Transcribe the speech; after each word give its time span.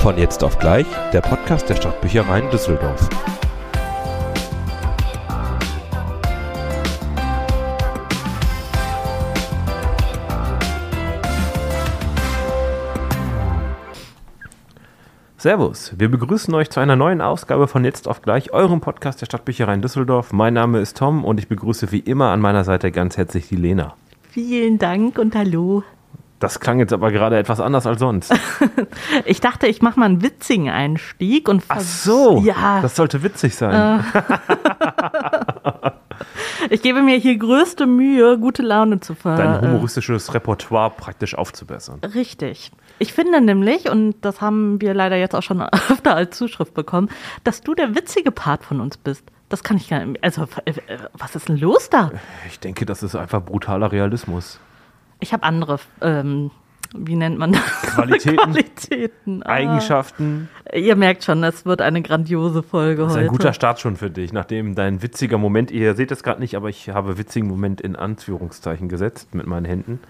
Von 0.00 0.16
jetzt 0.16 0.42
auf 0.42 0.58
gleich, 0.58 0.86
der 1.12 1.20
Podcast 1.20 1.68
der 1.68 1.76
Stadtbüchereien 1.76 2.48
Düsseldorf. 2.48 3.06
Servus, 15.36 15.92
wir 15.98 16.10
begrüßen 16.10 16.54
euch 16.54 16.70
zu 16.70 16.80
einer 16.80 16.96
neuen 16.96 17.20
Ausgabe 17.20 17.68
von 17.68 17.84
Jetzt 17.84 18.08
auf 18.08 18.22
gleich, 18.22 18.54
eurem 18.54 18.80
Podcast 18.80 19.20
der 19.20 19.26
Stadtbüchereien 19.26 19.82
Düsseldorf. 19.82 20.32
Mein 20.32 20.54
Name 20.54 20.80
ist 20.80 20.96
Tom 20.96 21.26
und 21.26 21.38
ich 21.38 21.48
begrüße 21.48 21.92
wie 21.92 21.98
immer 21.98 22.30
an 22.30 22.40
meiner 22.40 22.64
Seite 22.64 22.90
ganz 22.90 23.18
herzlich 23.18 23.48
die 23.48 23.56
Lena. 23.56 23.96
Vielen 24.30 24.78
Dank 24.78 25.18
und 25.18 25.34
hallo. 25.34 25.84
Das 26.40 26.58
klang 26.58 26.78
jetzt 26.78 26.92
aber 26.94 27.12
gerade 27.12 27.38
etwas 27.38 27.60
anders 27.60 27.86
als 27.86 28.00
sonst. 28.00 28.34
ich 29.26 29.42
dachte, 29.42 29.66
ich 29.66 29.82
mache 29.82 30.00
mal 30.00 30.06
einen 30.06 30.22
witzigen 30.22 30.70
Einstieg 30.70 31.48
und 31.50 31.62
Ach 31.68 31.80
so, 31.80 32.40
ja. 32.40 32.80
das 32.80 32.96
sollte 32.96 33.22
witzig 33.22 33.54
sein. 33.54 34.00
Äh. 34.00 34.22
ich 36.70 36.80
gebe 36.80 37.02
mir 37.02 37.18
hier 37.18 37.36
größte 37.36 37.86
Mühe, 37.86 38.38
gute 38.38 38.62
Laune 38.62 39.00
zu 39.00 39.14
ver 39.14 39.36
Dein 39.36 39.60
humoristisches 39.60 40.32
Repertoire 40.32 40.88
praktisch 40.88 41.34
aufzubessern. 41.34 42.00
Richtig. 42.14 42.72
Ich 42.98 43.12
finde 43.12 43.42
nämlich, 43.42 43.90
und 43.90 44.14
das 44.22 44.40
haben 44.40 44.80
wir 44.80 44.94
leider 44.94 45.16
jetzt 45.16 45.34
auch 45.34 45.42
schon 45.42 45.60
öfter 45.90 46.16
als 46.16 46.38
Zuschrift 46.38 46.72
bekommen, 46.72 47.10
dass 47.44 47.60
du 47.60 47.74
der 47.74 47.94
witzige 47.94 48.30
Part 48.30 48.64
von 48.64 48.80
uns 48.80 48.96
bist. 48.96 49.24
Das 49.50 49.62
kann 49.62 49.76
ich 49.76 49.90
gar 49.90 50.02
nicht. 50.06 50.24
Also, 50.24 50.44
äh, 50.64 50.72
was 51.12 51.36
ist 51.36 51.50
denn 51.50 51.58
los 51.58 51.90
da? 51.90 52.12
Ich 52.48 52.60
denke, 52.60 52.86
das 52.86 53.02
ist 53.02 53.14
einfach 53.14 53.42
brutaler 53.42 53.92
Realismus. 53.92 54.58
Ich 55.20 55.32
habe 55.32 55.42
andere, 55.42 55.78
ähm, 56.00 56.50
wie 56.94 57.16
nennt 57.16 57.38
man 57.38 57.52
das? 57.52 57.62
Qualitäten. 57.82 58.36
Qualitäten. 58.36 59.42
Ah. 59.42 59.50
Eigenschaften. 59.50 60.48
Ihr 60.74 60.96
merkt 60.96 61.24
schon, 61.24 61.44
es 61.44 61.64
wird 61.64 61.82
eine 61.82 62.02
grandiose 62.02 62.62
Folge 62.62 63.02
heute. 63.02 63.14
Das 63.14 63.22
ist 63.22 63.28
ein 63.28 63.36
guter 63.36 63.52
Start 63.52 63.80
schon 63.80 63.96
für 63.96 64.10
dich, 64.10 64.32
nachdem 64.32 64.74
dein 64.74 65.02
witziger 65.02 65.38
Moment, 65.38 65.70
ihr 65.70 65.94
seht 65.94 66.10
es 66.10 66.22
gerade 66.22 66.40
nicht, 66.40 66.56
aber 66.56 66.68
ich 66.68 66.90
habe 66.90 67.18
witzigen 67.18 67.48
Moment 67.48 67.80
in 67.80 67.96
Anführungszeichen 67.96 68.88
gesetzt 68.88 69.34
mit 69.34 69.46
meinen 69.46 69.66
Händen. 69.66 70.00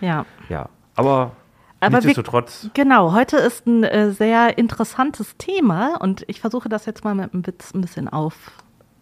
Ja. 0.00 0.26
Ja, 0.48 0.68
aber 0.94 1.32
aber 1.78 1.98
Nichtsdestotrotz. 1.98 2.64
Wir, 2.64 2.84
genau, 2.84 3.12
heute 3.12 3.36
ist 3.36 3.66
ein 3.66 3.84
äh, 3.84 4.10
sehr 4.10 4.56
interessantes 4.56 5.36
Thema 5.36 5.96
und 6.00 6.24
ich 6.26 6.40
versuche 6.40 6.68
das 6.68 6.86
jetzt 6.86 7.04
mal 7.04 7.14
mit 7.14 7.34
einem 7.34 7.46
Witz 7.46 7.74
ein 7.74 7.82
bisschen 7.82 8.08
auf 8.08 8.34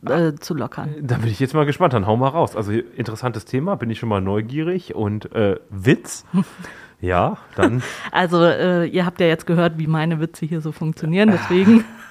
äh, 0.09 0.35
zu 0.37 0.55
lockern. 0.55 0.95
Da 1.01 1.17
bin 1.17 1.29
ich 1.29 1.41
jetzt 1.41 1.55
mal 1.55 1.67
gespannt, 1.67 1.93
dann 1.95 2.07
hau 2.07 2.17
mal 2.17 2.29
raus. 2.29 2.57
Also 2.57 2.73
interessantes 2.73 3.45
Thema, 3.45 3.77
bin 3.77 3.91
ich 3.91 3.99
schon 3.99 4.09
mal 4.09 4.21
neugierig 4.21 4.95
und 4.95 5.33
äh, 5.35 5.57
Witz. 5.71 6.25
Ja, 7.01 7.37
dann. 7.55 7.83
Also, 8.13 8.43
äh, 8.43 8.87
ihr 8.87 9.05
habt 9.05 9.21
ja 9.21 9.27
jetzt 9.27 9.47
gehört, 9.47 9.77
wie 9.77 9.87
meine 9.87 10.21
Witze 10.21 10.47
hier 10.47 10.63
so 10.63 10.73
funktionieren, 10.73 11.31
deswegen 11.31 11.85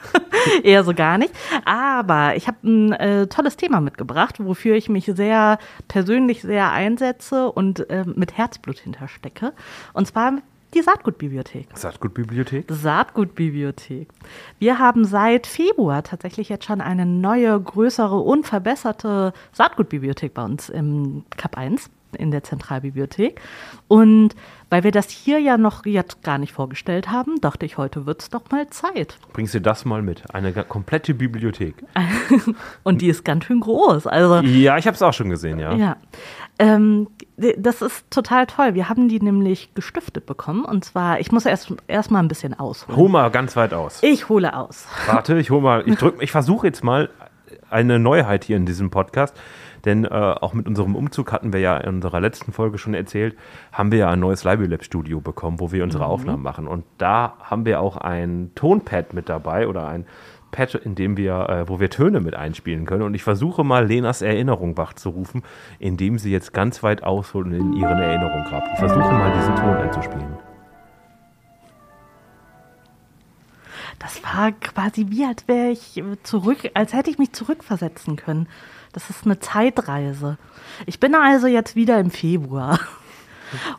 eher 0.63 0.83
so 0.83 0.93
gar 0.93 1.17
nicht. 1.17 1.33
Aber 1.65 2.35
ich 2.35 2.47
habe 2.47 2.57
ein 2.63 2.93
äh, 2.93 3.27
tolles 3.27 3.57
Thema 3.57 3.81
mitgebracht, 3.81 4.35
wofür 4.39 4.75
ich 4.75 4.89
mich 4.89 5.05
sehr 5.05 5.57
persönlich 5.87 6.41
sehr 6.41 6.71
einsetze 6.71 7.51
und 7.51 7.89
äh, 7.89 8.05
mit 8.05 8.37
Herzblut 8.37 8.79
hinterstecke. 8.79 9.53
Und 9.93 10.07
zwar 10.07 10.33
die 10.73 10.81
Saatgutbibliothek. 10.81 11.67
Saatgutbibliothek? 11.75 12.65
Saatgutbibliothek. 12.69 14.09
Wir 14.59 14.79
haben 14.79 15.05
seit 15.05 15.47
Februar 15.47 16.03
tatsächlich 16.03 16.49
jetzt 16.49 16.65
schon 16.65 16.81
eine 16.81 17.05
neue, 17.05 17.59
größere 17.59 18.19
und 18.19 18.45
verbesserte 18.45 19.33
Saatgutbibliothek 19.51 20.33
bei 20.33 20.43
uns 20.43 20.69
im 20.69 21.25
Kap 21.37 21.57
1 21.57 21.89
in 22.15 22.31
der 22.31 22.43
Zentralbibliothek. 22.43 23.41
Und 23.87 24.35
weil 24.69 24.83
wir 24.83 24.91
das 24.91 25.09
hier 25.09 25.39
ja 25.39 25.57
noch 25.57 25.85
jetzt 25.85 26.23
gar 26.23 26.37
nicht 26.37 26.51
vorgestellt 26.51 27.11
haben, 27.11 27.39
dachte 27.41 27.65
ich, 27.65 27.77
heute 27.77 28.05
wird 28.05 28.21
es 28.21 28.29
doch 28.29 28.49
mal 28.49 28.67
Zeit. 28.69 29.19
Bringst 29.31 29.53
du 29.53 29.61
das 29.61 29.85
mal 29.85 30.01
mit? 30.01 30.33
Eine 30.33 30.51
komplette 30.51 31.13
Bibliothek. 31.13 31.75
Und 32.83 33.01
die 33.01 33.07
ist 33.07 33.23
ganz 33.23 33.45
schön 33.45 33.59
groß. 33.59 34.07
Also, 34.07 34.39
ja, 34.39 34.77
ich 34.77 34.87
habe 34.87 34.95
es 34.95 35.01
auch 35.01 35.13
schon 35.13 35.29
gesehen, 35.29 35.59
ja. 35.59 35.73
Ja. 35.73 35.97
Ähm, 36.59 37.07
das 37.57 37.81
ist 37.81 38.09
total 38.09 38.45
toll. 38.47 38.73
Wir 38.73 38.89
haben 38.89 39.09
die 39.09 39.19
nämlich 39.19 39.73
gestiftet 39.73 40.25
bekommen. 40.25 40.65
Und 40.65 40.85
zwar, 40.85 41.19
ich 41.19 41.31
muss 41.31 41.45
erst, 41.45 41.73
erst 41.87 42.11
mal 42.11 42.19
ein 42.19 42.27
bisschen 42.27 42.53
ausholen. 42.53 42.97
Hol 42.97 43.09
mal 43.09 43.29
ganz 43.31 43.55
weit 43.55 43.73
aus. 43.73 44.01
Ich 44.01 44.29
hole 44.29 44.55
aus. 44.55 44.87
Warte, 45.07 45.37
ich 45.37 45.49
hole 45.51 45.61
mal, 45.61 45.83
ich 45.87 45.97
ich 46.19 46.31
versuche 46.31 46.67
jetzt 46.67 46.83
mal 46.83 47.09
eine 47.69 47.99
Neuheit 47.99 48.43
hier 48.43 48.57
in 48.57 48.65
diesem 48.65 48.89
Podcast. 48.89 49.35
Denn 49.85 50.05
äh, 50.05 50.09
auch 50.09 50.53
mit 50.53 50.67
unserem 50.67 50.95
Umzug 50.95 51.31
hatten 51.31 51.51
wir 51.51 51.59
ja 51.59 51.77
in 51.77 51.95
unserer 51.95 52.21
letzten 52.21 52.53
Folge 52.53 52.77
schon 52.77 52.93
erzählt, 52.93 53.35
haben 53.71 53.91
wir 53.91 53.99
ja 53.99 54.09
ein 54.09 54.19
neues 54.19 54.43
Library 54.43 54.77
Studio 54.81 55.19
bekommen, 55.19 55.59
wo 55.59 55.71
wir 55.71 55.83
unsere 55.83 56.05
mhm. 56.05 56.09
Aufnahmen 56.09 56.43
machen. 56.43 56.67
Und 56.67 56.85
da 56.97 57.33
haben 57.41 57.65
wir 57.65 57.81
auch 57.81 57.97
ein 57.97 58.51
Tonpad 58.55 59.13
mit 59.13 59.27
dabei 59.27 59.67
oder 59.67 59.87
ein 59.87 60.05
Pad, 60.51 60.75
in 60.75 60.95
dem 60.95 61.17
wir, 61.17 61.49
äh, 61.49 61.67
wo 61.67 61.81
wir 61.81 61.89
Töne 61.89 62.21
mit 62.21 62.35
einspielen 62.35 62.85
können. 62.85 63.01
Und 63.01 63.13
ich 63.13 63.23
versuche 63.23 63.65
mal 63.65 63.85
Lenas 63.85 64.21
Erinnerung 64.21 64.77
wachzurufen, 64.77 65.43
indem 65.79 66.17
sie 66.17 66.31
jetzt 66.31 66.53
ganz 66.53 66.81
weit 66.83 67.03
ausholt 67.03 67.47
und 67.47 67.53
in 67.53 67.73
ihren 67.73 67.99
Erinnerungen 67.99 68.45
grabt. 68.45 68.69
Ich 68.71 68.79
versuche 68.79 69.11
mal 69.11 69.33
diesen 69.33 69.55
Ton 69.55 69.75
einzuspielen. 69.75 70.37
Das 73.99 74.21
war 74.23 74.51
quasi 74.51 75.07
wie, 75.09 75.25
als 75.25 75.47
wäre 75.47 75.69
ich 75.69 76.03
zurück, 76.23 76.69
als 76.73 76.93
hätte 76.93 77.09
ich 77.09 77.17
mich 77.17 77.31
zurückversetzen 77.33 78.15
können. 78.15 78.47
Das 78.93 79.09
ist 79.09 79.25
eine 79.25 79.39
Zeitreise. 79.39 80.37
Ich 80.85 80.99
bin 80.99 81.15
also 81.15 81.47
jetzt 81.47 81.75
wieder 81.75 81.99
im 81.99 82.11
Februar. 82.11 82.79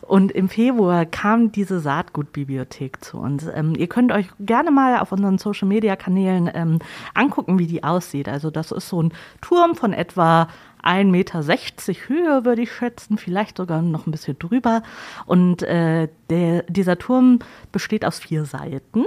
Und 0.01 0.31
im 0.31 0.47
Februar 0.49 1.05
kam 1.05 1.51
diese 1.51 1.79
Saatgutbibliothek 1.79 3.03
zu 3.03 3.17
uns. 3.17 3.45
Ähm, 3.53 3.73
ihr 3.77 3.87
könnt 3.87 4.11
euch 4.11 4.27
gerne 4.39 4.71
mal 4.71 4.99
auf 4.99 5.11
unseren 5.11 5.37
Social 5.37 5.67
Media 5.67 5.95
Kanälen 5.95 6.49
ähm, 6.53 6.79
angucken, 7.13 7.59
wie 7.59 7.67
die 7.67 7.83
aussieht. 7.83 8.29
Also, 8.29 8.51
das 8.51 8.71
ist 8.71 8.87
so 8.87 9.01
ein 9.01 9.13
Turm 9.41 9.75
von 9.75 9.93
etwa 9.93 10.47
1,60 10.83 11.05
Meter 11.05 11.43
Höhe, 12.07 12.45
würde 12.45 12.61
ich 12.61 12.71
schätzen, 12.71 13.17
vielleicht 13.17 13.57
sogar 13.57 13.81
noch 13.81 14.05
ein 14.07 14.11
bisschen 14.11 14.37
drüber. 14.37 14.83
Und 15.25 15.63
äh, 15.63 16.07
der, 16.29 16.63
dieser 16.63 16.97
Turm 16.97 17.39
besteht 17.71 18.05
aus 18.05 18.19
vier 18.19 18.45
Seiten. 18.45 19.05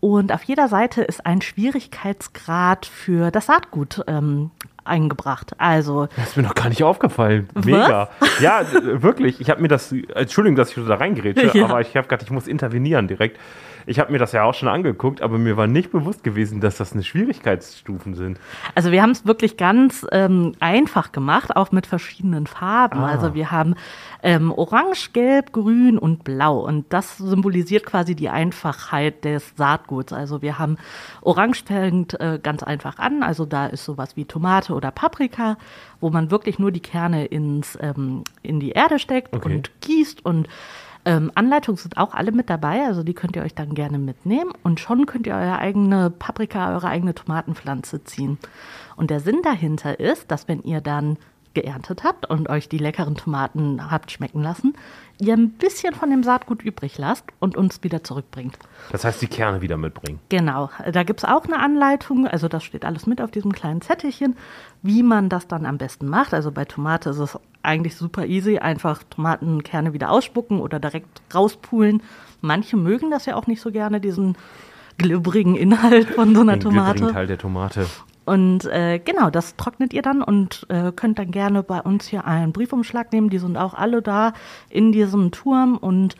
Und 0.00 0.32
auf 0.32 0.42
jeder 0.44 0.68
Seite 0.68 1.02
ist 1.02 1.24
ein 1.26 1.42
Schwierigkeitsgrad 1.42 2.86
für 2.86 3.30
das 3.30 3.46
Saatgut 3.46 4.02
ähm, 4.06 4.50
eingebracht. 4.86 5.52
Also. 5.58 6.06
Das 6.16 6.28
ist 6.28 6.36
mir 6.36 6.42
noch 6.42 6.54
gar 6.54 6.68
nicht 6.68 6.82
aufgefallen. 6.82 7.48
Mega. 7.64 8.08
Was? 8.18 8.40
Ja, 8.40 8.62
wirklich. 9.02 9.40
Ich 9.40 9.50
habe 9.50 9.60
mir 9.60 9.68
das, 9.68 9.92
Entschuldigung, 9.92 10.56
dass 10.56 10.76
ich 10.76 10.86
da 10.86 10.94
reingerätsche, 10.94 11.50
ja. 11.58 11.64
aber 11.64 11.80
ich 11.80 11.96
habe 11.96 12.08
gerade, 12.08 12.24
ich 12.24 12.30
muss 12.30 12.46
intervenieren 12.46 13.08
direkt. 13.08 13.38
Ich 13.88 14.00
habe 14.00 14.10
mir 14.10 14.18
das 14.18 14.32
ja 14.32 14.42
auch 14.42 14.54
schon 14.54 14.68
angeguckt, 14.68 15.22
aber 15.22 15.38
mir 15.38 15.56
war 15.56 15.68
nicht 15.68 15.92
bewusst 15.92 16.24
gewesen, 16.24 16.60
dass 16.60 16.76
das 16.76 16.92
eine 16.92 17.04
Schwierigkeitsstufen 17.04 18.14
sind. 18.14 18.40
Also 18.74 18.90
wir 18.90 19.00
haben 19.00 19.12
es 19.12 19.26
wirklich 19.26 19.56
ganz 19.56 20.04
ähm, 20.10 20.52
einfach 20.58 21.12
gemacht, 21.12 21.54
auch 21.54 21.70
mit 21.70 21.86
verschiedenen 21.86 22.48
Farben. 22.48 22.98
Ah. 22.98 23.06
Also 23.06 23.34
wir 23.34 23.52
haben 23.52 23.76
ähm, 24.24 24.50
Orange, 24.50 25.12
Gelb, 25.12 25.52
Grün 25.52 25.98
und 25.98 26.24
Blau. 26.24 26.58
Und 26.58 26.92
das 26.92 27.16
symbolisiert 27.16 27.86
quasi 27.86 28.16
die 28.16 28.28
Einfachheit 28.28 29.24
des 29.24 29.52
Saatguts. 29.56 30.12
Also 30.12 30.42
wir 30.42 30.58
haben 30.58 30.78
Orange 31.22 31.62
fängt 31.64 32.18
äh, 32.20 32.40
ganz 32.42 32.64
einfach 32.64 32.98
an. 32.98 33.22
Also 33.22 33.46
da 33.46 33.66
ist 33.66 33.84
sowas 33.84 34.16
wie 34.16 34.24
Tomate 34.24 34.74
oder 34.76 34.90
Paprika, 34.90 35.56
wo 36.00 36.10
man 36.10 36.30
wirklich 36.30 36.58
nur 36.58 36.70
die 36.70 36.80
Kerne 36.80 37.26
ins, 37.26 37.76
ähm, 37.80 38.22
in 38.42 38.60
die 38.60 38.70
Erde 38.70 38.98
steckt 38.98 39.34
okay. 39.34 39.56
und 39.56 39.80
gießt 39.80 40.24
und 40.24 40.48
ähm, 41.06 41.30
Anleitungen 41.36 41.78
sind 41.78 41.96
auch 41.98 42.14
alle 42.14 42.32
mit 42.32 42.50
dabei, 42.50 42.84
also 42.84 43.04
die 43.04 43.14
könnt 43.14 43.36
ihr 43.36 43.42
euch 43.42 43.54
dann 43.54 43.74
gerne 43.74 43.96
mitnehmen 43.96 44.50
und 44.64 44.80
schon 44.80 45.06
könnt 45.06 45.28
ihr 45.28 45.34
eure 45.34 45.58
eigene 45.58 46.10
Paprika, 46.10 46.74
eure 46.74 46.88
eigene 46.88 47.14
Tomatenpflanze 47.14 48.02
ziehen. 48.02 48.38
Und 48.96 49.10
der 49.10 49.20
Sinn 49.20 49.40
dahinter 49.42 50.00
ist, 50.00 50.32
dass 50.32 50.48
wenn 50.48 50.62
ihr 50.62 50.80
dann 50.80 51.16
geerntet 51.56 52.04
habt 52.04 52.28
und 52.28 52.50
euch 52.50 52.68
die 52.68 52.76
leckeren 52.76 53.14
Tomaten 53.14 53.90
habt 53.90 54.12
schmecken 54.12 54.42
lassen, 54.42 54.74
ihr 55.18 55.32
ein 55.32 55.52
bisschen 55.52 55.94
von 55.94 56.10
dem 56.10 56.22
Saatgut 56.22 56.62
übrig 56.62 56.98
lasst 56.98 57.24
und 57.40 57.56
uns 57.56 57.82
wieder 57.82 58.04
zurückbringt. 58.04 58.58
Das 58.92 59.04
heißt, 59.04 59.22
die 59.22 59.26
Kerne 59.26 59.62
wieder 59.62 59.78
mitbringen. 59.78 60.20
Genau. 60.28 60.68
Da 60.92 61.02
gibt 61.02 61.20
es 61.20 61.24
auch 61.24 61.46
eine 61.46 61.58
Anleitung, 61.58 62.28
also 62.28 62.46
das 62.46 62.62
steht 62.62 62.84
alles 62.84 63.06
mit 63.06 63.22
auf 63.22 63.30
diesem 63.30 63.52
kleinen 63.52 63.80
Zettelchen, 63.80 64.36
wie 64.82 65.02
man 65.02 65.30
das 65.30 65.48
dann 65.48 65.64
am 65.64 65.78
besten 65.78 66.06
macht. 66.06 66.34
Also 66.34 66.52
bei 66.52 66.66
Tomate 66.66 67.08
ist 67.10 67.18
es 67.18 67.38
eigentlich 67.62 67.96
super 67.96 68.26
easy, 68.26 68.58
einfach 68.58 69.02
Tomatenkerne 69.08 69.94
wieder 69.94 70.10
ausspucken 70.10 70.60
oder 70.60 70.78
direkt 70.78 71.22
rauspulen. 71.34 72.02
Manche 72.42 72.76
mögen 72.76 73.10
das 73.10 73.24
ja 73.24 73.34
auch 73.34 73.46
nicht 73.46 73.62
so 73.62 73.72
gerne, 73.72 73.98
diesen 73.98 74.36
glibberigen 74.98 75.56
Inhalt 75.56 76.10
von 76.10 76.34
so 76.34 76.42
einer 76.42 76.58
Den 76.58 76.60
Tomate. 76.60 77.12
Teil 77.12 77.26
der 77.26 77.38
Tomate. 77.38 77.86
Und 78.26 78.64
äh, 78.66 78.98
genau, 78.98 79.30
das 79.30 79.56
trocknet 79.56 79.94
ihr 79.94 80.02
dann 80.02 80.20
und 80.20 80.66
äh, 80.68 80.90
könnt 80.90 81.18
dann 81.18 81.30
gerne 81.30 81.62
bei 81.62 81.80
uns 81.80 82.08
hier 82.08 82.26
einen 82.26 82.52
Briefumschlag 82.52 83.12
nehmen. 83.12 83.30
Die 83.30 83.38
sind 83.38 83.56
auch 83.56 83.72
alle 83.72 84.02
da 84.02 84.32
in 84.68 84.90
diesem 84.90 85.30
Turm 85.30 85.78
und 85.78 86.16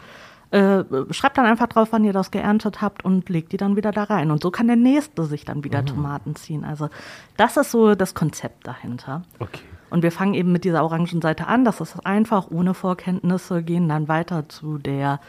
äh, 0.52 0.84
schreibt 1.10 1.36
dann 1.36 1.46
einfach 1.46 1.66
drauf, 1.66 1.88
wann 1.90 2.04
ihr 2.04 2.12
das 2.12 2.30
geerntet 2.30 2.80
habt 2.80 3.04
und 3.04 3.28
legt 3.28 3.50
die 3.50 3.56
dann 3.56 3.74
wieder 3.74 3.90
da 3.90 4.04
rein. 4.04 4.30
Und 4.30 4.40
so 4.40 4.52
kann 4.52 4.68
der 4.68 4.76
nächste 4.76 5.24
sich 5.24 5.44
dann 5.44 5.64
wieder 5.64 5.82
mhm. 5.82 5.86
Tomaten 5.86 6.36
ziehen. 6.36 6.64
Also 6.64 6.88
das 7.36 7.56
ist 7.56 7.72
so 7.72 7.96
das 7.96 8.14
Konzept 8.14 8.68
dahinter. 8.68 9.22
Okay. 9.40 9.62
Und 9.90 10.02
wir 10.02 10.12
fangen 10.12 10.34
eben 10.34 10.52
mit 10.52 10.62
dieser 10.62 10.84
orangen 10.84 11.20
Seite 11.20 11.48
an. 11.48 11.64
Das 11.64 11.80
ist 11.80 12.06
einfach 12.06 12.50
ohne 12.52 12.74
Vorkenntnisse, 12.74 13.64
gehen 13.64 13.88
dann 13.88 14.06
weiter 14.06 14.48
zu 14.48 14.78
der 14.78 15.20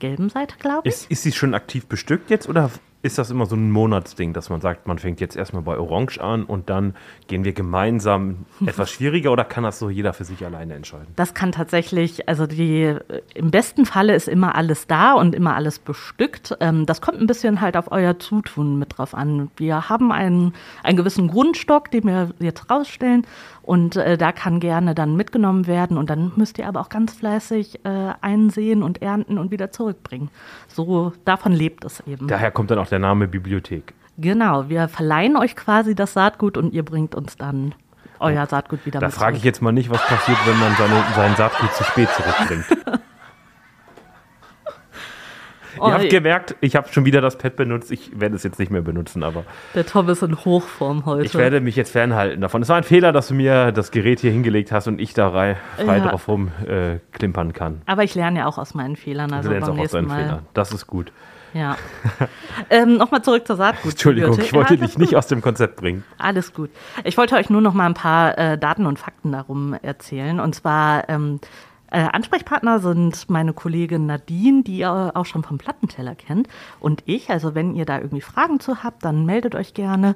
gelben 0.00 0.28
Seite, 0.28 0.56
glaube 0.58 0.86
ich. 0.86 0.94
Ist, 0.94 1.10
ist 1.10 1.22
sie 1.22 1.32
schon 1.32 1.54
aktiv 1.54 1.86
bestückt 1.86 2.28
jetzt 2.28 2.46
oder 2.46 2.70
ist 3.02 3.16
das 3.16 3.30
immer 3.30 3.46
so 3.46 3.56
ein 3.56 3.70
Monatsding, 3.70 4.32
dass 4.34 4.50
man 4.50 4.60
sagt, 4.60 4.86
man 4.86 4.98
fängt 4.98 5.20
jetzt 5.20 5.36
erstmal 5.36 5.62
bei 5.62 5.78
Orange 5.78 6.20
an 6.20 6.44
und 6.44 6.68
dann 6.68 6.94
gehen 7.28 7.44
wir 7.44 7.52
gemeinsam 7.52 8.44
etwas 8.66 8.90
schwieriger 8.90 9.32
oder 9.32 9.44
kann 9.44 9.64
das 9.64 9.78
so 9.78 9.88
jeder 9.88 10.12
für 10.12 10.24
sich 10.24 10.44
alleine 10.44 10.74
entscheiden? 10.74 11.06
Das 11.16 11.32
kann 11.32 11.52
tatsächlich, 11.52 12.28
also 12.28 12.46
die, 12.46 12.94
im 13.34 13.50
besten 13.50 13.86
Falle 13.86 14.14
ist 14.14 14.28
immer 14.28 14.54
alles 14.54 14.86
da 14.86 15.14
und 15.14 15.34
immer 15.34 15.54
alles 15.54 15.78
bestückt. 15.78 16.56
Ähm, 16.60 16.84
das 16.84 17.00
kommt 17.00 17.20
ein 17.20 17.26
bisschen 17.26 17.60
halt 17.60 17.76
auf 17.76 17.90
euer 17.90 18.18
Zutun 18.18 18.78
mit 18.78 18.98
drauf 18.98 19.14
an. 19.14 19.50
Wir 19.56 19.88
haben 19.88 20.12
einen, 20.12 20.52
einen 20.82 20.96
gewissen 20.96 21.28
Grundstock, 21.28 21.90
den 21.90 22.04
wir 22.04 22.30
jetzt 22.38 22.70
rausstellen 22.70 23.26
und 23.62 23.96
äh, 23.96 24.16
da 24.16 24.32
kann 24.32 24.60
gerne 24.60 24.94
dann 24.94 25.16
mitgenommen 25.16 25.66
werden 25.66 25.98
und 25.98 26.10
dann 26.10 26.32
müsst 26.36 26.58
ihr 26.58 26.66
aber 26.66 26.80
auch 26.80 26.88
ganz 26.88 27.14
fleißig 27.14 27.84
äh, 27.84 28.12
einsehen 28.20 28.82
und 28.82 29.02
ernten 29.02 29.38
und 29.38 29.50
wieder 29.50 29.70
zurückbringen. 29.70 30.30
So, 30.68 31.12
davon 31.24 31.52
lebt 31.52 31.84
es 31.84 32.00
eben. 32.06 32.28
Daher 32.28 32.50
kommt 32.50 32.70
dann 32.70 32.78
auch 32.78 32.88
der 32.88 32.98
Name 32.98 33.28
Bibliothek. 33.28 33.94
Genau, 34.18 34.68
wir 34.68 34.88
verleihen 34.88 35.36
euch 35.36 35.56
quasi 35.56 35.94
das 35.94 36.12
Saatgut 36.12 36.56
und 36.56 36.72
ihr 36.72 36.84
bringt 36.84 37.14
uns 37.14 37.36
dann 37.36 37.74
euer 38.18 38.46
Saatgut 38.46 38.84
wieder 38.84 39.00
Da 39.00 39.06
mit 39.06 39.14
frage 39.14 39.36
ich 39.36 39.44
jetzt 39.44 39.62
mal 39.62 39.72
nicht, 39.72 39.90
was 39.90 40.04
passiert, 40.06 40.38
wenn 40.46 40.58
man 40.58 40.74
seine, 40.76 41.02
sein 41.16 41.36
Saatgut 41.36 41.72
zu 41.72 41.84
spät 41.84 42.08
zurückbringt. 42.10 43.00
Oh, 45.80 45.88
Ihr 45.88 45.94
habt 45.94 46.10
gemerkt, 46.10 46.56
ich 46.60 46.76
habe 46.76 46.88
schon 46.92 47.04
wieder 47.04 47.20
das 47.20 47.38
Pad 47.38 47.56
benutzt. 47.56 47.90
Ich 47.90 48.18
werde 48.20 48.36
es 48.36 48.42
jetzt 48.42 48.58
nicht 48.58 48.70
mehr 48.70 48.82
benutzen, 48.82 49.22
aber 49.22 49.44
der 49.74 49.86
Tom 49.86 50.08
ist 50.08 50.22
in 50.22 50.36
Hochform 50.44 51.06
heute. 51.06 51.24
ich 51.24 51.34
werde 51.34 51.60
mich 51.60 51.76
jetzt 51.76 51.90
fernhalten 51.92 52.40
davon. 52.40 52.62
Es 52.62 52.68
war 52.68 52.76
ein 52.76 52.84
Fehler, 52.84 53.12
dass 53.12 53.28
du 53.28 53.34
mir 53.34 53.72
das 53.72 53.90
Gerät 53.90 54.20
hier 54.20 54.30
hingelegt 54.30 54.72
hast 54.72 54.86
und 54.88 55.00
ich 55.00 55.14
da 55.14 55.28
rei- 55.28 55.56
frei 55.76 55.98
Ja. 55.98 56.08
drauf 56.08 56.28
rumklimpern 56.28 57.50
äh, 57.50 57.52
kann. 57.52 57.82
aber 57.86 58.04
ich 58.04 58.14
lerne 58.14 58.40
ja 58.40 58.46
auch 58.46 58.58
aus 58.58 58.74
meinen 58.74 58.96
Fehlern. 58.96 59.32
Also 59.32 59.48
du 59.48 59.54
lernst 59.54 59.70
auch 59.70 59.78
aus 59.78 59.90
deinen 59.92 60.08
Mal. 60.08 60.22
Fehlern. 60.22 60.46
Das 60.54 60.72
ist 60.72 60.86
gut. 60.86 61.12
Ja. 61.52 61.76
ähm, 62.70 62.96
Nochmal 62.96 63.22
zurück 63.22 63.44
zur 63.46 63.56
Saatgut. 63.56 63.92
Entschuldigung, 63.92 64.38
ich 64.38 64.52
wollte 64.52 64.76
dich 64.76 64.98
nicht 64.98 65.16
aus 65.16 65.26
dem 65.26 65.40
Konzept 65.40 65.76
bringen. 65.76 66.04
Alles 66.18 66.52
gut. 66.54 66.70
Ich 67.02 67.16
wollte 67.18 67.34
euch 67.34 67.50
nur 67.50 67.60
noch 67.60 67.74
mal 67.74 67.86
ein 67.86 67.94
paar 67.94 68.38
äh, 68.38 68.56
Daten 68.56 68.86
und 68.86 68.98
Fakten 69.00 69.32
darum 69.32 69.74
erzählen. 69.82 70.38
Und 70.38 70.54
zwar 70.54 71.08
ähm, 71.08 71.40
äh, 71.90 72.00
Ansprechpartner 72.00 72.78
sind 72.78 73.28
meine 73.28 73.52
Kollegin 73.52 74.06
Nadine, 74.06 74.62
die 74.62 74.78
ihr 74.78 75.12
auch 75.14 75.26
schon 75.26 75.42
vom 75.42 75.58
Plattenteller 75.58 76.14
kennt, 76.14 76.48
und 76.78 77.02
ich. 77.06 77.30
Also 77.30 77.54
wenn 77.54 77.74
ihr 77.74 77.84
da 77.84 77.98
irgendwie 77.98 78.20
Fragen 78.20 78.60
zu 78.60 78.82
habt, 78.82 79.04
dann 79.04 79.26
meldet 79.26 79.54
euch 79.54 79.74
gerne 79.74 80.14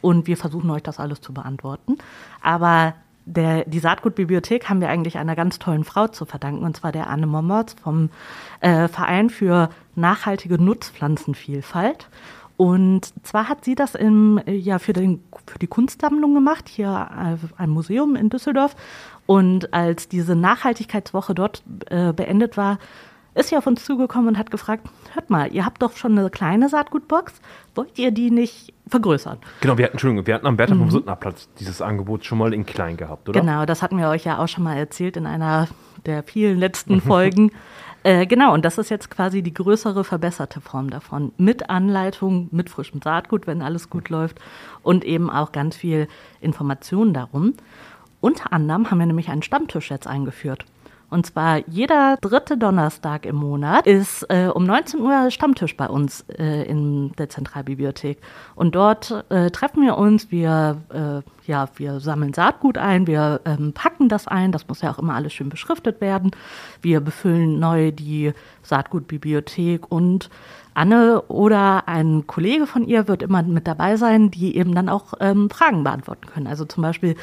und 0.00 0.26
wir 0.26 0.36
versuchen 0.36 0.70
euch 0.70 0.82
das 0.82 0.98
alles 0.98 1.20
zu 1.20 1.32
beantworten. 1.32 1.98
Aber 2.40 2.94
der, 3.26 3.64
die 3.64 3.78
Saatgutbibliothek 3.78 4.68
haben 4.68 4.80
wir 4.80 4.88
eigentlich 4.88 5.18
einer 5.18 5.36
ganz 5.36 5.58
tollen 5.58 5.84
Frau 5.84 6.08
zu 6.08 6.24
verdanken, 6.24 6.64
und 6.64 6.76
zwar 6.76 6.92
der 6.92 7.08
Anne 7.08 7.26
Mommertz 7.26 7.76
vom 7.82 8.10
äh, 8.60 8.88
Verein 8.88 9.30
für 9.30 9.70
nachhaltige 9.94 10.62
Nutzpflanzenvielfalt. 10.62 12.08
Und 12.56 13.14
zwar 13.22 13.48
hat 13.48 13.64
sie 13.64 13.74
das 13.74 13.94
im, 13.94 14.38
äh, 14.44 14.54
ja, 14.54 14.78
für, 14.78 14.92
den, 14.92 15.22
für 15.46 15.58
die 15.58 15.66
Kunstsammlung 15.66 16.34
gemacht, 16.34 16.68
hier 16.68 17.08
äh, 17.16 17.36
ein 17.56 17.70
Museum 17.70 18.16
in 18.16 18.28
Düsseldorf. 18.28 18.76
Und 19.30 19.72
als 19.72 20.08
diese 20.08 20.34
Nachhaltigkeitswoche 20.34 21.36
dort 21.36 21.62
äh, 21.88 22.12
beendet 22.12 22.56
war, 22.56 22.80
ist 23.36 23.50
sie 23.50 23.56
auf 23.56 23.64
uns 23.68 23.84
zugekommen 23.84 24.26
und 24.26 24.38
hat 24.38 24.50
gefragt, 24.50 24.88
hört 25.14 25.30
mal, 25.30 25.54
ihr 25.54 25.64
habt 25.64 25.80
doch 25.82 25.96
schon 25.96 26.18
eine 26.18 26.30
kleine 26.30 26.68
Saatgutbox, 26.68 27.34
wollt 27.76 27.96
ihr 27.96 28.10
die 28.10 28.32
nicht 28.32 28.74
vergrößern? 28.88 29.38
Genau, 29.60 29.78
wir 29.78 29.84
hatten, 29.84 29.92
Entschuldigung, 29.92 30.26
wir 30.26 30.34
hatten 30.34 30.48
am 30.48 30.56
Bertha 30.56 30.74
vom 30.74 30.90
Suttner 30.90 31.14
Platz 31.14 31.48
dieses 31.60 31.80
Angebot 31.80 32.24
schon 32.24 32.38
mal 32.38 32.52
in 32.52 32.66
klein 32.66 32.96
gehabt, 32.96 33.28
oder? 33.28 33.40
Mhm. 33.40 33.46
Genau, 33.46 33.66
das 33.66 33.82
hatten 33.82 33.98
wir 33.98 34.08
euch 34.08 34.24
ja 34.24 34.42
auch 34.42 34.48
schon 34.48 34.64
mal 34.64 34.76
erzählt 34.76 35.16
in 35.16 35.26
einer 35.26 35.68
der 36.06 36.24
vielen 36.24 36.58
letzten 36.58 37.00
Folgen. 37.00 37.52
Äh, 38.02 38.26
genau, 38.26 38.54
und 38.54 38.64
das 38.64 38.78
ist 38.78 38.88
jetzt 38.88 39.10
quasi 39.10 39.42
die 39.42 39.54
größere, 39.54 40.04
verbesserte 40.04 40.60
Form 40.60 40.90
davon. 40.90 41.32
Mit 41.36 41.68
Anleitung, 41.68 42.48
mit 42.50 42.70
frischem 42.70 43.00
Saatgut, 43.02 43.46
wenn 43.46 43.62
alles 43.62 43.90
gut 43.90 44.08
läuft. 44.08 44.40
Und 44.82 45.04
eben 45.04 45.30
auch 45.30 45.52
ganz 45.52 45.76
viel 45.76 46.08
Information 46.40 47.12
darum. 47.12 47.54
Unter 48.20 48.52
anderem 48.52 48.90
haben 48.90 48.98
wir 48.98 49.06
nämlich 49.06 49.30
einen 49.30 49.42
Stammtisch 49.42 49.90
jetzt 49.90 50.06
eingeführt. 50.06 50.64
Und 51.10 51.26
zwar 51.26 51.68
jeder 51.68 52.16
dritte 52.20 52.56
Donnerstag 52.56 53.26
im 53.26 53.34
Monat 53.34 53.86
ist 53.86 54.24
äh, 54.28 54.46
um 54.46 54.64
19 54.64 55.00
Uhr 55.00 55.30
Stammtisch 55.32 55.76
bei 55.76 55.88
uns 55.88 56.24
äh, 56.38 56.62
in 56.62 57.12
der 57.18 57.28
Zentralbibliothek. 57.28 58.18
Und 58.54 58.76
dort 58.76 59.24
äh, 59.28 59.50
treffen 59.50 59.82
wir 59.82 59.98
uns, 59.98 60.30
wir, 60.30 60.76
äh, 60.90 61.50
ja, 61.50 61.68
wir 61.74 61.98
sammeln 61.98 62.32
Saatgut 62.32 62.78
ein, 62.78 63.08
wir 63.08 63.40
ähm, 63.44 63.72
packen 63.72 64.08
das 64.08 64.28
ein, 64.28 64.52
das 64.52 64.68
muss 64.68 64.82
ja 64.82 64.92
auch 64.92 65.00
immer 65.00 65.14
alles 65.14 65.32
schön 65.32 65.48
beschriftet 65.48 66.00
werden. 66.00 66.30
Wir 66.80 67.00
befüllen 67.00 67.58
neu 67.58 67.90
die 67.90 68.32
Saatgutbibliothek 68.62 69.90
und 69.90 70.30
Anne 70.74 71.22
oder 71.22 71.88
ein 71.88 72.28
Kollege 72.28 72.68
von 72.68 72.86
ihr 72.86 73.08
wird 73.08 73.22
immer 73.22 73.42
mit 73.42 73.66
dabei 73.66 73.96
sein, 73.96 74.30
die 74.30 74.56
eben 74.56 74.76
dann 74.76 74.88
auch 74.88 75.14
ähm, 75.18 75.50
Fragen 75.50 75.82
beantworten 75.82 76.26
können. 76.26 76.46
Also 76.46 76.64
zum 76.64 76.84
Beispiel, 76.84 77.16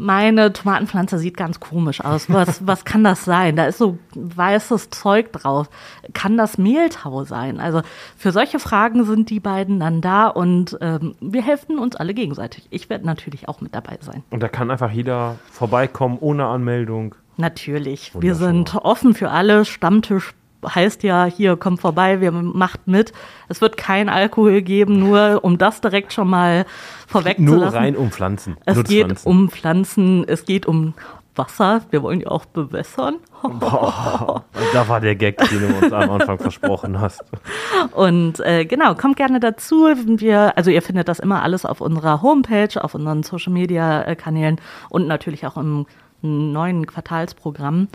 meine 0.00 0.52
Tomatenpflanze 0.52 1.18
sieht 1.18 1.36
ganz 1.36 1.60
komisch 1.60 2.02
aus. 2.02 2.30
Was, 2.30 2.66
was 2.66 2.84
kann 2.84 3.04
das 3.04 3.24
sein? 3.24 3.56
Da 3.56 3.66
ist 3.66 3.78
so 3.78 3.98
weißes 4.14 4.90
Zeug 4.90 5.32
drauf. 5.32 5.68
Kann 6.14 6.36
das 6.36 6.56
Mehltau 6.56 7.24
sein? 7.24 7.60
Also 7.60 7.82
für 8.16 8.32
solche 8.32 8.58
Fragen 8.58 9.04
sind 9.04 9.28
die 9.30 9.40
beiden 9.40 9.78
dann 9.80 10.00
da 10.00 10.28
und 10.28 10.78
ähm, 10.80 11.14
wir 11.20 11.42
helfen 11.42 11.78
uns 11.78 11.96
alle 11.96 12.14
gegenseitig. 12.14 12.66
Ich 12.70 12.88
werde 12.88 13.04
natürlich 13.06 13.48
auch 13.48 13.60
mit 13.60 13.74
dabei 13.74 13.98
sein. 14.00 14.22
Und 14.30 14.42
da 14.42 14.48
kann 14.48 14.70
einfach 14.70 14.90
jeder 14.90 15.36
vorbeikommen 15.50 16.16
ohne 16.18 16.46
Anmeldung. 16.46 17.14
Natürlich. 17.36 18.12
Wir 18.18 18.34
sind 18.34 18.74
offen 18.76 19.14
für 19.14 19.30
alle. 19.30 19.64
Stammtisch 19.64 20.34
heißt 20.66 21.02
ja, 21.02 21.24
hier 21.24 21.56
kommt 21.56 21.80
vorbei, 21.80 22.20
wir 22.20 22.32
macht 22.32 22.86
mit. 22.86 23.12
Es 23.48 23.60
wird 23.60 23.76
kein 23.76 24.08
Alkohol 24.08 24.62
geben, 24.62 24.98
nur 24.98 25.40
um 25.42 25.58
das 25.58 25.80
direkt 25.80 26.12
schon 26.12 26.28
mal 26.28 26.66
vorweg 27.06 27.36
zu 27.36 27.42
Nur 27.42 27.58
lassen. 27.58 27.76
rein 27.76 27.96
um 27.96 28.10
Pflanzen. 28.10 28.56
Es 28.66 28.76
geht 28.84 29.08
Nutzpflanzen. 29.08 29.30
um 29.30 29.50
Pflanzen, 29.50 30.24
es 30.28 30.44
geht 30.44 30.66
um 30.66 30.94
Wasser. 31.36 31.82
Wir 31.90 32.02
wollen 32.02 32.20
ja 32.20 32.28
auch 32.28 32.44
bewässern. 32.44 33.16
Boah, 33.42 34.44
da 34.72 34.88
war 34.88 35.00
der 35.00 35.14
Gag, 35.16 35.38
den 35.48 35.60
du 35.60 35.78
uns 35.78 35.92
am 35.92 36.10
Anfang 36.10 36.38
versprochen 36.38 37.00
hast. 37.00 37.24
Und 37.92 38.40
äh, 38.40 38.66
genau, 38.66 38.94
kommt 38.94 39.16
gerne 39.16 39.40
dazu. 39.40 39.86
Wir, 40.06 40.56
also 40.58 40.70
ihr 40.70 40.82
findet 40.82 41.08
das 41.08 41.18
immer 41.20 41.42
alles 41.42 41.64
auf 41.64 41.80
unserer 41.80 42.20
Homepage, 42.20 42.82
auf 42.82 42.94
unseren 42.94 43.22
Social 43.22 43.52
Media 43.52 44.02
äh, 44.02 44.16
Kanälen 44.16 44.60
und 44.90 45.06
natürlich 45.06 45.46
auch 45.46 45.56
im 45.56 45.86
neuen 46.20 46.86
Quartalsprogramm. 46.86 47.88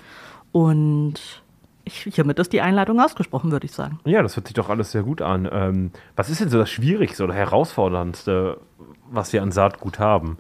Und 0.52 1.44
ich, 1.86 2.08
hiermit 2.14 2.40
ist 2.40 2.52
die 2.52 2.62
Einladung 2.62 3.00
ausgesprochen, 3.00 3.52
würde 3.52 3.66
ich 3.66 3.72
sagen. 3.72 4.00
Ja, 4.06 4.22
das 4.22 4.36
hört 4.36 4.48
sich 4.48 4.56
doch 4.56 4.70
alles 4.70 4.92
sehr 4.92 5.04
gut 5.04 5.22
an. 5.22 5.48
Ähm, 5.52 5.92
was 6.16 6.30
ist 6.30 6.42
denn 6.42 6.50
so 6.50 6.58
das 6.58 6.70
Schwierigste 6.70 7.24
oder 7.24 7.34
herausforderndste, 7.34 8.60
was 9.10 9.32
wir 9.32 9.42
an 9.42 9.52
Saatgut 9.52 10.00
haben? 10.00 10.38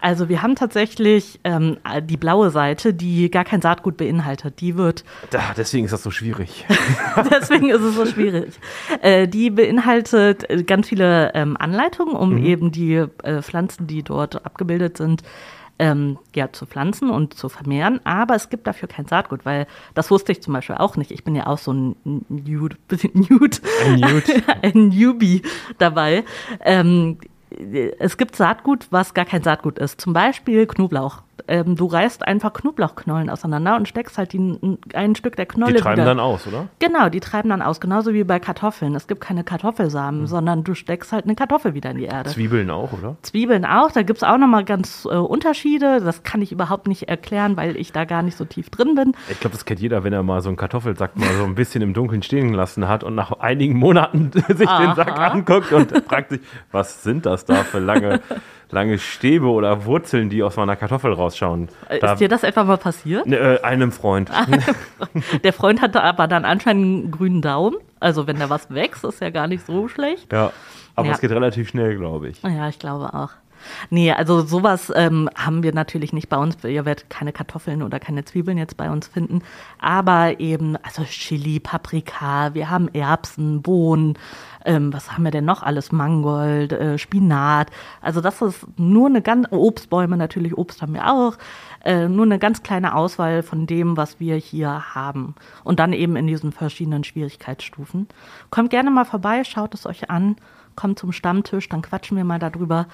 Also 0.00 0.28
wir 0.28 0.42
haben 0.42 0.54
tatsächlich 0.54 1.40
ähm, 1.44 1.76
die 2.04 2.16
blaue 2.16 2.50
Seite, 2.50 2.94
die 2.94 3.30
gar 3.30 3.44
kein 3.44 3.60
Saatgut 3.60 3.96
beinhaltet. 3.96 4.60
Die 4.60 4.76
wird 4.76 5.04
Da, 5.30 5.40
deswegen 5.56 5.84
ist 5.84 5.92
das 5.92 6.02
so 6.02 6.10
schwierig. 6.10 6.66
Deswegen 7.30 7.68
ist 7.68 7.82
es 7.82 7.94
so 7.94 8.06
schwierig. 8.06 8.58
Äh, 9.02 9.28
die 9.28 9.50
beinhaltet 9.50 10.48
äh, 10.48 10.62
ganz 10.62 10.88
viele 10.88 11.34
ähm, 11.34 11.56
Anleitungen, 11.58 12.16
um 12.16 12.38
eben 12.38 12.72
die 12.72 12.94
äh, 12.94 13.42
Pflanzen, 13.42 13.86
die 13.86 14.02
dort 14.02 14.44
abgebildet 14.46 14.96
sind, 14.96 15.22
ähm, 15.80 16.18
ja, 16.34 16.52
zu 16.52 16.66
pflanzen 16.66 17.08
und 17.08 17.34
zu 17.34 17.48
vermehren. 17.48 18.00
Aber 18.04 18.34
es 18.34 18.50
gibt 18.50 18.66
dafür 18.66 18.86
kein 18.86 19.06
Saatgut, 19.06 19.46
weil 19.46 19.66
das 19.94 20.10
wusste 20.10 20.30
ich 20.30 20.42
zum 20.42 20.52
Beispiel 20.52 20.76
auch 20.76 20.96
nicht. 20.96 21.10
Ich 21.10 21.24
bin 21.24 21.34
ja 21.34 21.46
auch 21.46 21.58
so 21.58 21.72
ein 21.72 21.96
Nude, 22.28 22.76
Nude, 23.14 23.58
Ein 23.86 24.00
Nude. 24.00 24.42
ein 24.62 24.88
Newbie 24.90 25.42
dabei. 25.78 26.24
Ähm, 26.60 27.18
es 27.98 28.16
gibt 28.18 28.36
Saatgut, 28.36 28.88
was 28.90 29.14
gar 29.14 29.24
kein 29.24 29.42
Saatgut 29.42 29.78
ist. 29.78 30.00
Zum 30.00 30.12
Beispiel 30.12 30.66
Knoblauch. 30.66 31.22
Ähm, 31.48 31.76
du 31.76 31.86
reißt 31.86 32.26
einfach 32.26 32.52
Knoblauchknollen 32.52 33.30
auseinander 33.30 33.76
und 33.76 33.88
steckst 33.88 34.18
halt 34.18 34.32
die, 34.32 34.78
ein 34.94 35.14
Stück 35.14 35.36
der 35.36 35.46
Knolle 35.46 35.74
Die 35.74 35.80
treiben 35.80 35.96
wieder. 35.98 36.04
dann 36.06 36.20
aus, 36.20 36.46
oder? 36.46 36.68
Genau, 36.78 37.08
die 37.08 37.20
treiben 37.20 37.50
dann 37.50 37.62
aus, 37.62 37.80
genauso 37.80 38.12
wie 38.14 38.24
bei 38.24 38.38
Kartoffeln. 38.38 38.94
Es 38.94 39.06
gibt 39.06 39.20
keine 39.20 39.44
Kartoffelsamen, 39.44 40.26
sondern 40.26 40.64
du 40.64 40.74
steckst 40.74 41.12
halt 41.12 41.24
eine 41.24 41.34
Kartoffel 41.34 41.74
wieder 41.74 41.90
in 41.90 41.98
die 41.98 42.04
Erde. 42.04 42.30
Zwiebeln 42.30 42.70
auch, 42.70 42.92
oder? 42.92 43.16
Zwiebeln 43.22 43.64
auch, 43.64 43.90
da 43.92 44.02
gibt's 44.02 44.22
auch 44.22 44.38
nochmal 44.38 44.64
ganz 44.64 45.04
äh, 45.10 45.14
Unterschiede. 45.16 46.00
Das 46.00 46.22
kann 46.22 46.42
ich 46.42 46.52
überhaupt 46.52 46.88
nicht 46.88 47.08
erklären, 47.08 47.56
weil 47.56 47.76
ich 47.76 47.92
da 47.92 48.04
gar 48.04 48.22
nicht 48.22 48.36
so 48.36 48.44
tief 48.44 48.70
drin 48.70 48.94
bin. 48.94 49.12
Ich 49.30 49.40
glaube, 49.40 49.54
das 49.54 49.64
kennt 49.64 49.80
jeder, 49.80 50.04
wenn 50.04 50.12
er 50.12 50.22
mal 50.22 50.40
so 50.40 50.48
einen 50.48 50.56
Kartoffelsack 50.56 51.16
mal 51.16 51.32
so 51.38 51.44
ein 51.44 51.54
bisschen 51.54 51.82
im 51.82 51.94
Dunkeln 51.94 52.22
stehen 52.22 52.50
gelassen 52.50 52.88
hat 52.88 53.04
und 53.04 53.14
nach 53.14 53.32
einigen 53.40 53.76
Monaten 53.76 54.30
sich 54.48 54.68
den 54.68 54.94
Sack 54.94 55.12
Aha. 55.18 55.26
anguckt 55.28 55.72
und 55.72 55.92
fragt 56.06 56.30
sich, 56.30 56.40
was 56.72 57.02
sind 57.02 57.26
das 57.26 57.44
da 57.44 57.56
für 57.64 57.78
lange, 57.78 58.20
lange 58.72 58.98
Stäbe 58.98 59.46
oder 59.46 59.84
Wurzeln, 59.84 60.28
die 60.30 60.42
aus 60.42 60.56
meiner 60.56 60.76
Kartoffel 60.76 61.12
rausschauen? 61.12 61.68
Äh, 61.88 61.98
Da, 61.98 62.12
Ist 62.12 62.20
dir 62.20 62.28
das 62.28 62.42
etwa 62.42 62.64
mal 62.64 62.76
passiert? 62.78 63.26
ne, 63.26 63.36
äh, 63.36 63.62
einem 63.62 63.92
Freund. 63.92 64.30
Der 65.44 65.52
Freund 65.52 65.80
hatte 65.82 66.02
aber 66.02 66.26
dann 66.28 66.44
anscheinend 66.44 66.84
einen 67.04 67.10
grünen 67.10 67.42
Daumen. 67.42 67.76
Also 67.98 68.26
wenn 68.26 68.38
da 68.38 68.48
was 68.50 68.72
wächst, 68.72 69.04
ist 69.04 69.20
ja 69.20 69.30
gar 69.30 69.46
nicht 69.46 69.66
so 69.66 69.88
schlecht. 69.88 70.32
Ja, 70.32 70.52
aber 70.96 71.08
Ja. 71.08 71.14
es 71.14 71.20
geht 71.20 71.30
relativ 71.30 71.68
schnell, 71.68 71.96
glaube 71.96 72.28
ich. 72.28 72.42
Ja, 72.42 72.68
ich 72.68 72.78
glaube 72.78 73.12
auch. 73.14 73.30
Nee, 73.90 74.12
also 74.12 74.42
sowas 74.42 74.92
ähm, 74.94 75.28
haben 75.34 75.62
wir 75.62 75.74
natürlich 75.74 76.12
nicht 76.12 76.28
bei 76.28 76.36
uns. 76.36 76.56
Ihr 76.64 76.84
werdet 76.84 77.10
keine 77.10 77.32
Kartoffeln 77.32 77.82
oder 77.82 78.00
keine 78.00 78.24
Zwiebeln 78.24 78.58
jetzt 78.58 78.76
bei 78.76 78.90
uns 78.90 79.08
finden. 79.08 79.42
Aber 79.78 80.40
eben, 80.40 80.76
also 80.76 81.04
Chili, 81.04 81.60
Paprika, 81.60 82.54
wir 82.54 82.70
haben 82.70 82.88
Erbsen, 82.88 83.62
Bohnen, 83.62 84.18
ähm, 84.64 84.92
was 84.92 85.12
haben 85.12 85.24
wir 85.24 85.30
denn 85.30 85.44
noch 85.44 85.62
alles? 85.62 85.92
Mangold, 85.92 86.72
äh, 86.72 86.98
Spinat. 86.98 87.70
Also 88.00 88.20
das 88.20 88.42
ist 88.42 88.66
nur 88.76 89.08
eine 89.08 89.22
ganz, 89.22 89.48
Obstbäume 89.50 90.16
natürlich, 90.16 90.56
Obst 90.56 90.82
haben 90.82 90.94
wir 90.94 91.10
auch. 91.10 91.36
Äh, 91.84 92.08
nur 92.08 92.26
eine 92.26 92.38
ganz 92.38 92.62
kleine 92.62 92.94
Auswahl 92.94 93.42
von 93.42 93.66
dem, 93.66 93.96
was 93.96 94.20
wir 94.20 94.36
hier 94.36 94.94
haben. 94.94 95.34
Und 95.64 95.80
dann 95.80 95.92
eben 95.92 96.16
in 96.16 96.26
diesen 96.26 96.52
verschiedenen 96.52 97.04
Schwierigkeitsstufen. 97.04 98.08
Kommt 98.50 98.70
gerne 98.70 98.90
mal 98.90 99.04
vorbei, 99.04 99.44
schaut 99.44 99.74
es 99.74 99.86
euch 99.86 100.10
an 100.10 100.36
kommt 100.76 100.98
zum 100.98 101.12
Stammtisch, 101.12 101.68
dann 101.68 101.82
quatschen 101.82 102.16
wir 102.16 102.24
mal 102.24 102.38
darüber. 102.38 102.86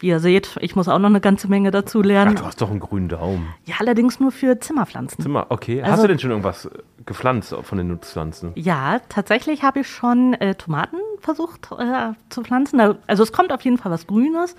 Wie 0.00 0.08
ihr 0.08 0.18
seht, 0.18 0.56
ich 0.60 0.76
muss 0.76 0.88
auch 0.88 0.98
noch 0.98 1.10
eine 1.10 1.20
ganze 1.20 1.46
Menge 1.48 1.70
dazu 1.70 2.00
lernen. 2.00 2.34
Ach, 2.34 2.40
du 2.40 2.46
hast 2.46 2.60
doch 2.62 2.70
einen 2.70 2.80
grünen 2.80 3.10
Daumen. 3.10 3.48
Ja, 3.66 3.76
allerdings 3.80 4.18
nur 4.18 4.32
für 4.32 4.58
Zimmerpflanzen. 4.58 5.22
Zimmer, 5.22 5.46
okay. 5.50 5.82
Also, 5.82 5.92
hast 5.92 6.02
du 6.04 6.08
denn 6.08 6.18
schon 6.18 6.30
irgendwas 6.30 6.64
äh, 6.64 6.70
gepflanzt 7.04 7.54
von 7.62 7.76
den 7.76 7.88
Nutzpflanzen? 7.88 8.52
Ja, 8.54 9.00
tatsächlich 9.10 9.62
habe 9.62 9.80
ich 9.80 9.88
schon 9.88 10.32
äh, 10.34 10.54
Tomaten 10.54 10.96
versucht 11.20 11.68
äh, 11.78 12.12
zu 12.30 12.42
pflanzen. 12.42 12.80
Also 13.06 13.22
es 13.22 13.32
kommt 13.32 13.52
auf 13.52 13.60
jeden 13.60 13.76
Fall 13.76 13.92
was 13.92 14.06
Grünes. 14.06 14.56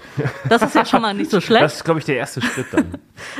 Das 0.48 0.62
ist 0.62 0.76
ja 0.76 0.86
schon 0.86 1.02
mal 1.02 1.16
nicht 1.16 1.32
so 1.32 1.42
schlecht. 1.42 1.64
Das 1.64 1.76
ist, 1.78 1.84
glaube 1.84 2.00
ich, 2.00 2.06
der 2.06 2.18
erste 2.18 2.42
Schritt 2.42 2.68
dann. 2.72 2.86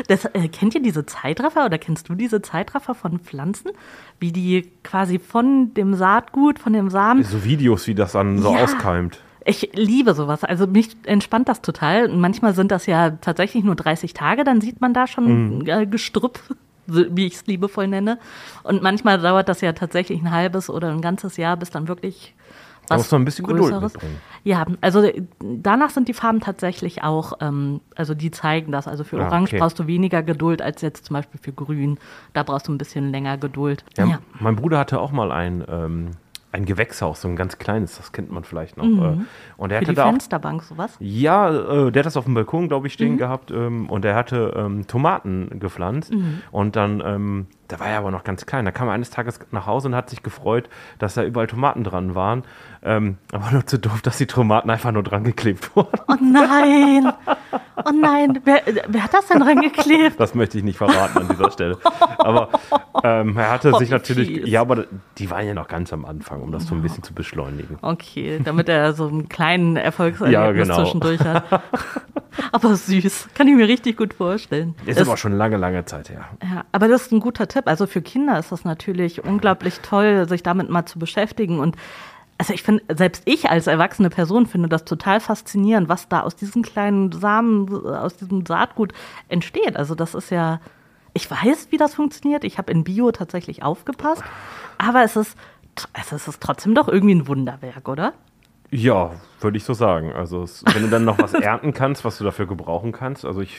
Das, 0.08 0.26
äh, 0.26 0.48
kennt 0.48 0.76
ihr 0.76 0.82
diese 0.82 1.08
Zeitraffer 1.08 1.66
oder 1.66 1.80
kennst 1.80 2.08
du 2.08 2.14
diese 2.14 2.44
Zeitraffer 2.44 2.94
von 2.94 3.18
Pflanzen? 3.18 3.72
Wie 4.20 4.32
die 4.32 4.72
quasi 4.84 5.18
von 5.18 5.74
dem 5.74 5.96
Saatgut, 5.96 6.60
von 6.60 6.74
dem 6.74 6.92
Samen. 6.92 7.24
So 7.24 7.44
Videos, 7.44 7.88
wie 7.88 7.96
das 7.96 8.12
dann 8.12 8.40
so 8.40 8.54
ja. 8.54 8.64
auskeimt. 8.64 9.20
Ich 9.46 9.72
liebe 9.74 10.14
sowas. 10.14 10.44
Also 10.44 10.68
mich 10.68 10.96
entspannt 11.06 11.50
das 11.50 11.62
total. 11.62 12.10
Manchmal 12.10 12.54
sind 12.54 12.72
das 12.72 12.86
ja 12.86 13.12
tatsächlich 13.12 13.64
nur 13.64 13.76
30 13.76 14.14
Tage, 14.14 14.44
dann 14.44 14.62
sieht 14.62 14.82
man 14.82 14.94
da 14.94 15.08
schon 15.08 15.60
mhm. 15.60 15.68
äh, 15.68 15.86
Gestrüpp, 15.86 16.40
wie 16.88 17.26
ich 17.26 17.36
es 17.36 17.48
liebevoll 17.48 17.88
nenne. 17.88 18.20
Und 18.64 18.84
manchmal 18.84 19.20
dauert 19.20 19.50
das 19.50 19.62
ja 19.62 19.74
tatsächlich 19.74 20.22
ein 20.22 20.32
halbes 20.32 20.70
oder 20.70 20.90
ein 20.90 21.02
ganzes 21.02 21.38
Jahr, 21.38 21.58
bis 21.58 21.72
dann 21.72 21.88
wirklich 21.88 22.34
was 22.88 22.98
muss 22.98 23.12
man 23.12 23.22
ein 23.22 23.26
bisschen 23.26 23.46
Größeres. 23.46 23.94
Geduld 23.94 24.14
Ja, 24.44 24.66
also 24.82 25.10
danach 25.40 25.92
sind 25.92 26.08
die 26.08 26.14
Farben 26.14 26.40
tatsächlich 26.40 27.04
auch, 27.04 27.34
ähm, 27.40 27.82
also 27.96 28.14
die 28.14 28.32
zeigen 28.32 28.72
das. 28.72 28.88
Also 28.88 29.04
für 29.04 29.22
ah, 29.22 29.28
Orange 29.28 29.52
okay. 29.52 29.60
brauchst 29.60 29.80
du 29.80 29.88
weniger 29.88 30.24
Geduld 30.24 30.62
als 30.62 30.82
jetzt 30.82 31.06
zum 31.06 31.16
Beispiel 31.16 31.40
für 31.42 31.54
Grün. 31.54 32.00
Da 32.34 32.44
brauchst 32.44 32.68
du 32.68 32.74
ein 32.74 32.78
bisschen 32.78 33.12
länger 33.12 33.38
Geduld. 33.38 33.84
Ja, 33.98 34.06
ja. 34.06 34.20
Mein 34.40 34.56
Bruder 34.56 34.80
hatte 34.80 35.00
auch 35.00 35.12
mal 35.12 35.32
ein 35.32 35.64
ähm, 35.70 36.12
ein 36.52 36.66
Gewächshaus, 36.66 37.22
so 37.22 37.28
ein 37.28 37.36
ganz 37.36 37.58
kleines, 37.58 37.98
das 37.98 38.12
kennt 38.12 38.32
man 38.32 38.44
vielleicht 38.44 38.78
noch. 38.78 38.86
Mhm. 38.86 39.02
Äh. 39.02 39.26
Und 39.58 39.72
er 39.72 39.80
Für 39.80 39.86
hatte 39.86 39.92
die 39.92 39.96
da 39.96 40.06
Fensterbank, 40.08 40.64
sowas? 40.64 40.96
Ja, 41.00 41.50
äh, 41.50 41.92
der 41.92 42.02
hat 42.02 42.06
das 42.06 42.18
auf 42.18 42.26
dem 42.26 42.34
Balkon, 42.34 42.68
glaube 42.68 42.88
ich, 42.88 42.94
stehen 42.94 43.14
mhm. 43.14 43.18
gehabt. 43.18 43.52
Ähm, 43.52 43.90
und 43.90 44.04
er 44.04 44.16
hatte 44.16 44.54
ähm, 44.56 44.86
Tomaten 44.88 45.60
gepflanzt. 45.60 46.14
Mhm. 46.14 46.42
Und 46.52 46.76
dann, 46.76 47.02
ähm, 47.06 47.48
da 47.70 47.80
war 47.80 47.88
er 47.88 48.00
aber 48.00 48.12
noch 48.12 48.26
ganz 48.26 48.46
klein. 48.46 48.66
Da 48.66 48.72
kam 48.72 48.90
er 48.90 48.94
eines 48.94 49.12
Tages 49.12 49.40
nach 49.52 49.66
Hause 49.66 49.88
und 49.88 49.96
hat 49.96 50.10
sich 50.10 50.24
gefreut, 50.24 50.70
dass 51.00 51.14
da 51.14 51.24
überall 51.24 51.48
Tomaten 51.48 51.84
dran 51.84 52.16
waren. 52.16 52.44
Ähm, 52.84 53.18
aber 53.32 53.52
nur 53.52 53.66
zu 53.68 53.78
doof, 53.78 54.02
dass 54.02 54.18
die 54.18 54.26
Tomaten 54.26 54.70
einfach 54.72 54.92
nur 54.92 55.04
dran 55.04 55.24
geklebt 55.24 55.76
wurden. 55.76 56.00
Oh 56.08 56.16
nein! 56.20 57.14
Oh 57.86 57.92
nein, 57.92 58.40
wer, 58.44 58.64
wer 58.88 59.04
hat 59.04 59.14
das 59.14 59.28
denn 59.28 59.40
dran 59.40 59.62
geklebt? 59.62 60.20
Das 60.20 60.34
möchte 60.34 60.58
ich 60.58 60.64
nicht 60.64 60.78
verraten 60.78 61.20
an 61.20 61.28
dieser 61.30 61.52
Stelle. 61.52 61.78
Aber 62.18 62.50
ähm, 63.04 63.38
er 63.38 63.52
hatte 63.52 63.72
oh, 63.74 63.78
sich 63.78 63.90
natürlich, 63.92 64.28
fies. 64.30 64.50
ja, 64.50 64.62
aber 64.62 64.86
die 65.18 65.30
waren 65.30 65.46
ja 65.46 65.54
noch 65.54 65.68
ganz 65.68 65.94
am 65.94 66.06
Anfang, 66.06 66.42
um 66.42 66.52
das 66.52 66.66
so 66.66 66.74
ein 66.74 66.82
bisschen 66.82 67.04
zu 67.04 67.14
beschleunigen. 67.14 67.78
Okay, 67.82 68.40
damit 68.44 68.68
er 68.68 68.94
so 68.94 69.08
einen 69.08 69.30
kleinen 69.30 69.78
Erfolgserlebnis 69.78 70.34
ja, 70.34 70.52
genau. 70.52 70.84
zwischendurch 70.84 71.20
hat. 71.22 71.44
aber 72.52 72.76
süß, 72.76 73.30
kann 73.36 73.48
ich 73.48 73.56
mir 73.56 73.68
richtig 73.68 73.98
gut 73.98 74.16
vorstellen. 74.16 74.76
Ist 74.86 75.00
das, 75.00 75.08
aber 75.08 75.18
schon 75.18 75.34
lange, 75.34 75.58
lange 75.58 75.86
Zeit 75.86 76.10
her. 76.10 76.26
Ja, 76.42 76.66
aber 76.72 76.88
das 76.88 77.04
ist 77.04 77.12
ein 77.12 77.20
guter 77.20 77.48
Tipp. 77.48 77.68
Also 77.68 77.86
für 77.86 78.02
Kinder 78.02 78.40
ist 78.40 78.52
das 78.52 78.66
natürlich 78.66 79.24
unglaublich 79.24 79.80
toll, 79.82 80.28
sich 80.28 80.42
damit 80.44 80.70
mal 80.70 80.86
zu 80.86 80.98
beschäftigen 80.98 81.60
und 81.60 81.76
also 82.42 82.56
ich 82.56 82.64
finde, 82.64 82.84
selbst 82.96 83.22
ich 83.26 83.52
als 83.52 83.68
erwachsene 83.68 84.10
Person 84.10 84.48
finde 84.48 84.68
das 84.68 84.84
total 84.84 85.20
faszinierend, 85.20 85.90
was 85.90 86.10
da 86.10 86.22
aus 86.22 86.36
diesen 86.36 86.64
kleinen 86.64 87.12
Samen, 87.12 87.86
aus 87.86 88.16
diesem 88.16 88.48
Saatgut 88.48 88.94
entsteht. 89.28 89.78
Also 89.78 89.94
das 89.94 90.16
ist 90.16 90.32
ja, 90.32 90.60
ich 91.14 91.30
weiß, 91.30 91.68
wie 91.70 91.78
das 91.78 91.94
funktioniert. 91.94 92.44
Ich 92.44 92.58
habe 92.58 92.72
in 92.72 92.84
Bio 92.84 93.12
tatsächlich 93.12 93.62
aufgepasst, 93.62 94.24
aber 94.80 95.04
es 95.04 95.16
ist, 95.18 95.38
es 95.94 96.28
ist 96.28 96.42
trotzdem 96.42 96.74
doch 96.74 96.88
irgendwie 96.88 97.14
ein 97.14 97.28
Wunderwerk, 97.28 97.88
oder? 97.88 98.14
Ja, 98.72 99.12
würde 99.40 99.58
ich 99.58 99.64
so 99.64 99.76
sagen. 99.76 100.12
Also 100.12 100.42
es, 100.42 100.64
wenn 100.74 100.82
du 100.82 100.90
dann 100.90 101.06
noch 101.06 101.20
was 101.20 101.34
ernten 101.36 101.76
kannst, 101.76 102.04
was 102.06 102.18
du 102.18 102.24
dafür 102.24 102.48
gebrauchen 102.48 102.92
kannst. 102.92 103.24
Also 103.24 103.42
ich 103.42 103.56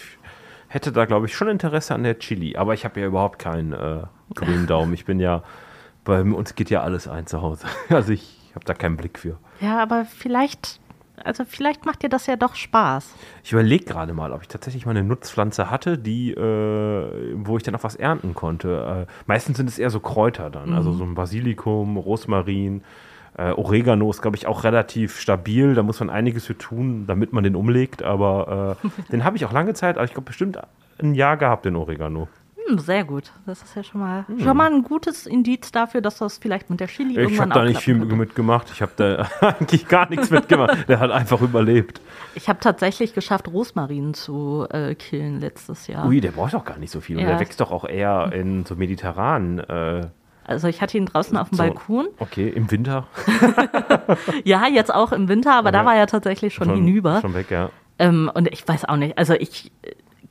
hätte 0.66 0.90
da, 0.90 1.04
glaube 1.04 1.26
ich, 1.26 1.36
schon 1.36 1.46
Interesse 1.46 1.94
an 1.94 2.02
der 2.02 2.18
Chili, 2.18 2.56
aber 2.56 2.74
ich 2.74 2.84
habe 2.84 2.98
ja 2.98 3.06
überhaupt 3.06 3.38
keinen 3.38 3.74
äh, 3.74 4.02
grünen 4.34 4.66
Daumen. 4.66 4.92
Ich 4.92 5.04
bin 5.04 5.20
ja, 5.20 5.44
bei 6.02 6.20
uns 6.20 6.56
geht 6.56 6.68
ja 6.68 6.82
alles 6.82 7.06
ein 7.06 7.28
zu 7.28 7.42
Hause. 7.42 7.68
Also 7.88 8.12
ich 8.12 8.41
ich 8.52 8.54
habe 8.54 8.66
da 8.66 8.74
keinen 8.74 8.98
Blick 8.98 9.18
für. 9.18 9.38
Ja, 9.60 9.82
aber 9.82 10.04
vielleicht, 10.04 10.78
also 11.24 11.46
vielleicht 11.46 11.86
macht 11.86 12.02
dir 12.02 12.10
das 12.10 12.26
ja 12.26 12.36
doch 12.36 12.54
Spaß. 12.54 13.14
Ich 13.42 13.50
überlege 13.50 13.86
gerade 13.86 14.12
mal, 14.12 14.30
ob 14.30 14.42
ich 14.42 14.48
tatsächlich 14.48 14.84
mal 14.84 14.90
eine 14.90 15.02
Nutzpflanze 15.02 15.70
hatte, 15.70 15.96
die, 15.96 16.32
äh, 16.32 17.34
wo 17.34 17.56
ich 17.56 17.62
dann 17.62 17.74
auch 17.74 17.82
was 17.82 17.96
ernten 17.96 18.34
konnte. 18.34 19.06
Äh, 19.08 19.12
meistens 19.24 19.56
sind 19.56 19.70
es 19.70 19.78
eher 19.78 19.88
so 19.88 20.00
Kräuter 20.00 20.50
dann, 20.50 20.64
also 20.64 20.72
mhm. 20.72 20.76
also 20.76 20.92
so 20.92 21.04
ein 21.04 21.14
Basilikum, 21.14 21.96
Rosmarin. 21.96 22.82
Äh, 23.38 23.52
Oregano 23.52 24.10
ist, 24.10 24.20
glaube 24.20 24.36
ich, 24.36 24.46
auch 24.46 24.64
relativ 24.64 25.18
stabil. 25.18 25.74
Da 25.74 25.82
muss 25.82 25.98
man 26.00 26.10
einiges 26.10 26.44
für 26.44 26.58
tun, 26.58 27.06
damit 27.06 27.32
man 27.32 27.42
den 27.42 27.56
umlegt. 27.56 28.02
Aber 28.02 28.76
äh, 28.84 28.88
den 29.12 29.24
habe 29.24 29.38
ich 29.38 29.46
auch 29.46 29.52
lange 29.52 29.72
Zeit, 29.72 29.96
also 29.96 30.10
ich 30.10 30.12
glaube, 30.12 30.26
bestimmt 30.26 30.58
ein 30.98 31.14
Jahr 31.14 31.38
gehabt, 31.38 31.64
den 31.64 31.76
Oregano. 31.76 32.28
Hm, 32.68 32.78
sehr 32.78 33.04
gut. 33.04 33.32
Das 33.46 33.62
ist 33.62 33.74
ja 33.74 33.82
schon 33.82 34.00
mal, 34.00 34.26
hm. 34.26 34.40
schon 34.40 34.56
mal 34.56 34.72
ein 34.72 34.82
gutes 34.82 35.26
Indiz 35.26 35.72
dafür, 35.72 36.00
dass 36.00 36.18
das 36.18 36.38
vielleicht 36.38 36.70
mit 36.70 36.80
der 36.80 36.88
Chili 36.88 37.12
ich 37.12 37.16
irgendwann 37.16 37.50
Ich 37.50 37.54
habe 37.54 37.60
da 37.60 37.64
nicht 37.64 37.80
viel 37.80 37.98
könnte. 37.98 38.16
mitgemacht. 38.16 38.70
Ich 38.72 38.82
habe 38.82 38.92
da 38.96 39.28
eigentlich 39.40 39.88
gar 39.88 40.08
nichts 40.08 40.30
mitgemacht. 40.30 40.88
Der 40.88 41.00
hat 41.00 41.10
einfach 41.10 41.40
überlebt. 41.40 42.00
Ich 42.34 42.48
habe 42.48 42.60
tatsächlich 42.60 43.14
geschafft, 43.14 43.48
Rosmarin 43.48 44.14
zu 44.14 44.66
äh, 44.70 44.94
killen 44.94 45.40
letztes 45.40 45.86
Jahr. 45.86 46.06
Ui, 46.06 46.20
der 46.20 46.30
braucht 46.30 46.54
doch 46.54 46.64
gar 46.64 46.78
nicht 46.78 46.90
so 46.90 47.00
viel. 47.00 47.16
Ja. 47.16 47.22
Und 47.22 47.28
der 47.28 47.40
wächst 47.40 47.60
doch 47.60 47.70
auch 47.70 47.84
eher 47.84 48.32
in 48.32 48.64
so 48.64 48.76
mediterranen. 48.76 49.58
Äh, 49.60 50.06
also 50.44 50.68
ich 50.68 50.82
hatte 50.82 50.98
ihn 50.98 51.06
draußen 51.06 51.36
auf 51.36 51.50
dem 51.50 51.56
so, 51.56 51.62
Balkon. 51.62 52.08
Okay, 52.18 52.48
im 52.48 52.70
Winter. 52.70 53.06
ja, 54.44 54.66
jetzt 54.66 54.92
auch 54.92 55.12
im 55.12 55.28
Winter, 55.28 55.54
aber 55.54 55.68
okay. 55.68 55.78
da 55.78 55.84
war 55.84 55.96
er 55.96 56.06
tatsächlich 56.06 56.54
schon, 56.54 56.68
schon 56.68 56.76
hinüber. 56.76 57.20
Schon 57.20 57.34
weg, 57.34 57.50
ja. 57.50 57.70
Ähm, 57.98 58.30
und 58.34 58.48
ich 58.52 58.66
weiß 58.66 58.86
auch 58.86 58.96
nicht, 58.96 59.18
also 59.18 59.34
ich 59.34 59.70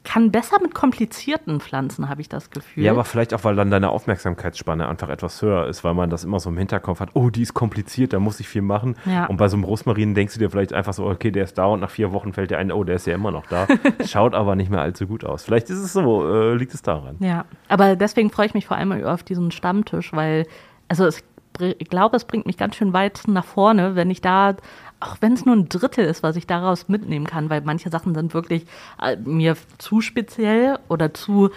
kann 0.03 0.31
besser 0.31 0.59
mit 0.61 0.73
komplizierten 0.73 1.59
Pflanzen, 1.59 2.09
habe 2.09 2.21
ich 2.21 2.29
das 2.29 2.49
Gefühl. 2.49 2.83
Ja, 2.83 2.91
aber 2.91 3.03
vielleicht 3.03 3.33
auch, 3.33 3.43
weil 3.43 3.55
dann 3.55 3.69
deine 3.69 3.89
Aufmerksamkeitsspanne 3.89 4.87
einfach 4.87 5.09
etwas 5.09 5.41
höher 5.41 5.67
ist, 5.67 5.83
weil 5.83 5.93
man 5.93 6.09
das 6.09 6.23
immer 6.23 6.39
so 6.39 6.49
im 6.49 6.57
Hinterkopf 6.57 6.99
hat, 6.99 7.11
oh, 7.13 7.29
die 7.29 7.43
ist 7.43 7.53
kompliziert, 7.53 8.13
da 8.13 8.19
muss 8.19 8.39
ich 8.39 8.47
viel 8.47 8.63
machen. 8.63 8.95
Ja. 9.05 9.25
Und 9.27 9.37
bei 9.37 9.47
so 9.47 9.55
einem 9.55 9.63
Rosmarin 9.63 10.15
denkst 10.15 10.33
du 10.33 10.39
dir 10.39 10.49
vielleicht 10.49 10.73
einfach 10.73 10.93
so, 10.93 11.05
okay, 11.05 11.31
der 11.31 11.43
ist 11.43 11.57
da 11.57 11.65
und 11.65 11.81
nach 11.81 11.91
vier 11.91 12.11
Wochen 12.11 12.33
fällt 12.33 12.49
dir 12.49 12.57
ein, 12.57 12.71
oh, 12.71 12.83
der 12.83 12.95
ist 12.95 13.05
ja 13.05 13.13
immer 13.13 13.31
noch 13.31 13.45
da. 13.45 13.67
Schaut 14.05 14.33
aber 14.33 14.55
nicht 14.55 14.71
mehr 14.71 14.81
allzu 14.81 15.05
gut 15.05 15.23
aus. 15.23 15.43
Vielleicht 15.43 15.69
ist 15.69 15.79
es 15.79 15.93
so, 15.93 16.27
äh, 16.27 16.55
liegt 16.55 16.73
es 16.73 16.81
daran. 16.81 17.17
Ja, 17.19 17.45
aber 17.67 17.95
deswegen 17.95 18.31
freue 18.31 18.47
ich 18.47 18.53
mich 18.55 18.65
vor 18.65 18.77
allem 18.77 19.03
auf 19.05 19.21
diesen 19.21 19.51
Stammtisch, 19.51 20.13
weil, 20.13 20.47
also 20.87 21.05
es 21.05 21.23
ich 21.59 21.89
glaube, 21.89 22.15
es 22.15 22.25
bringt 22.25 22.45
mich 22.45 22.57
ganz 22.57 22.75
schön 22.75 22.93
weit 22.93 23.23
nach 23.27 23.43
vorne, 23.43 23.95
wenn 23.95 24.09
ich 24.09 24.21
da 24.21 24.55
auch 25.01 25.17
wenn 25.19 25.33
es 25.33 25.45
nur 25.45 25.55
ein 25.55 25.67
Drittel 25.67 26.05
ist, 26.05 26.23
was 26.23 26.35
ich 26.35 26.47
daraus 26.47 26.87
mitnehmen 26.87 27.25
kann, 27.25 27.49
weil 27.49 27.61
manche 27.61 27.89
Sachen 27.89 28.15
sind 28.15 28.33
wirklich 28.33 28.65
äh, 29.01 29.17
mir 29.17 29.57
zu 29.77 30.01
speziell 30.01 30.79
oder 30.87 31.13
zu, 31.13 31.49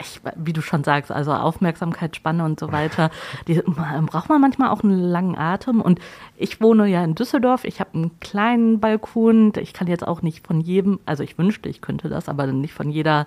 ich, 0.00 0.20
wie 0.36 0.52
du 0.52 0.60
schon 0.60 0.84
sagst, 0.84 1.10
also 1.10 1.32
Aufmerksamkeitsspanne 1.32 2.44
und 2.44 2.60
so 2.60 2.72
weiter, 2.72 3.10
die 3.48 3.60
braucht 3.64 4.28
man 4.28 4.40
manchmal 4.40 4.68
auch 4.70 4.82
einen 4.82 5.00
langen 5.00 5.36
Atem. 5.36 5.80
Und 5.80 5.98
ich 6.36 6.60
wohne 6.60 6.86
ja 6.86 7.02
in 7.02 7.14
Düsseldorf, 7.14 7.64
ich 7.64 7.80
habe 7.80 7.94
einen 7.94 8.20
kleinen 8.20 8.80
Balkon, 8.80 9.52
ich 9.56 9.72
kann 9.72 9.88
jetzt 9.88 10.06
auch 10.06 10.22
nicht 10.22 10.46
von 10.46 10.60
jedem, 10.60 11.00
also 11.06 11.22
ich 11.22 11.38
wünschte, 11.38 11.68
ich 11.68 11.80
könnte 11.80 12.08
das, 12.08 12.28
aber 12.28 12.46
nicht 12.46 12.74
von 12.74 12.90
jeder 12.90 13.26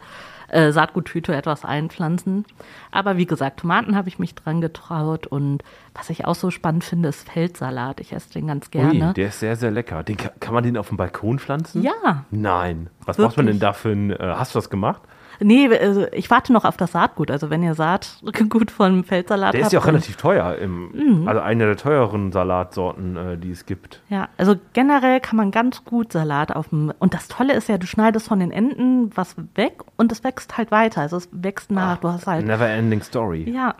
äh, 0.53 0.71
Saatguttüte 0.71 1.35
etwas 1.35 1.65
einpflanzen. 1.65 2.45
Aber 2.91 3.17
wie 3.17 3.25
gesagt, 3.25 3.61
Tomaten 3.61 3.95
habe 3.95 4.07
ich 4.07 4.19
mich 4.19 4.35
dran 4.35 4.61
getraut 4.61 5.27
und 5.27 5.63
was 5.93 6.09
ich 6.09 6.25
auch 6.25 6.35
so 6.35 6.51
spannend 6.51 6.83
finde, 6.83 7.09
ist 7.09 7.29
Feldsalat. 7.29 7.99
Ich 7.99 8.13
esse 8.13 8.31
den 8.31 8.47
ganz 8.47 8.71
gerne. 8.71 9.07
Ui, 9.07 9.13
der 9.13 9.27
ist 9.27 9.39
sehr, 9.39 9.55
sehr 9.55 9.71
lecker. 9.71 10.03
Den, 10.03 10.17
kann 10.17 10.53
man 10.53 10.63
den 10.63 10.77
auf 10.77 10.89
dem 10.89 10.97
Balkon 10.97 11.39
pflanzen? 11.39 11.81
Ja. 11.83 12.25
Nein. 12.31 12.89
Was 13.05 13.17
Wirklich? 13.17 13.27
braucht 13.27 13.37
man 13.37 13.45
denn 13.47 13.59
dafür? 13.59 13.93
Äh, 13.93 14.35
hast 14.35 14.55
du 14.55 14.59
das 14.59 14.69
gemacht? 14.69 15.01
Nee, 15.39 15.67
also 15.77 16.05
ich 16.11 16.29
warte 16.29 16.53
noch 16.53 16.65
auf 16.65 16.77
das 16.77 16.91
Saatgut. 16.91 17.31
Also 17.31 17.49
wenn 17.49 17.63
ihr 17.63 17.73
Saatgut 17.73 18.71
von 18.71 19.03
Feldsalat 19.03 19.53
Der 19.53 19.61
habt. 19.61 19.67
ist 19.67 19.73
ja 19.73 19.79
auch 19.79 19.87
relativ 19.87 20.15
teuer. 20.15 20.55
Im, 20.55 20.91
mhm. 20.91 21.27
Also 21.27 21.41
eine 21.41 21.65
der 21.65 21.77
teuren 21.77 22.31
Salatsorten, 22.31 23.17
äh, 23.17 23.37
die 23.37 23.51
es 23.51 23.65
gibt. 23.65 24.01
Ja, 24.09 24.29
also 24.37 24.55
generell 24.73 25.19
kann 25.19 25.37
man 25.37 25.51
ganz 25.51 25.83
gut 25.85 26.13
Salat 26.13 26.55
auf 26.55 26.69
dem. 26.69 26.93
Und 26.99 27.13
das 27.13 27.27
Tolle 27.27 27.53
ist 27.53 27.69
ja, 27.69 27.77
du 27.77 27.87
schneidest 27.87 28.27
von 28.27 28.39
den 28.39 28.51
Enden 28.51 29.11
was 29.15 29.35
weg 29.55 29.81
und 29.97 30.11
es 30.11 30.23
wächst 30.23 30.57
halt 30.57 30.71
weiter. 30.71 31.01
Also 31.01 31.17
es 31.17 31.29
wächst 31.31 31.71
nach. 31.71 31.97
Ach, 31.97 32.01
du 32.01 32.07
hast 32.09 32.27
halt. 32.27 32.45
Never 32.45 32.67
ending 32.67 33.01
story. 33.01 33.49
Ja. 33.49 33.75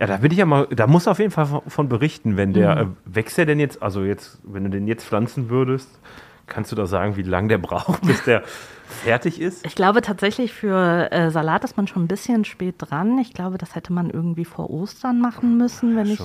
Ja, 0.00 0.06
da 0.06 0.18
bin 0.18 0.30
ich 0.30 0.38
ja 0.38 0.46
mal, 0.46 0.68
da 0.70 0.86
muss 0.86 1.08
auf 1.08 1.18
jeden 1.18 1.32
Fall 1.32 1.60
von 1.66 1.88
berichten, 1.88 2.36
wenn 2.36 2.52
der, 2.52 2.76
mhm. 2.76 2.92
äh, 2.92 3.16
wächst 3.16 3.36
der 3.36 3.46
denn 3.46 3.58
jetzt, 3.58 3.82
also 3.82 4.04
jetzt, 4.04 4.38
wenn 4.44 4.62
du 4.62 4.70
den 4.70 4.86
jetzt 4.86 5.04
pflanzen 5.04 5.50
würdest, 5.50 5.90
Kannst 6.48 6.72
du 6.72 6.76
da 6.76 6.86
sagen, 6.86 7.16
wie 7.16 7.22
lange 7.22 7.48
der 7.48 7.58
braucht, 7.58 8.02
bis 8.02 8.24
der 8.24 8.42
fertig 8.88 9.40
ist? 9.40 9.64
Ich 9.66 9.74
glaube 9.74 10.02
tatsächlich 10.02 10.52
für 10.52 11.12
äh, 11.12 11.30
Salat 11.30 11.64
ist 11.64 11.76
man 11.76 11.86
schon 11.86 12.04
ein 12.04 12.08
bisschen 12.08 12.44
spät 12.44 12.76
dran. 12.78 13.18
Ich 13.18 13.32
glaube, 13.32 13.58
das 13.58 13.74
hätte 13.74 13.92
man 13.92 14.10
irgendwie 14.10 14.44
vor 14.44 14.70
Ostern 14.70 15.20
machen 15.20 15.56
müssen, 15.56 15.96
wenn 15.96 16.06
ich 16.06 16.20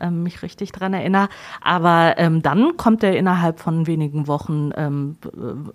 ähm, 0.00 0.22
mich 0.22 0.42
richtig 0.42 0.72
dran 0.72 0.92
erinnere. 0.92 1.28
Aber 1.60 2.14
ähm, 2.16 2.42
dann 2.42 2.76
kommt 2.76 3.02
er 3.02 3.16
innerhalb 3.16 3.60
von 3.60 3.86
wenigen 3.86 4.26
Wochen, 4.26 4.70
ähm, 4.76 5.16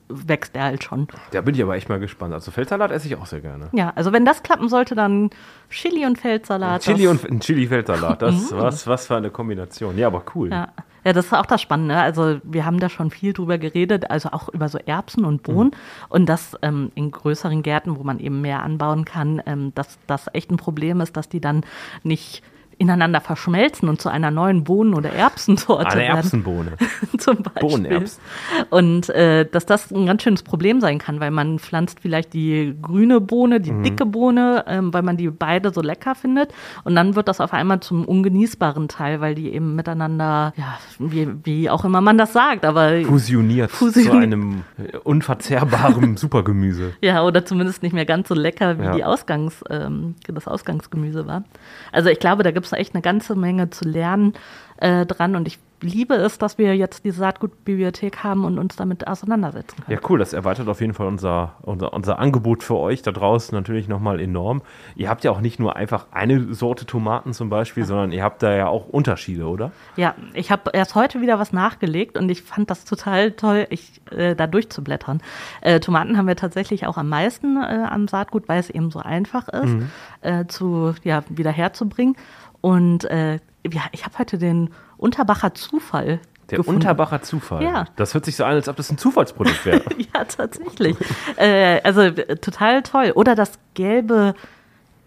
wächst 0.10 0.56
er 0.56 0.66
halt 0.66 0.84
schon. 0.84 1.08
Da 1.32 1.42
bin 1.42 1.56
ich 1.56 1.62
aber 1.62 1.76
echt 1.76 1.90
mal 1.90 2.00
gespannt. 2.00 2.34
Also 2.34 2.52
Feldsalat 2.52 2.92
esse 2.92 3.08
ich 3.08 3.16
auch 3.16 3.26
sehr 3.26 3.42
gerne. 3.42 3.70
Ja, 3.72 3.94
also 3.96 4.12
wenn 4.14 4.26
das 4.26 4.44
klappen 4.44 4.70
sollte, 4.70 4.96
dann 4.96 5.30
Chili 5.70 6.06
und 6.06 6.20
Feldsalat. 6.20 6.84
Chili 6.84 7.08
und 7.08 7.24
ein 7.30 7.40
Chili-Feldsalat, 7.40 8.22
das 8.22 8.52
mhm. 8.52 8.58
was, 8.58 8.88
was 8.88 9.08
für 9.08 9.16
eine 9.16 9.30
Kombination. 9.30 9.98
Ja, 9.98 10.08
aber 10.08 10.24
cool. 10.36 10.52
Ja. 10.52 10.70
Ja, 11.08 11.14
das 11.14 11.28
ist 11.28 11.34
auch 11.34 11.46
das 11.46 11.62
Spannende. 11.62 11.96
Also 11.96 12.42
wir 12.44 12.66
haben 12.66 12.82
da 12.82 12.90
schon 12.90 13.12
viel 13.12 13.32
drüber 13.32 13.58
geredet, 13.58 14.12
also 14.12 14.28
auch 14.34 14.50
über 14.50 14.68
so 14.68 14.78
Erbsen 14.78 15.24
und 15.24 15.42
Bohnen. 15.42 15.70
Mhm. 15.70 16.08
Und 16.10 16.26
das 16.26 16.58
ähm, 16.62 16.92
in 16.96 17.12
größeren 17.12 17.64
Gärten, 17.64 17.98
wo 17.98 18.04
man 18.04 18.20
eben 18.20 18.42
mehr 18.42 18.62
anbauen 18.62 19.06
kann, 19.06 19.42
ähm, 19.46 19.72
dass 19.74 20.00
das 20.06 20.26
echt 20.34 20.52
ein 20.52 20.58
Problem 20.58 21.00
ist, 21.00 21.16
dass 21.16 21.30
die 21.30 21.40
dann 21.40 21.64
nicht 22.04 22.44
ineinander 22.77 23.22
verschmelzen 23.22 23.89
und 23.89 24.00
zu 24.01 24.10
einer 24.10 24.31
neuen 24.31 24.63
Bohnen- 24.63 24.93
oder 24.93 25.12
Erbsensorte 25.12 25.88
Eine 25.88 26.05
Erbsenbohne. 26.05 26.74
zum 27.17 27.38
Beispiel. 27.38 27.62
Bohnenerbsen. 27.62 28.22
Und 28.69 29.10
äh, 29.10 29.46
dass 29.46 29.65
das 29.65 29.91
ein 29.91 30.05
ganz 30.05 30.24
schönes 30.24 30.43
Problem 30.43 30.79
sein 30.79 31.00
kann, 31.00 31.19
weil 31.19 31.31
man 31.31 31.60
pflanzt 31.60 32.00
vielleicht 32.00 32.34
die 32.34 32.75
grüne 32.81 33.19
Bohne, 33.19 33.60
die 33.60 33.72
mhm. 33.72 33.84
dicke 33.84 34.05
Bohne, 34.05 34.63
ähm, 34.67 34.93
weil 34.93 35.01
man 35.01 35.17
die 35.17 35.29
beide 35.29 35.74
so 35.74 35.81
lecker 35.81 36.13
findet. 36.13 36.53
Und 36.84 36.96
dann 36.96 37.15
wird 37.15 37.27
das 37.27 37.41
auf 37.41 37.53
einmal 37.53 37.79
zum 37.79 38.05
ungenießbaren 38.05 38.88
Teil, 38.88 39.22
weil 39.22 39.34
die 39.34 39.53
eben 39.53 39.75
miteinander, 39.75 40.53
ja, 40.55 40.77
wie, 41.00 41.27
wie 41.43 41.69
auch 41.69 41.84
immer 41.84 42.01
man 42.01 42.17
das 42.17 42.34
sagt, 42.34 42.63
aber 42.63 43.01
fusioniert, 43.01 43.72
fusioniert. 43.72 44.13
zu 44.13 44.17
einem 44.19 44.63
unverzehrbaren 45.03 46.17
Supergemüse. 46.17 46.93
Ja, 47.01 47.24
oder 47.24 47.43
zumindest 47.43 47.81
nicht 47.81 47.93
mehr 47.93 48.05
ganz 48.05 48.27
so 48.27 48.36
lecker, 48.36 48.79
wie 48.79 48.84
ja. 48.84 48.91
die 48.93 49.03
Ausgangs, 49.03 49.63
ähm, 49.69 50.15
das 50.27 50.48
Ausgangsgemüse 50.48 51.25
war. 51.25 51.43
Also 51.91 52.10
ich 52.10 52.19
glaube, 52.19 52.43
da 52.43 52.51
gibt 52.51 52.66
es 52.67 52.74
echt 52.74 52.93
eine 52.93 53.01
ganze 53.01 53.36
Menge 53.36 53.69
zu 53.69 53.88
lernen 53.88 54.33
äh, 54.77 55.05
dran 55.05 55.36
und 55.36 55.47
ich 55.47 55.59
liebe 55.81 56.15
es, 56.15 56.38
dass 56.38 56.57
wir 56.57 56.75
jetzt 56.75 57.05
diese 57.05 57.19
Saatgutbibliothek 57.19 58.24
haben 58.24 58.45
und 58.45 58.57
uns 58.57 58.75
damit 58.75 59.07
auseinandersetzen 59.07 59.83
können. 59.83 60.00
Ja, 60.00 60.09
cool. 60.09 60.19
Das 60.19 60.33
erweitert 60.33 60.67
auf 60.67 60.81
jeden 60.81 60.93
Fall 60.93 61.07
unser, 61.07 61.55
unser, 61.62 61.93
unser 61.93 62.19
Angebot 62.19 62.63
für 62.63 62.77
euch 62.77 63.01
da 63.01 63.12
draußen 63.12 63.55
natürlich 63.55 63.88
nochmal 63.88 64.19
enorm. 64.19 64.62
Ihr 64.95 65.09
habt 65.09 65.24
ja 65.24 65.31
auch 65.31 65.39
nicht 65.39 65.59
nur 65.59 65.75
einfach 65.75 66.07
eine 66.12 66.53
Sorte 66.53 66.86
Tomaten 66.86 67.33
zum 67.33 67.50
Beispiel, 67.50 67.83
ja. 67.83 67.88
sondern 67.88 68.12
ihr 68.12 68.24
habt 68.24 68.41
da 68.41 68.55
ja 68.55 68.67
auch 68.67 68.88
Unterschiede, 68.88 69.45
oder? 69.45 69.71
Ja, 69.95 70.15
ich 70.33 70.51
habe 70.51 70.71
erst 70.74 70.95
heute 70.95 71.21
wieder 71.21 71.38
was 71.38 71.53
nachgelegt 71.53 72.17
und 72.17 72.29
ich 72.29 72.41
fand 72.41 72.69
das 72.69 72.86
total 72.86 73.31
toll, 73.31 73.67
ich, 73.69 74.01
äh, 74.12 74.36
da 74.36 74.47
durchzublättern. 74.47 75.21
Äh, 75.62 75.79
Tomaten 75.79 76.17
haben 76.17 76.27
wir 76.27 76.36
tatsächlich 76.36 76.88
auch 76.88 76.97
am 76.97 77.09
meisten 77.09 77.57
äh, 77.57 77.86
am 77.88 78.07
Saatgut, 78.07 78.50
weil 78.50 78.59
es 78.59 78.69
eben 78.69 78.89
so 78.89 79.00
einfach 79.00 79.47
ist, 79.50 79.65
mhm. 79.65 79.89
Äh, 80.21 80.47
zu, 80.47 80.95
ja, 81.03 81.24
wieder 81.29 81.51
herzubringen. 81.51 82.15
Und 82.62 83.06
äh, 83.06 83.40
ja, 83.72 83.82
ich 83.92 84.06
habe 84.06 84.18
heute 84.18 84.38
den 84.38 84.70
Unterbacher 84.98 85.54
Zufall. 85.54 86.20
Der 86.50 86.60
gefunden. 86.60 86.82
Unterbacher 86.82 87.22
Zufall. 87.22 87.64
Ja. 87.64 87.86
Das 87.98 88.14
hört 88.14 88.26
sich 88.26 88.36
so 88.36 88.46
an, 88.46 88.54
als 88.54 88.70
ob 88.70 88.78
das 88.78 88.90
ein 88.90 88.98
Zufallsprodukt 88.98 89.66
wäre. 89.66 89.84
ja, 90.14 90.24
tatsächlich. 90.24 90.96
äh, 91.36 91.82
also 91.84 92.10
total 92.12 92.84
toll. 92.84 93.12
Oder 93.16 93.36
das 93.36 93.60
gelbe 93.74 94.34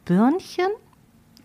Birnchen. 0.04 0.68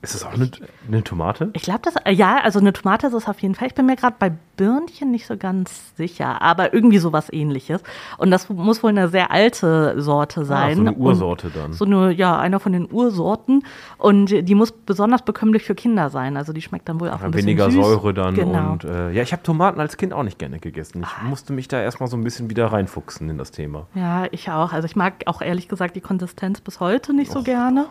Ist 0.05 0.13
das 0.13 0.23
auch 0.23 0.33
eine, 0.33 0.51
eine 0.87 1.03
Tomate? 1.03 1.49
Ich 1.53 1.63
glaube, 1.63 1.79
das, 1.81 1.95
ja, 2.11 2.37
also 2.37 2.59
eine 2.59 2.73
Tomate 2.73 3.07
ist 3.07 3.13
es 3.13 3.27
auf 3.27 3.39
jeden 3.39 3.55
Fall. 3.55 3.67
Ich 3.67 3.73
bin 3.73 3.87
mir 3.87 3.95
gerade 3.95 4.15
bei 4.19 4.31
Birnchen 4.55 5.09
nicht 5.09 5.25
so 5.25 5.35
ganz 5.35 5.95
sicher, 5.97 6.43
aber 6.43 6.75
irgendwie 6.75 6.99
sowas 6.99 7.33
ähnliches. 7.33 7.81
Und 8.19 8.29
das 8.29 8.47
muss 8.47 8.83
wohl 8.83 8.91
eine 8.91 9.07
sehr 9.07 9.31
alte 9.31 9.99
Sorte 9.99 10.45
sein. 10.45 10.73
Ah, 10.73 10.75
so 10.75 10.81
eine 10.81 10.93
Ursorte 10.93 11.49
dann. 11.49 11.73
So 11.73 11.85
eine, 11.85 12.11
ja, 12.11 12.37
einer 12.37 12.59
von 12.59 12.71
den 12.71 12.87
Ursorten. 12.91 13.63
Und 13.97 14.29
die 14.29 14.53
muss 14.53 14.71
besonders 14.71 15.23
bekömmlich 15.23 15.63
für 15.63 15.73
Kinder 15.73 16.11
sein. 16.11 16.37
Also 16.37 16.53
die 16.53 16.61
schmeckt 16.61 16.87
dann 16.87 16.99
wohl 16.99 17.09
auch 17.09 17.21
ja, 17.21 17.25
ein 17.25 17.31
bisschen 17.31 17.47
Weniger 17.47 17.71
süß. 17.71 17.83
Säure 17.83 18.13
dann. 18.13 18.35
Genau. 18.35 18.73
Und 18.73 18.83
äh, 18.83 19.09
ja, 19.09 19.23
ich 19.23 19.31
habe 19.31 19.41
Tomaten 19.41 19.79
als 19.79 19.97
Kind 19.97 20.13
auch 20.13 20.23
nicht 20.23 20.37
gerne 20.37 20.59
gegessen. 20.59 21.01
Ich 21.01 21.07
ah. 21.07 21.27
musste 21.27 21.51
mich 21.51 21.67
da 21.67 21.81
erstmal 21.81 22.09
so 22.09 22.15
ein 22.15 22.23
bisschen 22.23 22.51
wieder 22.51 22.67
reinfuchsen 22.67 23.27
in 23.27 23.39
das 23.39 23.49
Thema. 23.49 23.87
Ja, 23.95 24.27
ich 24.29 24.51
auch. 24.51 24.71
Also 24.71 24.85
ich 24.85 24.95
mag 24.95 25.23
auch 25.25 25.41
ehrlich 25.41 25.67
gesagt 25.67 25.95
die 25.95 26.01
Konsistenz 26.01 26.61
bis 26.61 26.79
heute 26.79 27.11
nicht 27.11 27.31
so 27.31 27.39
Och. 27.39 27.43
gerne. 27.43 27.87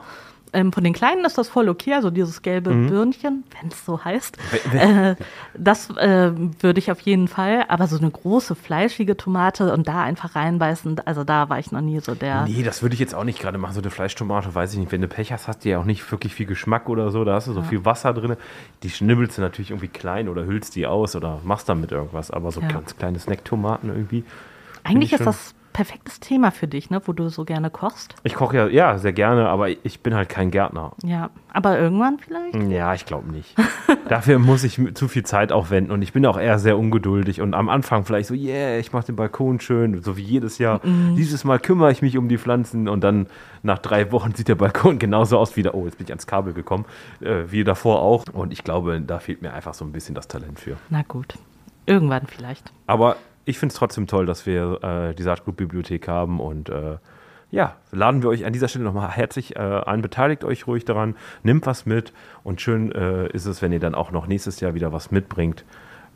Ähm, 0.54 0.72
von 0.72 0.84
den 0.84 0.92
Kleinen 0.92 1.24
ist 1.24 1.36
das 1.36 1.48
voll 1.48 1.68
okay, 1.68 1.94
also 1.94 2.10
dieses 2.10 2.42
gelbe 2.42 2.70
mhm. 2.70 2.88
Birnchen, 2.88 3.44
wenn 3.60 3.70
es 3.70 3.84
so 3.84 4.02
heißt. 4.04 4.38
Äh, 4.72 5.16
das 5.56 5.90
äh, 5.90 6.32
würde 6.60 6.78
ich 6.78 6.90
auf 6.90 7.00
jeden 7.00 7.28
Fall, 7.28 7.64
aber 7.68 7.86
so 7.86 7.98
eine 7.98 8.10
große, 8.10 8.54
fleischige 8.54 9.16
Tomate 9.16 9.72
und 9.72 9.86
da 9.86 10.02
einfach 10.02 10.34
reinbeißen, 10.34 11.00
also 11.04 11.24
da 11.24 11.48
war 11.48 11.58
ich 11.58 11.70
noch 11.72 11.80
nie 11.80 12.00
so 12.00 12.14
der. 12.14 12.46
Nee, 12.46 12.62
das 12.62 12.82
würde 12.82 12.94
ich 12.94 13.00
jetzt 13.00 13.14
auch 13.14 13.24
nicht 13.24 13.40
gerade 13.40 13.58
machen. 13.58 13.74
So 13.74 13.80
eine 13.80 13.90
Fleischtomate, 13.90 14.54
weiß 14.54 14.72
ich 14.72 14.78
nicht. 14.78 14.92
Wenn 14.92 15.00
du 15.00 15.08
Pech 15.08 15.32
hast, 15.32 15.48
hast 15.48 15.64
du 15.64 15.68
ja 15.68 15.78
auch 15.78 15.84
nicht 15.84 16.10
wirklich 16.10 16.34
viel 16.34 16.46
Geschmack 16.46 16.88
oder 16.88 17.10
so. 17.10 17.24
Da 17.24 17.34
hast 17.34 17.48
du 17.48 17.52
so 17.52 17.60
ja. 17.60 17.66
viel 17.66 17.84
Wasser 17.84 18.14
drin. 18.14 18.36
Die 18.82 18.90
schnibbelst 18.90 19.38
du 19.38 19.42
natürlich 19.42 19.70
irgendwie 19.70 19.88
klein 19.88 20.28
oder 20.28 20.44
hüllst 20.44 20.76
die 20.76 20.86
aus 20.86 21.16
oder 21.16 21.40
machst 21.44 21.68
damit 21.68 21.92
irgendwas. 21.92 22.30
Aber 22.30 22.50
so 22.52 22.60
ja. 22.60 22.68
ganz 22.68 22.96
kleine 22.96 23.18
Snacktomaten 23.18 23.90
irgendwie. 23.90 24.24
Eigentlich 24.82 25.12
ist 25.12 25.26
das 25.26 25.54
perfektes 25.74 26.20
Thema 26.20 26.52
für 26.52 26.68
dich, 26.68 26.88
ne, 26.88 27.02
wo 27.04 27.12
du 27.12 27.28
so 27.28 27.44
gerne 27.44 27.68
kochst. 27.68 28.14
Ich 28.22 28.34
koche 28.34 28.56
ja, 28.56 28.66
ja, 28.68 28.96
sehr 28.96 29.12
gerne, 29.12 29.48
aber 29.48 29.68
ich 29.68 30.00
bin 30.00 30.14
halt 30.14 30.28
kein 30.28 30.52
Gärtner. 30.52 30.92
Ja, 31.02 31.30
aber 31.52 31.78
irgendwann 31.78 32.18
vielleicht? 32.18 32.70
Ja, 32.70 32.94
ich 32.94 33.04
glaube 33.04 33.30
nicht. 33.30 33.56
Dafür 34.08 34.38
muss 34.38 34.62
ich 34.62 34.80
zu 34.94 35.08
viel 35.08 35.24
Zeit 35.24 35.50
aufwenden 35.50 35.92
und 35.92 36.00
ich 36.00 36.12
bin 36.12 36.24
auch 36.26 36.38
eher 36.38 36.60
sehr 36.60 36.78
ungeduldig 36.78 37.40
und 37.40 37.54
am 37.54 37.68
Anfang 37.68 38.04
vielleicht 38.04 38.28
so, 38.28 38.34
yeah, 38.34 38.78
ich 38.78 38.92
mache 38.92 39.06
den 39.06 39.16
Balkon 39.16 39.58
schön, 39.58 40.00
so 40.00 40.16
wie 40.16 40.22
jedes 40.22 40.58
Jahr. 40.58 40.80
Mhm. 40.86 41.16
Dieses 41.16 41.42
Mal 41.42 41.58
kümmere 41.58 41.90
ich 41.90 42.02
mich 42.02 42.16
um 42.16 42.28
die 42.28 42.38
Pflanzen 42.38 42.88
und 42.88 43.02
dann 43.02 43.26
nach 43.64 43.80
drei 43.80 44.12
Wochen 44.12 44.32
sieht 44.32 44.46
der 44.46 44.54
Balkon 44.54 44.98
genauso 45.00 45.38
aus 45.38 45.56
wie 45.56 45.64
der, 45.64 45.74
oh, 45.74 45.86
jetzt 45.86 45.98
bin 45.98 46.06
ich 46.06 46.12
ans 46.12 46.28
Kabel 46.28 46.54
gekommen, 46.54 46.84
äh, 47.20 47.44
wie 47.48 47.64
davor 47.64 48.00
auch 48.00 48.24
und 48.32 48.52
ich 48.52 48.62
glaube, 48.62 49.00
da 49.00 49.18
fehlt 49.18 49.42
mir 49.42 49.52
einfach 49.52 49.74
so 49.74 49.84
ein 49.84 49.90
bisschen 49.90 50.14
das 50.14 50.28
Talent 50.28 50.60
für. 50.60 50.76
Na 50.88 51.02
gut, 51.02 51.34
irgendwann 51.84 52.28
vielleicht. 52.28 52.72
Aber 52.86 53.16
ich 53.44 53.58
finde 53.58 53.72
es 53.72 53.78
trotzdem 53.78 54.06
toll, 54.06 54.26
dass 54.26 54.46
wir 54.46 54.82
äh, 54.82 55.14
die 55.14 55.22
Saatgutbibliothek 55.22 56.08
haben 56.08 56.40
und 56.40 56.68
äh, 56.68 56.96
ja, 57.50 57.76
laden 57.92 58.22
wir 58.22 58.30
euch 58.30 58.44
an 58.44 58.52
dieser 58.52 58.68
Stelle 58.68 58.84
nochmal 58.84 59.10
herzlich 59.10 59.54
äh, 59.54 59.58
ein, 59.58 60.02
beteiligt 60.02 60.44
euch 60.44 60.66
ruhig 60.66 60.84
daran, 60.84 61.14
nimmt 61.42 61.66
was 61.66 61.86
mit 61.86 62.12
und 62.42 62.60
schön 62.60 62.90
äh, 62.92 63.28
ist 63.28 63.46
es, 63.46 63.62
wenn 63.62 63.72
ihr 63.72 63.80
dann 63.80 63.94
auch 63.94 64.10
noch 64.10 64.26
nächstes 64.26 64.60
Jahr 64.60 64.74
wieder 64.74 64.92
was 64.92 65.12
mitbringt, 65.12 65.64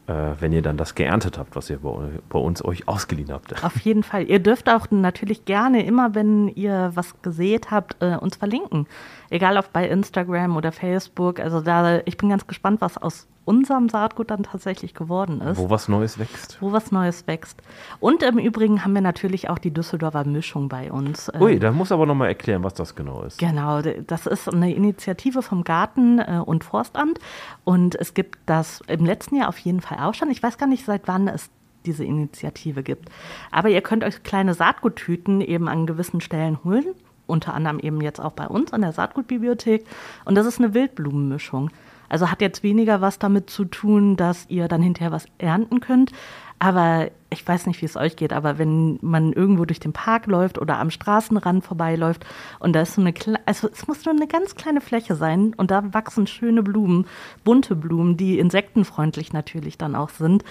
äh, 0.09 0.13
wenn 0.41 0.53
ihr 0.53 0.63
dann 0.63 0.77
das 0.77 0.95
geerntet 0.97 1.39
habt, 1.39 1.55
was 1.55 1.71
ihr 1.71 1.79
bei, 1.79 2.09
bei, 2.29 2.39
uns 2.39 2.65
euch 2.65 2.89
ausgeliehen 2.89 3.31
habt. 3.31 3.63
Auf 3.63 3.79
jeden 3.81 4.03
Fall. 4.03 4.25
Ihr 4.25 4.41
dürft 4.41 4.69
auch 4.69 4.91
natürlich 4.91 5.45
gerne 5.45 5.85
immer, 5.85 6.15
wenn 6.15 6.49
ihr 6.49 6.91
was 6.95 7.21
gesät 7.23 7.71
habt, 7.71 8.03
äh, 8.03 8.17
uns 8.17 8.37
verlinken. 8.37 8.87
Egal 9.31 9.59
ob 9.59 9.73
bei 9.73 9.87
Instagram 9.89 10.57
oder 10.57 10.73
Facebook. 10.73 11.39
Also 11.39 11.61
da, 11.61 12.01
ich 12.05 12.17
bin 12.17 12.31
ganz 12.31 12.47
gespannt, 12.47 12.81
was 12.81 12.97
aus 12.97 13.29
unserem 13.49 13.89
Saatgut 13.89 14.31
dann 14.31 14.43
tatsächlich 14.43 14.93
geworden 14.93 15.41
ist. 15.41 15.57
Wo 15.57 15.71
was 15.71 15.89
Neues 15.89 16.19
wächst. 16.19 16.59
Wo 16.61 16.71
was 16.73 16.93
Neues 16.93 17.27
wächst. 17.27 17.63
Und 17.99 18.23
im 18.23 18.39
Übrigen 18.39 18.85
haben 18.85 18.93
wir 18.93 19.01
natürlich 19.01 19.49
auch 19.49 19.59
die 19.59 19.73
Düsseldorfer 19.73 20.25
Mischung 20.27 20.69
bei 20.69 20.93
uns. 20.93 21.33
Ui, 21.41 21.55
ähm, 21.55 21.61
da 21.61 21.73
muss 21.73 21.91
aber 21.91 22.05
nochmal 22.05 22.29
erklären, 22.29 22.63
was 22.63 22.75
das 22.75 22.95
genau 22.95 23.23
ist. 23.23 23.39
Genau, 23.39 23.81
das 23.81 24.27
ist 24.27 24.53
eine 24.53 24.75
Initiative 24.75 25.41
vom 25.41 25.65
Garten- 25.65 26.19
äh, 26.19 26.43
und 26.45 26.63
Forstamt. 26.63 27.21
Und 27.65 27.95
es 27.95 28.13
gibt 28.13 28.39
das 28.45 28.83
im 28.87 29.07
letzten 29.07 29.37
Jahr 29.37 29.49
auf 29.49 29.59
jeden 29.59 29.81
Fall 29.81 29.99
auch 30.01 30.13
schon. 30.13 30.31
Ich 30.31 30.43
weiß 30.43 30.59
gar 30.59 30.67
nicht, 30.67 30.85
seit 30.85 31.09
wann 31.09 31.27
es 31.27 31.49
diese 31.87 32.05
Initiative 32.05 32.83
gibt. 32.83 33.09
Aber 33.51 33.71
ihr 33.71 33.81
könnt 33.81 34.05
euch 34.05 34.23
kleine 34.23 34.53
Saatguttüten 34.53 35.41
eben 35.41 35.69
an 35.69 35.87
gewissen 35.87 36.21
Stellen 36.21 36.59
holen 36.65 36.85
unter 37.29 37.55
anderem 37.55 37.79
eben 37.79 38.01
jetzt 38.01 38.21
auch 38.21 38.33
bei 38.33 38.47
uns 38.49 38.73
an 38.73 38.81
der 38.81 38.93
Saatgutbibliothek. 38.93 39.85
Und 40.25 40.35
das 40.35 40.47
ist 40.47 40.59
eine 40.59 40.75
Wildblumenmischung. 40.75 41.71
Also 42.09 42.31
hat 42.31 42.41
jetzt 42.41 42.63
weniger 42.63 43.01
was 43.01 43.19
damit 43.19 43.51
zu 43.51 43.65
tun, 43.65 44.17
dass 44.17 44.47
ihr 44.49 44.69
dann 44.69 44.83
hinterher 44.83 45.13
was 45.13 45.27
ernten 45.39 45.81
könnt. 45.81 46.13
Aber 46.59 47.11
ich 47.31 47.47
weiß 47.47 47.67
nicht, 47.67 47.81
wie 47.83 47.87
es 47.87 47.97
euch 47.97 48.17
geht, 48.17 48.33
aber 48.33 48.59
wenn 48.59 48.99
man 49.01 49.33
irgendwo 49.33 49.65
durch 49.65 49.79
den 49.79 49.93
Park 49.93 50.27
läuft 50.27 50.59
oder 50.59 50.79
am 50.79 50.91
Straßenrand 50.91 51.65
vorbeiläuft 51.65 52.27
und 52.59 52.73
da 52.73 52.81
ist 52.81 52.95
so 52.95 53.01
eine, 53.01 53.15
also 53.47 53.69
es 53.69 53.87
muss 53.87 54.05
nur 54.05 54.15
eine 54.15 54.27
ganz 54.27 54.57
kleine 54.57 54.81
Fläche 54.81 55.15
sein 55.15 55.55
und 55.57 55.71
da 55.71 55.95
wachsen 55.95 56.27
schöne 56.27 56.63
Blumen, 56.63 57.07
bunte 57.45 57.77
Blumen, 57.77 58.17
die 58.17 58.39
insektenfreundlich 58.39 59.33
natürlich 59.33 59.79
dann 59.79 59.95
auch 59.95 60.09
sind. 60.09 60.43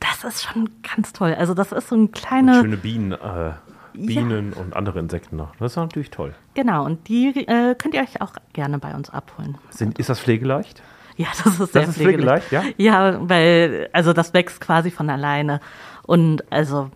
Das 0.00 0.24
ist 0.24 0.42
schon 0.42 0.70
ganz 0.94 1.12
toll. 1.12 1.34
Also 1.34 1.52
das 1.52 1.72
ist 1.72 1.88
so 1.88 1.96
ein 1.96 2.12
kleiner. 2.12 2.60
Schöne 2.60 2.76
Bienen. 2.76 3.12
Äh 3.12 3.52
Bienen 3.96 4.52
ja. 4.52 4.60
und 4.60 4.76
andere 4.76 4.98
Insekten 4.98 5.36
noch. 5.36 5.54
Das 5.56 5.72
ist 5.72 5.76
natürlich 5.76 6.10
toll. 6.10 6.34
Genau, 6.54 6.84
und 6.84 7.08
die 7.08 7.28
äh, 7.46 7.74
könnt 7.74 7.94
ihr 7.94 8.02
euch 8.02 8.20
auch 8.20 8.32
gerne 8.52 8.78
bei 8.78 8.94
uns 8.94 9.10
abholen. 9.10 9.58
Sind, 9.70 9.98
ist 9.98 10.08
das 10.08 10.20
pflegeleicht? 10.20 10.82
Ja, 11.16 11.28
das 11.44 11.58
ist 11.58 11.72
sehr 11.72 11.82
das 11.82 11.90
ist 11.90 11.96
pflegeleicht. 11.96 12.46
pflegeleicht. 12.48 12.78
Ja? 12.78 13.12
ja, 13.12 13.28
weil, 13.28 13.88
also 13.92 14.12
das 14.12 14.34
wächst 14.34 14.60
quasi 14.60 14.90
von 14.90 15.08
alleine. 15.08 15.60
Und 16.06 16.50
also 16.52 16.90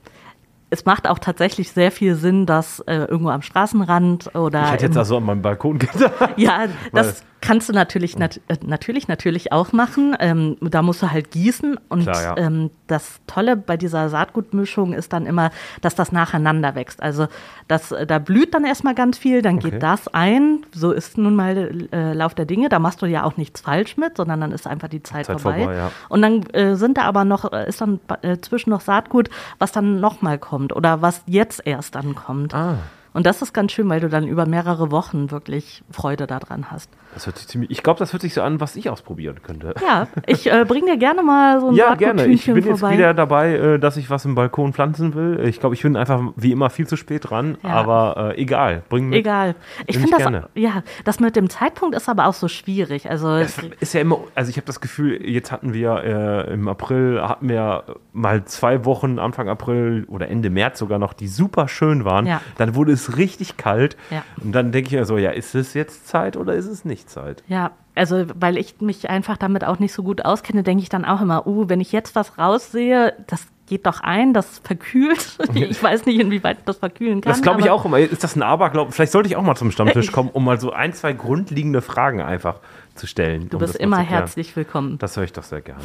es 0.70 0.84
macht 0.84 1.08
auch 1.08 1.18
tatsächlich 1.18 1.72
sehr 1.72 1.90
viel 1.90 2.14
Sinn, 2.14 2.46
dass 2.46 2.80
äh, 2.80 2.94
irgendwo 2.94 3.30
am 3.30 3.42
Straßenrand 3.42 4.34
oder. 4.34 4.64
Ich 4.64 4.70
hätte 4.72 4.86
jetzt 4.86 4.96
also 4.96 5.16
an 5.16 5.24
meinem 5.24 5.42
Balkon 5.42 5.78
gedacht. 5.78 6.12
ja, 6.36 6.66
das, 6.92 7.24
Kannst 7.40 7.68
du 7.68 7.72
natürlich, 7.72 8.18
nat 8.18 8.40
äh, 8.48 8.56
natürlich, 8.64 9.08
natürlich 9.08 9.50
auch 9.52 9.72
machen. 9.72 10.14
Ähm, 10.20 10.56
da 10.60 10.82
musst 10.82 11.02
du 11.02 11.10
halt 11.10 11.30
gießen. 11.30 11.78
Und 11.88 12.02
Klar, 12.02 12.22
ja. 12.22 12.36
ähm, 12.36 12.70
das 12.86 13.20
Tolle 13.26 13.56
bei 13.56 13.76
dieser 13.76 14.08
Saatgutmischung 14.10 14.92
ist 14.92 15.12
dann 15.12 15.26
immer, 15.26 15.50
dass 15.80 15.94
das 15.94 16.12
nacheinander 16.12 16.74
wächst. 16.74 17.02
Also 17.02 17.28
das, 17.68 17.94
da 18.06 18.18
blüht 18.18 18.52
dann 18.54 18.64
erstmal 18.64 18.94
ganz 18.94 19.16
viel, 19.16 19.42
dann 19.42 19.56
Okay. 19.56 19.70
geht 19.70 19.82
das 19.82 20.08
ein. 20.08 20.64
So 20.72 20.92
ist 20.92 21.18
nun 21.18 21.34
mal 21.34 21.88
äh, 21.92 22.12
Lauf 22.12 22.34
der 22.34 22.44
Dinge. 22.44 22.68
Da 22.68 22.78
machst 22.78 23.00
du 23.02 23.06
ja 23.06 23.24
auch 23.24 23.36
nichts 23.36 23.60
falsch 23.60 23.96
mit, 23.96 24.16
sondern 24.16 24.40
dann 24.40 24.52
ist 24.52 24.66
einfach 24.66 24.88
die 24.88 25.02
Zeit, 25.02 25.26
Zeit 25.26 25.40
vorbei. 25.40 25.58
vorbei, 25.60 25.76
ja. 25.76 25.90
Und 26.08 26.22
dann 26.22 26.42
äh, 26.50 26.76
sind 26.76 26.98
da 26.98 27.02
aber 27.02 27.24
noch, 27.24 27.52
äh, 27.52 27.68
ist 27.68 27.80
dann 27.80 28.00
äh, 28.22 28.38
zwischen 28.38 28.70
noch 28.70 28.80
Saatgut, 28.82 29.30
was 29.58 29.72
dann 29.72 30.00
nochmal 30.00 30.38
kommt 30.38 30.74
oder 30.74 31.00
was 31.02 31.22
jetzt 31.26 31.62
erst 31.66 31.94
dann 31.94 32.14
kommt. 32.14 32.54
Ah. 32.54 32.76
Und 33.12 33.26
das 33.26 33.42
ist 33.42 33.52
ganz 33.52 33.72
schön, 33.72 33.88
weil 33.88 34.00
du 34.00 34.08
dann 34.08 34.26
über 34.28 34.46
mehrere 34.46 34.90
Wochen 34.90 35.30
wirklich 35.30 35.82
Freude 35.90 36.26
daran 36.26 36.70
hast. 36.70 36.88
Das 37.14 37.26
hört 37.26 37.38
sich 37.38 37.48
ziemlich, 37.48 37.70
ich 37.70 37.82
glaube, 37.82 37.98
das 37.98 38.12
hört 38.12 38.22
sich 38.22 38.34
so 38.34 38.42
an, 38.42 38.60
was 38.60 38.76
ich 38.76 38.88
ausprobieren 38.88 39.42
könnte. 39.42 39.74
Ja, 39.84 40.06
ich 40.26 40.50
äh, 40.50 40.64
bringe 40.66 40.92
dir 40.92 40.96
gerne 40.96 41.22
mal 41.22 41.60
so 41.60 41.68
ein 41.68 41.74
Ja, 41.74 41.94
gerne. 41.94 42.26
Ich 42.26 42.46
bin 42.46 42.56
jetzt 42.64 42.80
vorbei. 42.80 42.94
wieder 42.94 43.14
dabei, 43.14 43.54
äh, 43.54 43.78
dass 43.78 43.96
ich 43.96 44.10
was 44.10 44.24
im 44.24 44.34
Balkon 44.34 44.72
pflanzen 44.72 45.14
will. 45.14 45.40
Ich 45.46 45.58
glaube, 45.60 45.74
ich 45.74 45.82
bin 45.82 45.96
einfach 45.96 46.20
wie 46.36 46.52
immer 46.52 46.70
viel 46.70 46.86
zu 46.86 46.96
spät 46.96 47.30
dran, 47.30 47.58
Ja. 47.62 47.70
aber 47.70 48.34
äh, 48.36 48.40
egal. 48.40 48.82
Bring 48.88 49.08
mit. 49.08 49.18
Egal. 49.18 49.54
Ich 49.86 49.96
finde 49.96 50.12
das, 50.12 50.18
gerne. 50.18 50.48
ja, 50.54 50.82
das 51.04 51.18
mit 51.20 51.34
dem 51.36 51.50
Zeitpunkt 51.50 51.96
ist 51.96 52.08
aber 52.08 52.26
auch 52.26 52.34
so 52.34 52.46
schwierig. 52.48 53.10
Also, 53.10 53.34
Es 53.36 53.56
ist 53.80 53.92
ja 53.94 54.00
immer, 54.00 54.20
also 54.34 54.50
ich 54.50 54.56
habe 54.56 54.66
das 54.66 54.80
Gefühl, 54.80 55.26
jetzt 55.28 55.50
hatten 55.50 55.72
wir 55.74 56.02
äh, 56.04 56.52
im 56.54 56.68
April, 56.68 57.20
hatten 57.22 57.48
wir 57.48 57.84
mal 58.12 58.44
zwei 58.44 58.84
Wochen, 58.84 59.18
Anfang 59.18 59.48
April 59.48 60.04
oder 60.08 60.28
Ende 60.28 60.50
März 60.50 60.78
sogar 60.78 60.98
noch, 60.98 61.12
die 61.12 61.28
super 61.28 61.66
schön 61.68 62.04
waren. 62.04 62.26
Ja. 62.26 62.40
Dann 62.58 62.74
wurde 62.74 62.92
es 62.92 63.16
richtig 63.16 63.56
kalt. 63.56 63.96
Ja. 64.10 64.22
Und 64.42 64.52
dann 64.52 64.70
denke 64.72 64.88
ich 64.88 64.94
mir 64.94 65.04
so, 65.04 65.18
ja, 65.18 65.30
ist 65.30 65.54
es 65.54 65.74
jetzt 65.74 66.06
Zeit 66.08 66.36
oder 66.36 66.54
ist 66.54 66.66
es 66.66 66.84
nicht 66.84 66.99
Zeit? 67.06 67.42
ja, 67.48 67.72
also, 67.94 68.24
weil 68.34 68.56
ich 68.56 68.80
mich 68.80 69.10
einfach 69.10 69.36
damit 69.36 69.64
auch 69.64 69.78
nicht 69.78 69.92
so 69.92 70.02
gut 70.02 70.24
auskenne, 70.24 70.62
denke 70.62 70.82
ich 70.82 70.88
dann 70.88 71.04
auch 71.04 71.20
immer, 71.20 71.46
uh, 71.46 71.68
wenn 71.68 71.80
ich 71.80 71.92
jetzt 71.92 72.14
was 72.14 72.38
raussehe, 72.38 73.14
das 73.26 73.46
geht 73.66 73.86
doch 73.86 74.00
ein, 74.00 74.32
das 74.32 74.58
verkühlt. 74.60 75.38
Ich 75.54 75.82
weiß 75.82 76.06
nicht, 76.06 76.20
inwieweit 76.20 76.58
das 76.66 76.78
verkühlen 76.78 77.20
kann. 77.20 77.32
Das 77.32 77.42
glaube 77.42 77.60
ich 77.60 77.70
auch 77.70 77.84
immer. 77.84 77.98
Ist 77.98 78.24
das 78.24 78.36
ein 78.36 78.42
Aberglaube? 78.42 78.92
Vielleicht 78.92 79.12
sollte 79.12 79.28
ich 79.28 79.36
auch 79.36 79.42
mal 79.42 79.56
zum 79.56 79.70
Stammtisch 79.70 80.12
kommen, 80.12 80.30
um 80.32 80.44
mal 80.44 80.60
so 80.60 80.72
ein, 80.72 80.92
zwei 80.92 81.12
grundlegende 81.12 81.82
Fragen 81.82 82.20
einfach 82.20 82.56
zu 82.94 83.06
stellen. 83.06 83.48
Du 83.48 83.56
um 83.56 83.60
bist 83.60 83.74
mal 83.74 83.84
immer 83.84 83.98
herzlich 83.98 84.54
willkommen. 84.56 84.98
Das 84.98 85.16
höre 85.16 85.24
ich 85.24 85.32
doch 85.32 85.42
sehr 85.42 85.60
gerne. 85.60 85.82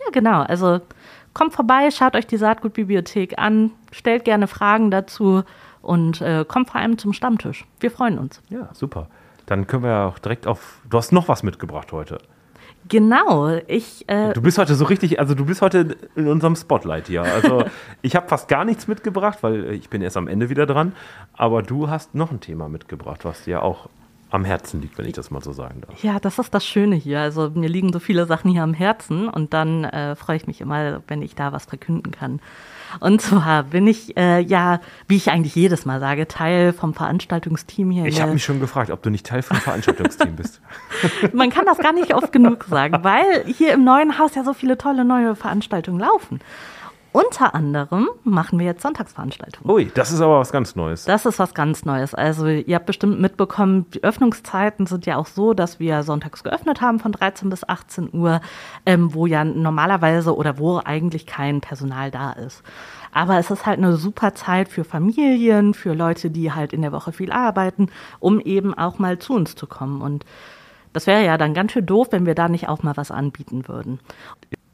Ja, 0.00 0.10
genau. 0.12 0.42
Also 0.42 0.80
kommt 1.32 1.52
vorbei, 1.52 1.90
schaut 1.90 2.16
euch 2.16 2.26
die 2.26 2.36
Saatgutbibliothek 2.36 3.38
an, 3.38 3.70
stellt 3.92 4.24
gerne 4.24 4.46
Fragen 4.46 4.90
dazu 4.90 5.42
und 5.80 6.20
äh, 6.20 6.44
kommt 6.46 6.70
vor 6.70 6.80
allem 6.80 6.98
zum 6.98 7.12
Stammtisch. 7.12 7.66
Wir 7.80 7.90
freuen 7.90 8.18
uns. 8.18 8.42
Ja, 8.50 8.70
super. 8.72 9.08
Dann 9.46 9.66
können 9.66 9.82
wir 9.82 9.90
ja 9.90 10.06
auch 10.06 10.18
direkt 10.18 10.46
auf. 10.46 10.80
Du 10.88 10.96
hast 10.96 11.12
noch 11.12 11.28
was 11.28 11.42
mitgebracht 11.42 11.92
heute. 11.92 12.18
Genau, 12.88 13.48
ich, 13.66 14.04
äh, 14.08 14.34
Du 14.34 14.42
bist 14.42 14.58
heute 14.58 14.74
so 14.74 14.84
richtig, 14.84 15.18
also 15.18 15.34
du 15.34 15.46
bist 15.46 15.62
heute 15.62 15.96
in 16.16 16.28
unserem 16.28 16.54
Spotlight 16.54 17.06
hier. 17.06 17.22
Also 17.22 17.64
ich 18.02 18.14
habe 18.14 18.28
fast 18.28 18.46
gar 18.48 18.64
nichts 18.66 18.86
mitgebracht, 18.88 19.38
weil 19.42 19.72
ich 19.72 19.88
bin 19.88 20.02
erst 20.02 20.18
am 20.18 20.28
Ende 20.28 20.50
wieder 20.50 20.66
dran. 20.66 20.92
Aber 21.32 21.62
du 21.62 21.88
hast 21.88 22.14
noch 22.14 22.30
ein 22.30 22.40
Thema 22.40 22.68
mitgebracht, 22.68 23.24
was 23.24 23.44
dir 23.44 23.62
auch 23.62 23.88
am 24.30 24.44
Herzen 24.44 24.82
liegt, 24.82 24.98
wenn 24.98 25.06
ich 25.06 25.12
das 25.12 25.30
mal 25.30 25.42
so 25.42 25.52
sagen 25.52 25.80
darf. 25.86 26.02
ja, 26.02 26.18
das 26.18 26.38
ist 26.38 26.52
das 26.52 26.66
Schöne 26.66 26.96
hier. 26.96 27.20
Also 27.20 27.50
mir 27.54 27.68
liegen 27.68 27.92
so 27.92 28.00
viele 28.00 28.26
Sachen 28.26 28.50
hier 28.50 28.64
am 28.64 28.74
Herzen 28.74 29.28
und 29.28 29.54
dann 29.54 29.84
äh, 29.84 30.16
freue 30.16 30.36
ich 30.36 30.46
mich 30.46 30.60
immer, 30.60 31.02
wenn 31.06 31.22
ich 31.22 31.34
da 31.36 31.52
was 31.52 31.64
verkünden 31.66 32.10
kann. 32.10 32.40
Und 33.00 33.20
zwar 33.20 33.64
bin 33.64 33.86
ich, 33.86 34.16
äh, 34.16 34.40
ja, 34.40 34.80
wie 35.08 35.16
ich 35.16 35.30
eigentlich 35.30 35.54
jedes 35.54 35.84
Mal 35.84 36.00
sage, 36.00 36.28
Teil 36.28 36.72
vom 36.72 36.94
Veranstaltungsteam 36.94 37.90
hier. 37.90 38.06
Ich 38.06 38.20
habe 38.20 38.32
mich 38.32 38.44
schon 38.44 38.60
gefragt, 38.60 38.90
ob 38.90 39.02
du 39.02 39.10
nicht 39.10 39.26
Teil 39.26 39.42
vom 39.42 39.56
Veranstaltungsteam 39.56 40.36
bist. 40.36 40.60
Man 41.32 41.50
kann 41.50 41.66
das 41.66 41.78
gar 41.78 41.92
nicht 41.92 42.14
oft 42.14 42.32
genug 42.32 42.64
sagen, 42.64 42.98
weil 43.02 43.44
hier 43.46 43.72
im 43.72 43.84
neuen 43.84 44.18
Haus 44.18 44.34
ja 44.34 44.44
so 44.44 44.52
viele 44.52 44.78
tolle 44.78 45.04
neue 45.04 45.36
Veranstaltungen 45.36 46.00
laufen. 46.00 46.40
Unter 47.14 47.54
anderem 47.54 48.08
machen 48.24 48.58
wir 48.58 48.66
jetzt 48.66 48.82
Sonntagsveranstaltungen. 48.82 49.70
Ui, 49.70 49.88
das 49.94 50.10
ist 50.10 50.20
aber 50.20 50.40
was 50.40 50.50
ganz 50.50 50.74
Neues. 50.74 51.04
Das 51.04 51.24
ist 51.24 51.38
was 51.38 51.54
ganz 51.54 51.84
Neues. 51.84 52.12
Also 52.12 52.48
ihr 52.48 52.74
habt 52.74 52.86
bestimmt 52.86 53.20
mitbekommen, 53.20 53.86
die 53.94 54.02
Öffnungszeiten 54.02 54.86
sind 54.86 55.06
ja 55.06 55.16
auch 55.16 55.26
so, 55.26 55.54
dass 55.54 55.78
wir 55.78 56.02
sonntags 56.02 56.42
geöffnet 56.42 56.80
haben 56.80 56.98
von 56.98 57.12
13 57.12 57.50
bis 57.50 57.62
18 57.62 58.12
Uhr, 58.12 58.40
ähm, 58.84 59.14
wo 59.14 59.26
ja 59.26 59.44
normalerweise 59.44 60.34
oder 60.34 60.58
wo 60.58 60.80
eigentlich 60.84 61.24
kein 61.24 61.60
Personal 61.60 62.10
da 62.10 62.32
ist. 62.32 62.64
Aber 63.12 63.38
es 63.38 63.48
ist 63.48 63.64
halt 63.64 63.78
eine 63.78 63.94
super 63.94 64.34
Zeit 64.34 64.68
für 64.68 64.82
Familien, 64.82 65.72
für 65.72 65.94
Leute, 65.94 66.30
die 66.30 66.50
halt 66.50 66.72
in 66.72 66.82
der 66.82 66.90
Woche 66.90 67.12
viel 67.12 67.30
arbeiten, 67.30 67.90
um 68.18 68.40
eben 68.40 68.74
auch 68.76 68.98
mal 68.98 69.20
zu 69.20 69.34
uns 69.34 69.54
zu 69.54 69.68
kommen. 69.68 70.02
Und 70.02 70.24
das 70.92 71.06
wäre 71.06 71.24
ja 71.24 71.38
dann 71.38 71.54
ganz 71.54 71.70
schön 71.70 71.86
doof, 71.86 72.08
wenn 72.10 72.26
wir 72.26 72.34
da 72.34 72.48
nicht 72.48 72.68
auch 72.68 72.82
mal 72.82 72.96
was 72.96 73.12
anbieten 73.12 73.68
würden. 73.68 74.00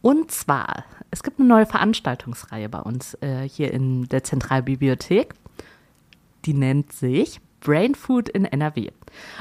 Und 0.03 0.31
zwar, 0.31 0.85
es 1.11 1.23
gibt 1.23 1.39
eine 1.39 1.49
neue 1.49 1.67
Veranstaltungsreihe 1.67 2.69
bei 2.69 2.81
uns 2.81 3.15
äh, 3.21 3.49
hier 3.49 3.73
in 3.73 4.09
der 4.09 4.25
Zentralbibliothek. 4.25 5.35
Die 6.45 6.55
nennt 6.55 6.93
sich 6.93 7.41
Brain 7.61 7.95
Food 7.95 8.29
in 8.29 8.45
NRW. 8.47 8.91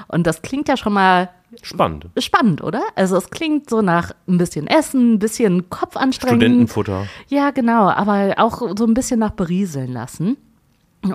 Und 0.08 0.28
das 0.28 0.41
klingt 0.41 0.67
ja 0.67 0.76
schon 0.76 0.93
mal 0.93 1.30
Spannend. 1.62 2.08
spannend, 2.17 2.62
oder? 2.62 2.82
Also 2.95 3.17
es 3.17 3.30
klingt 3.30 3.69
so 3.69 3.82
nach 3.82 4.12
ein 4.28 4.38
bisschen 4.38 4.67
Essen, 4.67 5.13
ein 5.13 5.19
bisschen 5.19 5.69
Kopfanstrengen. 5.69 6.39
Studentenfutter. 6.39 7.08
Ja, 7.28 7.52
genau, 7.52 7.89
aber 7.89 8.36
auch 8.38 8.62
so 8.78 8.86
ein 8.86 8.93
bisschen 8.93 9.19
nach 9.19 9.32
berieseln 9.32 9.93
lassen. 9.93 10.38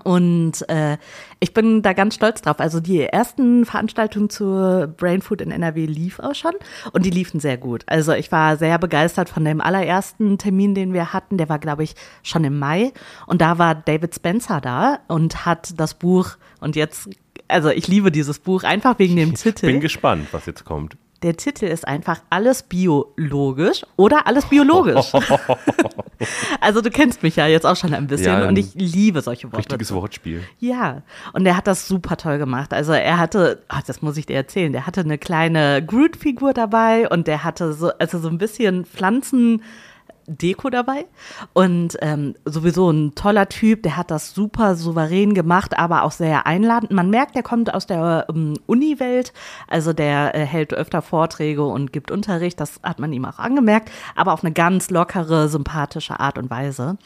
Und 0.05 0.67
äh, 0.69 0.97
ich 1.41 1.53
bin 1.53 1.83
da 1.83 1.93
ganz 1.93 2.15
stolz 2.15 2.41
drauf. 2.41 2.59
Also 2.59 2.81
die 2.81 3.03
ersten 3.03 3.67
Veranstaltungen 3.67 4.31
zur 4.31 4.87
Brain 4.87 5.21
Food 5.21 5.43
in 5.43 5.51
NRW 5.51 5.85
lief 5.85 6.21
auch 6.21 6.35
schon 6.35 6.53
und 6.93 7.05
die 7.05 7.11
liefen 7.11 7.39
sehr 7.39 7.59
gut. 7.59 7.85
Also 7.87 8.13
ich 8.13 8.33
war 8.33 8.57
sehr 8.57 8.79
begeistert 8.79 9.29
von 9.29 9.45
dem 9.45 9.61
allerersten 9.61 10.39
Termin, 10.39 10.75
den 10.75 10.95
wir 10.95 11.13
hatten. 11.13 11.37
Der 11.37 11.51
war, 11.51 11.59
glaube 11.59 11.85
ich, 11.85 11.97
schon 12.23 12.45
im 12.45 12.59
Mai. 12.59 12.93
Und 13.27 13.43
da 13.43 13.59
war 13.59 13.75
David 13.75 14.15
Spencer 14.15 14.63
da 14.63 15.01
und 15.07 15.45
hat 15.45 15.79
das 15.79 15.95
Buch 15.95 16.31
und 16.61 16.77
jetzt, 16.77 17.11
also 17.47 17.69
ich 17.69 17.87
liebe 17.87 18.11
dieses 18.11 18.39
Buch 18.39 18.63
einfach 18.63 18.99
wegen 18.99 19.17
dem 19.17 19.35
Titel. 19.35 19.67
Bin 19.67 19.81
gespannt, 19.81 20.29
was 20.33 20.47
jetzt 20.47 20.65
kommt. 20.65 20.97
Der 21.23 21.37
Titel 21.37 21.65
ist 21.65 21.89
einfach 21.89 22.21
alles 22.29 22.63
biologisch 22.63 23.87
oder 23.97 24.27
alles 24.27 24.47
biologisch. 24.47 25.13
also 26.61 26.83
du 26.83 26.91
kennst 26.91 27.23
mich 27.23 27.37
ja 27.37 27.47
jetzt 27.47 27.65
auch 27.65 27.77
schon 27.77 27.95
ein 27.95 28.07
bisschen 28.07 28.41
Ja, 28.41 28.49
und 28.49 28.59
ich 28.59 28.75
liebe 28.75 29.21
solche 29.23 29.47
Worte. 29.47 29.59
Richtiges 29.59 29.93
Wortspiel. 29.93 30.43
Ja, 30.59 31.03
und 31.33 31.47
er 31.47 31.57
hat 31.57 31.67
das 31.67 31.89
super 31.89 32.17
toll 32.17 32.39
gemacht. 32.39 32.75
Also 32.75 32.93
er 32.93 33.19
hatte, 33.19 33.63
ach, 33.69 33.83
das 33.83 34.03
muss 34.03 34.17
ich 34.17 34.27
dir 34.27 34.37
erzählen, 34.37 34.73
der 34.73 34.87
hatte 34.87 35.01
eine 35.01 35.17
kleine 35.17 35.85
Groot-Figur 35.85 36.53
dabei 36.53 37.09
und 37.09 37.27
der 37.27 37.43
hatte 37.45 37.73
so, 37.73 37.91
also 37.99 38.19
so 38.19 38.29
ein 38.29 38.39
bisschen 38.39 38.85
Pflanzen. 38.85 39.63
Deko 40.27 40.71
dabei 40.71 41.07
und 41.53 41.97
ähm, 42.01 42.35
sowieso 42.45 42.91
ein 42.91 43.15
toller 43.15 43.49
Typ, 43.49 43.83
der 43.83 43.97
hat 43.97 44.11
das 44.11 44.35
super 44.35 44.75
souverän 44.75 45.35
gemacht, 45.35 45.79
aber 45.79 46.03
auch 46.03 46.13
sehr 46.13 46.47
einladend. 46.47 46.93
Man 46.93 47.11
merkt, 47.11 47.35
der 47.35 47.43
kommt 47.43 47.73
aus 47.73 47.87
der 47.87 48.27
ähm, 48.29 48.55
Uni-Welt, 48.67 49.33
also 49.69 49.93
der 49.93 50.35
äh, 50.35 50.45
hält 50.45 50.73
öfter 50.73 51.03
Vorträge 51.03 51.65
und 51.65 51.93
gibt 51.93 52.11
Unterricht, 52.11 52.61
das 52.61 52.81
hat 52.83 52.99
man 52.99 53.13
ihm 53.13 53.25
auch 53.25 53.39
angemerkt, 53.39 53.91
aber 54.15 54.33
auf 54.33 54.45
eine 54.45 54.53
ganz 54.53 54.91
lockere, 54.91 55.49
sympathische 55.49 56.21
Art 56.21 56.39
und 56.39 56.51
Weise. 56.51 56.97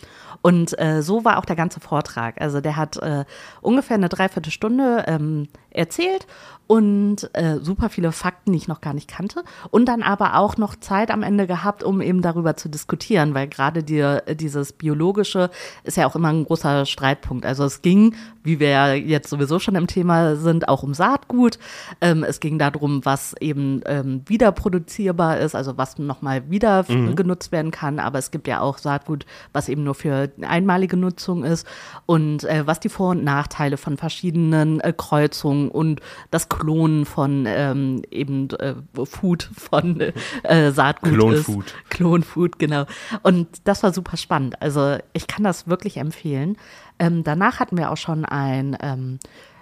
Und 0.40 0.78
äh, 0.78 1.02
so 1.02 1.24
war 1.24 1.38
auch 1.38 1.44
der 1.44 1.56
ganze 1.56 1.80
Vortrag. 1.80 2.40
Also 2.40 2.60
der 2.60 2.76
hat 2.76 2.96
äh, 2.98 3.24
ungefähr 3.60 3.96
eine 3.96 4.08
Dreiviertelstunde 4.08 5.04
ähm, 5.08 5.48
erzählt 5.70 6.26
und 6.66 7.30
äh, 7.32 7.60
super 7.62 7.88
viele 7.88 8.12
Fakten, 8.12 8.52
die 8.52 8.58
ich 8.58 8.68
noch 8.68 8.82
gar 8.82 8.92
nicht 8.92 9.08
kannte. 9.08 9.42
Und 9.70 9.86
dann 9.86 10.02
aber 10.02 10.36
auch 10.36 10.58
noch 10.58 10.76
Zeit 10.76 11.10
am 11.10 11.22
Ende 11.22 11.46
gehabt, 11.46 11.82
um 11.82 12.02
eben 12.02 12.20
darüber 12.20 12.56
zu 12.56 12.68
diskutieren, 12.68 13.32
weil 13.32 13.48
gerade 13.48 13.82
die, 13.82 14.18
dieses 14.34 14.72
Biologische 14.74 15.50
ist 15.84 15.96
ja 15.96 16.06
auch 16.06 16.14
immer 16.14 16.28
ein 16.28 16.44
großer 16.44 16.84
Streitpunkt. 16.84 17.46
Also 17.46 17.64
es 17.64 17.80
ging, 17.80 18.14
wie 18.44 18.60
wir 18.60 18.68
ja 18.68 18.92
jetzt 18.92 19.30
sowieso 19.30 19.58
schon 19.58 19.76
im 19.76 19.86
Thema 19.86 20.36
sind, 20.36 20.68
auch 20.68 20.82
um 20.82 20.92
Saatgut. 20.92 21.58
Ähm, 22.02 22.22
es 22.22 22.38
ging 22.38 22.58
darum, 22.58 23.02
was 23.06 23.34
eben 23.40 23.80
ähm, 23.86 24.22
wiederproduzierbar 24.26 25.38
ist, 25.38 25.54
also 25.54 25.78
was 25.78 25.98
nochmal 25.98 26.50
wieder 26.50 26.84
Mhm. 26.88 27.16
genutzt 27.16 27.50
werden 27.50 27.70
kann. 27.70 27.98
Aber 27.98 28.18
es 28.18 28.30
gibt 28.30 28.46
ja 28.46 28.60
auch 28.60 28.78
Saatgut, 28.78 29.24
was 29.54 29.68
eben 29.70 29.84
nur 29.84 29.94
für 29.94 30.30
einmalige 30.42 30.96
Nutzung 30.98 31.44
ist 31.44 31.66
und 32.04 32.44
äh, 32.44 32.66
was 32.66 32.78
die 32.80 32.88
Vor- 32.90 33.10
und 33.10 33.24
Nachteile 33.24 33.76
von 33.78 33.96
verschiedenen 33.96 34.80
äh, 34.80 34.92
Kreuzungen 34.96 35.67
und 35.70 36.00
das 36.30 36.48
Klonen 36.48 37.04
von 37.04 37.44
ähm, 37.46 38.02
eben 38.10 38.50
äh, 38.50 38.74
Food 39.04 39.50
von 39.56 40.00
äh, 40.42 40.70
Saatgut 40.70 41.14
Klonfood. 41.14 41.66
ist. 41.66 41.90
Klonfood, 41.90 42.58
genau. 42.58 42.84
Und 43.22 43.48
das 43.64 43.82
war 43.82 43.92
super 43.92 44.16
spannend. 44.16 44.60
Also 44.62 44.98
ich 45.12 45.26
kann 45.26 45.44
das 45.44 45.68
wirklich 45.68 45.96
empfehlen. 45.96 46.56
Ähm, 46.98 47.24
danach 47.24 47.60
hatten 47.60 47.76
wir 47.76 47.90
auch 47.90 47.96
schon 47.96 48.24
ein 48.24 48.76
ähm, 48.80 49.18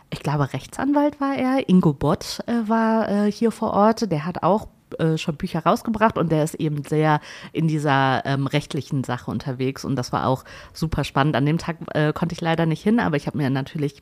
ich 0.09 0.21
glaube, 0.21 0.53
Rechtsanwalt 0.53 1.21
war 1.21 1.35
er. 1.35 1.69
Ingo 1.69 1.93
Bott 1.93 2.41
äh, 2.47 2.69
war 2.69 3.09
äh, 3.09 3.33
hier 3.33 3.51
vor 3.51 3.73
Ort. 3.73 4.11
Der 4.11 4.25
hat 4.25 4.45
auch 4.45 4.69
äh, 4.99 5.19
schon 5.19 5.37
Bücher 5.37 5.61
rausgebracht 5.61 6.17
und 6.17 6.31
der 6.31 6.45
ist 6.45 6.55
eben 6.55 6.85
sehr 6.85 7.21
in 7.53 7.67
dieser 7.67 8.25
ähm, 8.25 8.47
rechtlichen 8.47 9.03
Sache 9.03 9.31
unterwegs 9.31 9.85
und 9.85 9.97
das 9.97 10.13
war 10.13 10.27
auch 10.27 10.45
super 10.73 11.03
spannend. 11.03 11.35
An 11.35 11.45
dem 11.45 11.59
Tag 11.59 11.79
äh, 11.93 12.13
konnte 12.13 12.35
ich 12.35 12.41
leider 12.41 12.67
nicht 12.67 12.83
hin, 12.83 13.01
aber 13.01 13.17
ich 13.17 13.27
habe 13.27 13.37
mir 13.37 13.51
natürlich 13.51 14.01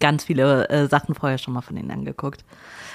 ganz 0.00 0.24
viele 0.24 0.68
äh, 0.68 0.86
Sachen 0.86 1.14
vorher 1.14 1.38
schon 1.38 1.54
mal 1.54 1.60
von 1.60 1.76
ihnen 1.76 1.90
angeguckt. 1.90 2.44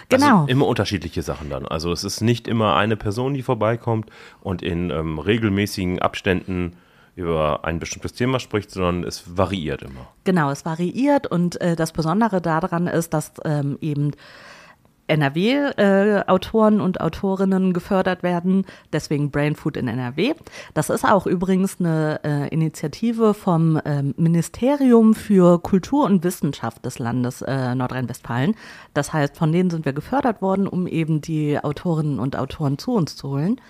Genau. 0.09 0.41
Also 0.41 0.47
immer 0.47 0.67
unterschiedliche 0.67 1.21
Sachen 1.21 1.49
dann. 1.49 1.67
Also 1.67 1.91
es 1.91 2.03
ist 2.03 2.21
nicht 2.21 2.47
immer 2.47 2.75
eine 2.75 2.97
Person, 2.97 3.33
die 3.33 3.43
vorbeikommt 3.43 4.09
und 4.41 4.61
in 4.61 4.89
ähm, 4.89 5.19
regelmäßigen 5.19 5.99
Abständen 5.99 6.75
über 7.15 7.63
ein 7.63 7.79
bestimmtes 7.79 8.13
Thema 8.13 8.39
spricht, 8.39 8.71
sondern 8.71 9.03
es 9.03 9.37
variiert 9.37 9.83
immer. 9.83 10.07
Genau, 10.23 10.49
es 10.49 10.65
variiert 10.65 11.27
und 11.27 11.61
äh, 11.61 11.75
das 11.75 11.91
Besondere 11.91 12.41
daran 12.41 12.87
ist, 12.87 13.13
dass 13.13 13.33
ähm, 13.45 13.77
eben 13.81 14.11
NRW-Autoren 15.13 16.79
äh, 16.79 16.83
und 16.83 17.01
Autorinnen 17.01 17.73
gefördert 17.73 18.23
werden, 18.23 18.65
deswegen 18.91 19.31
Brain 19.31 19.55
Food 19.55 19.77
in 19.77 19.87
NRW. 19.87 20.33
Das 20.73 20.89
ist 20.89 21.05
auch 21.05 21.27
übrigens 21.27 21.79
eine 21.79 22.19
äh, 22.23 22.47
Initiative 22.49 23.33
vom 23.33 23.77
äh, 23.77 24.03
Ministerium 24.17 25.13
für 25.13 25.59
Kultur 25.59 26.05
und 26.05 26.23
Wissenschaft 26.23 26.85
des 26.85 26.99
Landes 26.99 27.41
äh, 27.41 27.75
Nordrhein-Westfalen. 27.75 28.55
Das 28.93 29.13
heißt, 29.13 29.37
von 29.37 29.51
denen 29.51 29.69
sind 29.69 29.85
wir 29.85 29.93
gefördert 29.93 30.41
worden, 30.41 30.67
um 30.67 30.87
eben 30.87 31.21
die 31.21 31.59
Autorinnen 31.59 32.19
und 32.19 32.35
Autoren 32.35 32.77
zu 32.77 32.93
uns 32.93 33.15
zu 33.15 33.29
holen. 33.29 33.61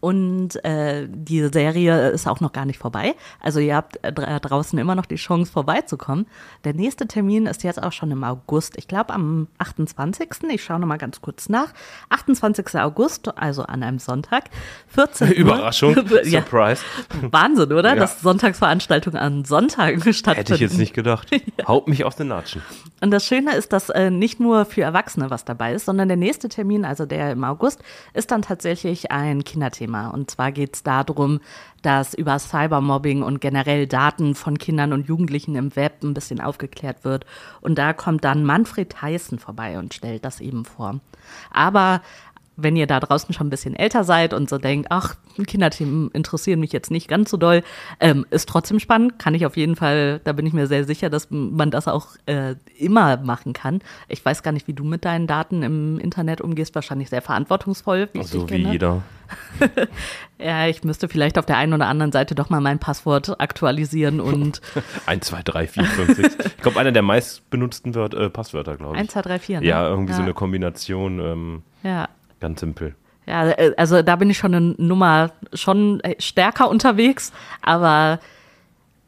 Und 0.00 0.64
äh, 0.64 1.08
die 1.10 1.48
Serie 1.48 2.10
ist 2.10 2.28
auch 2.28 2.40
noch 2.40 2.52
gar 2.52 2.64
nicht 2.64 2.78
vorbei. 2.78 3.14
Also 3.40 3.58
ihr 3.58 3.74
habt 3.74 4.02
äh, 4.04 4.12
draußen 4.12 4.78
immer 4.78 4.94
noch 4.94 5.06
die 5.06 5.16
Chance 5.16 5.50
vorbeizukommen. 5.50 6.26
Der 6.64 6.74
nächste 6.74 7.08
Termin 7.08 7.46
ist 7.46 7.64
jetzt 7.64 7.82
auch 7.82 7.92
schon 7.92 8.10
im 8.10 8.22
August. 8.22 8.76
Ich 8.78 8.86
glaube 8.86 9.12
am 9.12 9.48
28. 9.58 10.28
Ich 10.50 10.62
schaue 10.62 10.78
noch 10.78 10.86
mal 10.88 10.98
ganz 10.98 11.20
kurz 11.20 11.48
nach. 11.48 11.72
28. 12.10 12.80
August, 12.80 13.36
also 13.38 13.62
an 13.62 13.82
einem 13.82 13.98
Sonntag. 13.98 14.44
14 14.88 15.32
Überraschung. 15.32 15.94
ja. 16.24 16.40
Surprise. 16.42 16.82
Wahnsinn, 17.20 17.72
oder? 17.72 17.90
Ja. 17.90 17.96
Dass 17.96 18.20
Sonntagsveranstaltungen 18.20 19.20
an 19.20 19.44
Sonntagen 19.44 20.00
stattfinden. 20.12 20.36
Hätte 20.36 20.54
ich 20.54 20.60
jetzt 20.60 20.78
nicht 20.78 20.94
gedacht. 20.94 21.30
ja. 21.56 21.68
Haut 21.68 21.88
mich 21.88 22.04
aus 22.04 22.16
den 22.16 22.28
Latschen. 22.28 22.62
Und 23.00 23.10
das 23.12 23.24
Schöne 23.24 23.54
ist, 23.54 23.72
dass 23.72 23.90
äh, 23.90 24.10
nicht 24.10 24.40
nur 24.40 24.64
für 24.64 24.82
Erwachsene 24.82 25.30
was 25.30 25.44
dabei 25.44 25.74
ist, 25.74 25.86
sondern 25.86 26.08
der 26.08 26.16
nächste 26.16 26.48
Termin, 26.48 26.84
also 26.84 27.06
der 27.06 27.32
im 27.32 27.44
August, 27.44 27.82
ist 28.12 28.30
dann 28.30 28.42
tatsächlich 28.42 29.12
ein 29.12 29.44
Kinderthema. 29.44 30.08
Und 30.08 30.30
zwar 30.30 30.50
geht 30.50 30.74
es 30.74 30.82
darum, 30.82 31.40
dass 31.82 32.14
über 32.14 32.38
Cybermobbing 32.38 33.22
und 33.22 33.40
generell 33.40 33.86
Daten 33.86 34.34
von 34.34 34.58
Kindern 34.58 34.92
und 34.92 35.06
Jugendlichen 35.06 35.54
im 35.54 35.74
Web 35.76 36.02
ein 36.02 36.14
bisschen 36.14 36.40
aufgeklärt 36.40 37.04
wird. 37.04 37.24
Und 37.60 37.78
da 37.78 37.92
kommt 37.92 38.24
dann 38.24 38.44
Manfred 38.44 38.90
Theissen 38.90 39.38
vorbei 39.38 39.78
und 39.78 39.94
stellt 39.94 40.24
das 40.24 40.40
eben 40.40 40.64
vor. 40.68 41.00
Aber 41.50 42.02
wenn 42.60 42.76
ihr 42.76 42.86
da 42.86 42.98
draußen 42.98 43.32
schon 43.32 43.46
ein 43.46 43.50
bisschen 43.50 43.76
älter 43.76 44.02
seid 44.02 44.34
und 44.34 44.50
so 44.50 44.58
denkt, 44.58 44.88
ach, 44.90 45.14
Kinderthemen 45.46 46.10
interessieren 46.10 46.58
mich 46.58 46.72
jetzt 46.72 46.90
nicht 46.90 47.08
ganz 47.08 47.30
so 47.30 47.36
doll, 47.36 47.62
ähm, 48.00 48.26
ist 48.30 48.48
trotzdem 48.48 48.80
spannend, 48.80 49.18
kann 49.18 49.34
ich 49.34 49.46
auf 49.46 49.56
jeden 49.56 49.76
Fall, 49.76 50.20
da 50.24 50.32
bin 50.32 50.44
ich 50.44 50.52
mir 50.52 50.66
sehr 50.66 50.84
sicher, 50.84 51.08
dass 51.08 51.28
man 51.30 51.70
das 51.70 51.86
auch 51.86 52.08
äh, 52.26 52.56
immer 52.76 53.16
machen 53.18 53.52
kann. 53.52 53.80
Ich 54.08 54.24
weiß 54.24 54.42
gar 54.42 54.50
nicht, 54.50 54.66
wie 54.66 54.74
du 54.74 54.84
mit 54.84 55.04
deinen 55.04 55.28
Daten 55.28 55.62
im 55.62 55.98
Internet 56.00 56.40
umgehst, 56.40 56.74
wahrscheinlich 56.74 57.10
sehr 57.10 57.22
verantwortungsvoll. 57.22 58.08
Wie 58.12 58.24
so 58.24 58.50
wie 58.50 58.68
jeder. 58.68 59.02
ja, 60.38 60.66
ich 60.66 60.84
müsste 60.84 61.08
vielleicht 61.08 61.38
auf 61.38 61.46
der 61.46 61.58
einen 61.58 61.74
oder 61.74 61.86
anderen 61.86 62.12
Seite 62.12 62.34
doch 62.34 62.50
mal 62.50 62.60
mein 62.60 62.78
Passwort 62.78 63.40
aktualisieren 63.40 64.20
und 64.20 64.60
1, 65.06 65.26
2, 65.26 65.42
3, 65.42 65.66
4, 65.66 65.84
5, 65.84 66.16
6. 66.16 66.36
Ich 66.46 66.56
glaube, 66.58 66.80
einer 66.80 66.92
der 66.92 67.02
meistbenutzten 67.02 67.94
Wört, 67.94 68.14
äh, 68.14 68.30
Passwörter, 68.30 68.76
glaube 68.76 68.94
ich. 68.94 69.00
1, 69.00 69.12
2, 69.12 69.22
3, 69.22 69.38
4. 69.38 69.60
Ne? 69.60 69.66
Ja, 69.66 69.88
irgendwie 69.88 70.12
ja. 70.12 70.16
so 70.16 70.22
eine 70.22 70.34
Kombination. 70.34 71.20
Ähm, 71.20 71.62
ja. 71.82 72.08
Ganz 72.40 72.60
simpel. 72.60 72.94
Ja, 73.26 73.50
äh, 73.50 73.74
also 73.76 74.02
da 74.02 74.16
bin 74.16 74.30
ich 74.30 74.38
schon 74.38 74.54
eine 74.54 74.74
Nummer 74.78 75.32
schon 75.52 76.00
äh, 76.00 76.14
stärker 76.18 76.70
unterwegs, 76.70 77.32
aber 77.62 78.20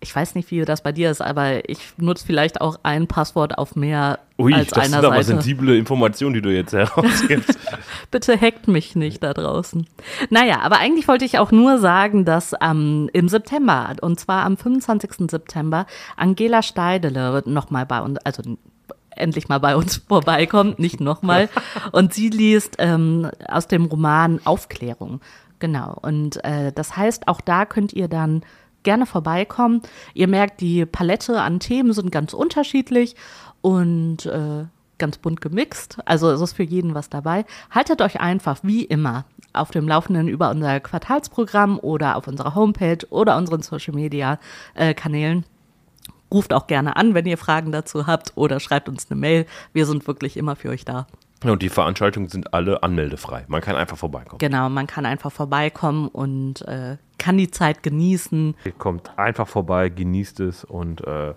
ich 0.03 0.15
weiß 0.15 0.35
nicht, 0.35 0.51
wie 0.51 0.65
das 0.65 0.83
bei 0.83 0.93
dir 0.93 1.11
ist, 1.11 1.21
aber 1.21 1.69
ich 1.69 1.79
nutze 1.99 2.25
vielleicht 2.25 2.61
auch 2.61 2.79
ein 2.83 3.07
Passwort 3.07 3.59
auf 3.59 3.77
mehr 3.77 4.19
Ui, 4.39 4.55
als 4.55 4.69
das 4.69 4.79
einer 4.79 5.03
sind 5.03 5.13
aber 5.13 5.23
sensible 5.23 5.77
Informationen, 5.77 6.35
die 6.35 6.43
du 6.43 6.51
jetzt 6.51 6.73
herausgibst. 6.73 7.59
Bitte 8.11 8.41
hackt 8.41 8.67
mich 8.67 8.97
nicht 8.97 9.23
da 9.23 9.35
draußen. 9.35 9.87
Naja, 10.31 10.61
aber 10.63 10.79
eigentlich 10.79 11.07
wollte 11.07 11.27
ich 11.27 11.39
auch 11.39 11.53
nur 11.53 11.79
sagen, 11.79 12.25
dass 12.25 12.55
ähm, 12.63 13.11
im 13.13 13.29
September, 13.29 13.95
und 14.01 14.19
zwar 14.19 14.45
am 14.45 14.57
25. 14.57 15.31
September, 15.31 15.87
Angela 16.17 16.63
Steidele 16.63 17.43
nochmal 17.45 17.85
bei 17.85 18.01
uns, 18.01 18.19
also 18.19 18.43
endlich 19.11 19.49
mal 19.49 19.61
bei 19.61 19.77
uns 19.77 19.97
vorbeikommt, 20.09 20.79
nicht 20.79 21.01
nochmal. 21.01 21.49
Und 21.93 22.15
sie 22.15 22.29
liest 22.29 22.77
ähm, 22.79 23.31
aus 23.49 23.67
dem 23.69 23.87
Roman 23.87 24.41
Aufklärung. 24.45 25.21
Genau. 25.59 25.97
Und 26.01 26.43
äh, 26.45 26.73
das 26.73 26.97
heißt, 26.97 27.29
auch 27.29 27.41
da 27.41 27.67
könnt 27.67 27.93
ihr 27.93 28.09
dann 28.09 28.43
gerne 28.83 29.07
vorbeikommen. 29.07 29.83
Ihr 30.15 30.29
merkt, 30.29 30.61
die 30.61 30.87
Palette 30.87 31.41
an 31.41 31.61
Themen 31.61 31.93
sind 31.93 32.11
ganz 32.11 32.33
unterschiedlich 32.33 33.15
und 33.61 34.27
äh, 34.27 34.65
ganz 34.99 35.19
bunt 35.19 35.41
gemixt. 35.41 35.99
Also 36.05 36.31
es 36.31 36.41
ist 36.41 36.55
für 36.55 36.63
jeden 36.63 36.95
was 36.95 37.11
dabei. 37.11 37.45
Haltet 37.71 38.03
euch 38.03 38.21
einfach 38.21 38.61
wie 38.63 38.85
immer 38.85 39.25
auf 39.53 39.71
dem 39.71 39.89
Laufenden 39.89 40.29
über 40.29 40.51
unser 40.51 40.81
Quartalsprogramm 40.81 41.79
oder 41.81 42.17
auf 42.17 42.29
unserer 42.29 42.55
Homepage 42.55 43.05
oder 43.11 43.37
unseren 43.37 43.63
Social 43.63 43.95
Media 43.95 44.39
äh, 44.75 44.95
Kanälen. 44.95 45.45
Ruft 46.33 46.53
auch 46.53 46.67
gerne 46.67 46.97
an, 46.97 47.15
wenn 47.15 47.27
ihr 47.27 47.39
Fragen 47.39 47.73
dazu 47.73 48.07
habt 48.07 48.33
oder 48.37 48.61
schreibt 48.61 48.89
uns 48.89 49.11
eine 49.11 49.19
Mail. 49.19 49.47
Wir 49.73 49.87
sind 49.87 50.07
wirklich 50.07 50.37
immer 50.37 50.57
für 50.57 50.71
euch 50.71 50.85
da. 50.85 51.07
Und 51.43 51.63
die 51.63 51.71
Veranstaltungen 51.71 52.29
sind 52.29 52.53
alle 52.53 52.83
anmeldefrei. 52.83 53.45
Man 53.49 53.63
kann 53.63 53.75
einfach 53.75 53.97
vorbeikommen. 53.97 54.39
Genau, 54.39 54.69
man 54.69 54.87
kann 54.87 55.07
einfach 55.07 55.33
vorbeikommen 55.33 56.09
und 56.09 56.63
äh, 56.69 56.99
kann 57.19 57.39
die 57.39 57.51
Zeit 57.51 57.83
genießen. 57.83 58.55
Ihr 58.65 58.73
kommt 58.73 59.19
einfach 59.19 59.49
vorbei, 59.49 59.89
genießt 59.89 60.41
es 60.41 60.65
und 60.65 61.01
äh, 61.07 61.33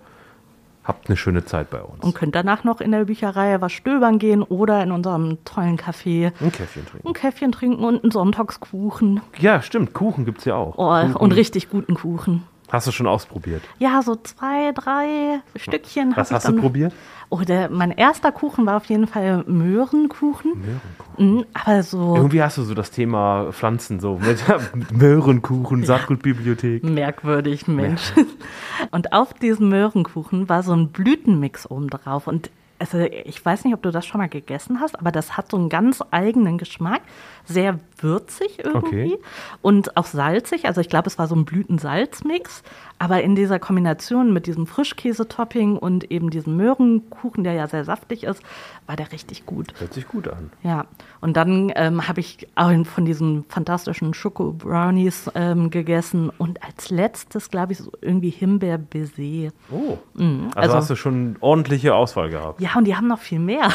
habt 0.84 1.08
eine 1.08 1.16
schöne 1.16 1.46
Zeit 1.46 1.70
bei 1.70 1.82
uns. 1.82 2.04
Und 2.04 2.16
könnt 2.16 2.36
danach 2.36 2.66
noch 2.66 2.82
in 2.82 2.92
der 2.92 3.06
Bücherei 3.06 3.62
was 3.62 3.72
stöbern 3.72 4.20
gehen 4.20 4.44
oder 4.44 4.84
in 4.84 4.92
unserem 4.92 5.38
tollen 5.46 5.78
Café 5.78 6.34
ein 6.42 6.52
Käffchen 6.52 6.86
trinken. 6.86 7.08
Ein 7.08 7.14
Käffchen 7.14 7.52
trinken 7.54 7.84
und 7.86 8.04
einen 8.04 8.12
Sonntagskuchen. 8.12 9.22
Ja, 9.40 9.62
stimmt. 9.62 9.94
Kuchen 9.94 10.26
gibt 10.26 10.40
es 10.40 10.46
ja 10.46 10.56
auch. 10.56 10.78
Oh, 10.78 11.18
und 11.18 11.32
richtig 11.32 11.70
guten 11.70 11.96
Kuchen. 11.96 12.44
Hast 12.74 12.88
du 12.88 12.92
schon 12.92 13.06
ausprobiert? 13.06 13.62
Ja, 13.78 14.02
so 14.02 14.16
zwei, 14.16 14.72
drei 14.72 15.42
Stückchen. 15.56 16.14
Was 16.16 16.32
hast 16.32 16.48
du 16.48 16.60
probiert? 16.60 16.92
Oh, 17.30 17.42
der, 17.42 17.70
mein 17.70 17.92
erster 17.92 18.32
Kuchen 18.32 18.66
war 18.66 18.78
auf 18.78 18.86
jeden 18.86 19.06
Fall 19.06 19.44
Möhrenkuchen. 19.46 20.54
Möhrenkuchen. 20.56 21.36
Mhm, 21.36 21.46
aber 21.54 21.84
so. 21.84 22.16
Irgendwie 22.16 22.42
hast 22.42 22.58
du 22.58 22.64
so 22.64 22.74
das 22.74 22.90
Thema 22.90 23.52
Pflanzen 23.52 24.00
so 24.00 24.18
mit 24.18 24.44
Möhrenkuchen, 24.92 25.86
Saatgutbibliothek. 25.86 26.84
Merkwürdig, 26.84 27.68
Mensch. 27.68 28.12
Und 28.92 29.14
auf 29.14 29.36
diesem 29.36 29.70
Möhrenkuchen 29.70 30.50
war 30.50 30.64
so 30.64 30.74
ein 30.74 30.88
Blütenmix 30.88 31.70
oben 31.70 31.92
drauf. 31.92 32.26
Und 32.26 32.50
also 32.80 33.00
ich 33.00 33.44
weiß 33.44 33.64
nicht, 33.66 33.74
ob 33.74 33.82
du 33.82 33.92
das 33.92 34.06
schon 34.06 34.20
mal 34.20 34.30
gegessen 34.30 34.80
hast, 34.80 35.00
aber 35.00 35.12
das 35.12 35.38
hat 35.38 35.52
so 35.52 35.58
einen 35.58 35.70
ganz 35.70 36.04
eigenen 36.12 36.58
Geschmack. 36.58 37.02
Sehr 37.46 37.80
würzig 37.98 38.60
irgendwie 38.64 39.14
okay. 39.14 39.20
und 39.62 39.98
auch 39.98 40.06
salzig. 40.06 40.66
Also 40.66 40.82
ich 40.82 40.90
glaube, 40.90 41.08
es 41.08 41.18
war 41.18 41.28
so 41.28 41.36
ein 41.36 41.46
Blütensalzmix. 41.46 42.64
Aber 43.00 43.22
in 43.22 43.36
dieser 43.36 43.60
Kombination 43.60 44.32
mit 44.32 44.48
diesem 44.48 44.66
Frischkäsetopping 44.66 45.76
und 45.78 46.10
eben 46.10 46.30
diesem 46.30 46.56
Möhrenkuchen, 46.56 47.44
der 47.44 47.52
ja 47.52 47.68
sehr 47.68 47.84
saftig 47.84 48.24
ist, 48.24 48.42
war 48.88 48.96
der 48.96 49.12
richtig 49.12 49.46
gut. 49.46 49.74
Hört 49.78 49.94
sich 49.94 50.08
gut 50.08 50.30
an. 50.30 50.52
Ja, 50.62 50.86
und 51.20 51.36
dann 51.36 51.72
ähm, 51.76 52.08
habe 52.08 52.22
ich 52.22 52.48
auch 52.56 52.72
von 52.86 53.04
diesen 53.04 53.44
fantastischen 53.50 54.14
Schoko-Brownies 54.14 55.32
ähm, 55.36 55.70
gegessen 55.70 56.32
und 56.38 56.64
als 56.64 56.92
letztes, 56.92 57.50
glaube 57.50 57.74
ich, 57.74 57.80
so 57.80 57.92
irgendwie 58.00 58.30
Himbeer-Baiser. 58.30 59.52
Oh, 59.70 59.98
mhm. 60.14 60.46
also, 60.56 60.60
also, 60.60 60.76
hast 60.76 60.90
du 60.90 60.96
schon 60.96 61.36
ordentliche 61.42 61.96
Auswahl 61.96 62.30
gehabt. 62.30 62.62
Ja, 62.64 62.78
und 62.78 62.86
die 62.86 62.96
haben 62.96 63.08
noch 63.08 63.20
viel 63.20 63.40
mehr. 63.40 63.68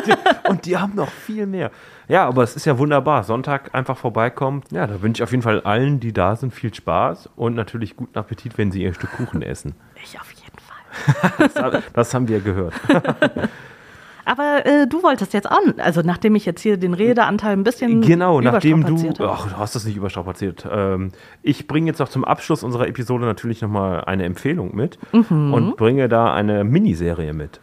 und 0.48 0.66
die 0.66 0.76
haben 0.76 0.94
noch 0.94 1.10
viel 1.10 1.46
mehr. 1.46 1.72
Ja, 2.06 2.28
aber 2.28 2.44
es 2.44 2.54
ist 2.54 2.64
ja 2.64 2.78
wunderbar. 2.78 3.24
Sonntag 3.24 3.74
einfach 3.74 3.96
vorbeikommen. 3.96 4.62
Ja, 4.70 4.86
da 4.86 5.02
wünsche 5.02 5.20
ich 5.20 5.24
auf 5.24 5.32
jeden 5.32 5.42
Fall 5.42 5.62
allen, 5.62 5.98
die 5.98 6.12
da 6.12 6.36
sind, 6.36 6.54
viel 6.54 6.72
Spaß 6.72 7.30
und 7.34 7.56
natürlich 7.56 7.96
guten 7.96 8.16
Appetit, 8.16 8.56
wenn 8.56 8.70
sie 8.70 8.84
ihr 8.84 8.94
Stück 8.94 9.10
Kuchen 9.10 9.42
essen. 9.42 9.74
Ich 10.00 10.16
auf 10.20 10.30
jeden 10.30 10.58
Fall. 10.60 11.50
das, 11.72 11.82
das 11.92 12.14
haben 12.14 12.28
wir 12.28 12.38
gehört. 12.38 12.74
Aber 14.24 14.64
äh, 14.64 14.86
du 14.86 15.02
wolltest 15.02 15.34
jetzt 15.34 15.50
auch, 15.50 15.60
also 15.78 16.02
nachdem 16.02 16.36
ich 16.36 16.46
jetzt 16.46 16.60
hier 16.60 16.76
den 16.76 16.94
Redeanteil 16.94 17.52
ein 17.52 17.64
bisschen 17.64 18.00
Genau, 18.00 18.40
nachdem 18.40 18.84
du, 18.84 19.24
ach, 19.24 19.48
du 19.48 19.56
hast 19.56 19.74
das 19.74 19.84
nicht 19.84 19.96
überstrapaziert. 19.96 20.66
Ähm, 20.70 21.10
ich 21.42 21.66
bringe 21.66 21.88
jetzt 21.88 21.98
noch 21.98 22.08
zum 22.08 22.24
Abschluss 22.24 22.62
unserer 22.62 22.86
Episode 22.86 23.24
natürlich 23.24 23.62
nochmal 23.62 24.04
eine 24.04 24.24
Empfehlung 24.24 24.74
mit 24.74 24.98
mhm. 25.12 25.52
und 25.52 25.76
bringe 25.76 26.08
da 26.08 26.32
eine 26.32 26.62
Miniserie 26.62 27.32
mit. 27.32 27.60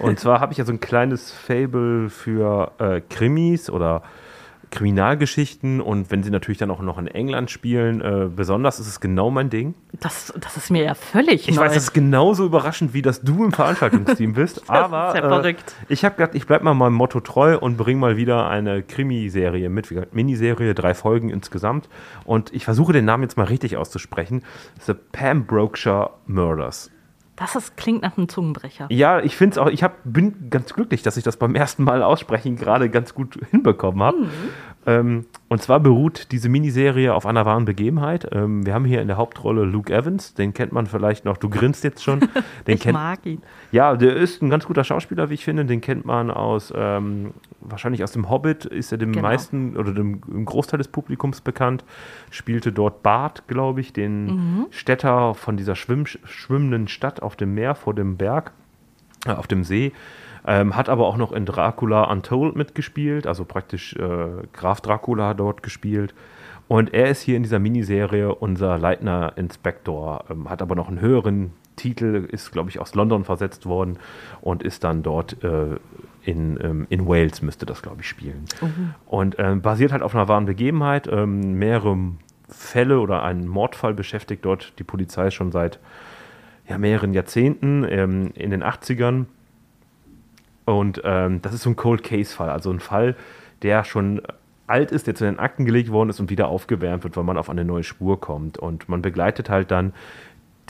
Und 0.00 0.18
zwar 0.18 0.40
habe 0.40 0.52
ich 0.52 0.58
ja 0.58 0.64
so 0.64 0.72
ein 0.72 0.80
kleines 0.80 1.30
Fable 1.32 2.10
für 2.10 2.72
äh, 2.78 3.00
Krimis 3.00 3.70
oder 3.70 4.02
Kriminalgeschichten 4.70 5.80
und 5.80 6.10
wenn 6.10 6.22
sie 6.22 6.30
natürlich 6.30 6.58
dann 6.58 6.70
auch 6.70 6.80
noch 6.80 6.98
in 6.98 7.08
England 7.08 7.50
spielen, 7.50 8.00
äh, 8.00 8.28
besonders 8.34 8.78
ist 8.78 8.86
es 8.86 9.00
genau 9.00 9.30
mein 9.30 9.50
Ding. 9.50 9.74
Das, 9.98 10.32
das 10.38 10.56
ist 10.56 10.70
mir 10.70 10.84
ja 10.84 10.94
völlig 10.94 11.48
Ich 11.48 11.56
neu. 11.56 11.62
weiß, 11.62 11.74
das 11.74 11.84
ist 11.84 11.92
genauso 11.92 12.46
überraschend, 12.46 12.94
wie 12.94 13.02
dass 13.02 13.20
du 13.20 13.44
im 13.44 13.52
Veranstaltungsteam 13.52 14.34
bist, 14.34 14.62
aber 14.70 15.16
ja. 15.16 15.40
Äh, 15.40 15.54
ich 15.88 16.04
habe 16.04 16.16
gedacht, 16.16 16.34
ich 16.34 16.46
bleibe 16.46 16.64
mal 16.64 16.74
meinem 16.74 16.94
Motto 16.94 17.20
treu 17.20 17.58
und 17.58 17.76
bringe 17.76 17.98
mal 18.00 18.16
wieder 18.16 18.48
eine 18.48 18.82
Krimiserie 18.82 19.68
mit, 19.68 20.14
Miniserie, 20.14 20.74
drei 20.74 20.94
Folgen 20.94 21.30
insgesamt 21.30 21.88
und 22.24 22.52
ich 22.52 22.64
versuche 22.64 22.92
den 22.92 23.04
Namen 23.04 23.24
jetzt 23.24 23.36
mal 23.36 23.44
richtig 23.44 23.76
auszusprechen. 23.76 24.44
The 24.86 24.94
Pembrokeshire 24.94 26.10
Murders. 26.26 26.90
Das 27.40 27.56
ist, 27.56 27.78
klingt 27.78 28.02
nach 28.02 28.18
einem 28.18 28.28
Zungenbrecher. 28.28 28.86
Ja, 28.90 29.18
ich 29.20 29.34
finde 29.34 29.54
es 29.54 29.58
auch, 29.58 29.68
ich 29.68 29.82
hab, 29.82 29.96
bin 30.04 30.50
ganz 30.50 30.74
glücklich, 30.74 31.00
dass 31.00 31.16
ich 31.16 31.24
das 31.24 31.38
beim 31.38 31.54
ersten 31.54 31.84
Mal 31.84 32.02
aussprechen 32.02 32.54
gerade 32.56 32.90
ganz 32.90 33.14
gut 33.14 33.38
hinbekommen 33.50 34.02
habe. 34.02 34.18
Mhm. 34.18 34.30
Ähm, 34.86 35.26
und 35.48 35.60
zwar 35.60 35.78
beruht 35.80 36.32
diese 36.32 36.48
Miniserie 36.48 37.12
auf 37.12 37.26
einer 37.26 37.44
wahren 37.44 37.66
Begebenheit. 37.66 38.26
Ähm, 38.32 38.64
wir 38.64 38.72
haben 38.72 38.86
hier 38.86 39.02
in 39.02 39.08
der 39.08 39.18
Hauptrolle 39.18 39.64
Luke 39.64 39.92
Evans, 39.92 40.32
den 40.32 40.54
kennt 40.54 40.72
man 40.72 40.86
vielleicht 40.86 41.26
noch, 41.26 41.36
du 41.36 41.50
grinst 41.50 41.84
jetzt 41.84 42.02
schon. 42.02 42.20
Den 42.66 42.76
ich 42.76 42.86
mag 42.86 43.26
ihn. 43.26 43.42
Ja, 43.72 43.94
der 43.96 44.16
ist 44.16 44.42
ein 44.42 44.48
ganz 44.48 44.64
guter 44.64 44.84
Schauspieler, 44.84 45.28
wie 45.28 45.34
ich 45.34 45.44
finde. 45.44 45.66
Den 45.66 45.80
kennt 45.80 46.06
man 46.06 46.30
aus, 46.30 46.72
ähm, 46.74 47.32
wahrscheinlich 47.60 48.02
aus 48.02 48.12
dem 48.12 48.30
Hobbit, 48.30 48.64
ist 48.64 48.90
er 48.90 48.98
dem 48.98 49.12
genau. 49.12 49.28
meisten 49.28 49.76
oder 49.76 49.92
dem, 49.92 50.22
dem, 50.22 50.44
Großteil 50.46 50.78
des 50.78 50.88
Publikums 50.88 51.42
bekannt. 51.42 51.84
Spielte 52.30 52.72
dort 52.72 53.02
Bart, 53.02 53.46
glaube 53.48 53.80
ich, 53.80 53.92
den 53.92 54.26
mhm. 54.26 54.66
Städter 54.70 55.34
von 55.34 55.56
dieser 55.56 55.76
schwimm 55.76 56.06
schwimmenden 56.06 56.88
Stadt 56.88 57.20
auf 57.20 57.36
dem 57.36 57.54
Meer 57.54 57.74
vor 57.74 57.94
dem 57.94 58.16
Berg, 58.16 58.52
äh, 59.26 59.32
auf 59.32 59.46
dem 59.46 59.64
See. 59.64 59.92
Ähm, 60.46 60.76
hat 60.76 60.88
aber 60.88 61.06
auch 61.06 61.16
noch 61.16 61.32
in 61.32 61.44
Dracula 61.44 62.04
Untold 62.04 62.56
mitgespielt, 62.56 63.26
also 63.26 63.44
praktisch 63.44 63.94
äh, 63.94 64.46
Graf 64.52 64.80
Dracula 64.80 65.34
dort 65.34 65.62
gespielt. 65.62 66.14
Und 66.68 66.94
er 66.94 67.08
ist 67.08 67.22
hier 67.22 67.36
in 67.36 67.42
dieser 67.42 67.58
Miniserie 67.58 68.34
unser 68.34 68.78
Leitner 68.78 69.32
Inspektor, 69.36 70.24
ähm, 70.30 70.48
hat 70.48 70.62
aber 70.62 70.74
noch 70.74 70.88
einen 70.88 71.00
höheren 71.00 71.52
Titel, 71.76 72.28
ist, 72.30 72.52
glaube 72.52 72.70
ich, 72.70 72.78
aus 72.78 72.94
London 72.94 73.24
versetzt 73.24 73.66
worden 73.66 73.98
und 74.40 74.62
ist 74.62 74.84
dann 74.84 75.02
dort 75.02 75.42
äh, 75.42 75.76
in, 76.22 76.58
ähm, 76.62 76.86
in 76.90 77.08
Wales, 77.08 77.42
müsste 77.42 77.66
das, 77.66 77.82
glaube 77.82 78.02
ich, 78.02 78.08
spielen. 78.08 78.44
Mhm. 78.60 78.94
Und 79.06 79.36
ähm, 79.38 79.62
basiert 79.62 79.92
halt 79.92 80.02
auf 80.02 80.14
einer 80.14 80.28
wahren 80.28 80.46
Begebenheit. 80.46 81.08
Ähm, 81.10 81.54
mehrere 81.54 81.96
Fälle 82.48 83.00
oder 83.00 83.22
einen 83.22 83.48
Mordfall 83.48 83.94
beschäftigt 83.94 84.44
dort 84.44 84.78
die 84.78 84.84
Polizei 84.84 85.30
schon 85.30 85.52
seit 85.52 85.78
ja, 86.68 86.78
mehreren 86.78 87.14
Jahrzehnten, 87.14 87.84
ähm, 87.88 88.30
in 88.34 88.50
den 88.50 88.62
80ern. 88.62 89.24
Und 90.64 91.00
ähm, 91.04 91.42
das 91.42 91.54
ist 91.54 91.62
so 91.62 91.70
ein 91.70 91.76
Cold 91.76 92.02
Case-Fall, 92.02 92.50
also 92.50 92.70
ein 92.70 92.80
Fall, 92.80 93.16
der 93.62 93.84
schon 93.84 94.22
alt 94.66 94.92
ist, 94.92 95.06
der 95.06 95.14
zu 95.14 95.24
den 95.24 95.38
Akten 95.38 95.64
gelegt 95.64 95.90
worden 95.90 96.10
ist 96.10 96.20
und 96.20 96.30
wieder 96.30 96.48
aufgewärmt 96.48 97.02
wird, 97.02 97.16
weil 97.16 97.24
man 97.24 97.36
auf 97.36 97.50
eine 97.50 97.64
neue 97.64 97.82
Spur 97.82 98.20
kommt. 98.20 98.56
Und 98.56 98.88
man 98.88 99.02
begleitet 99.02 99.50
halt 99.50 99.70
dann 99.70 99.92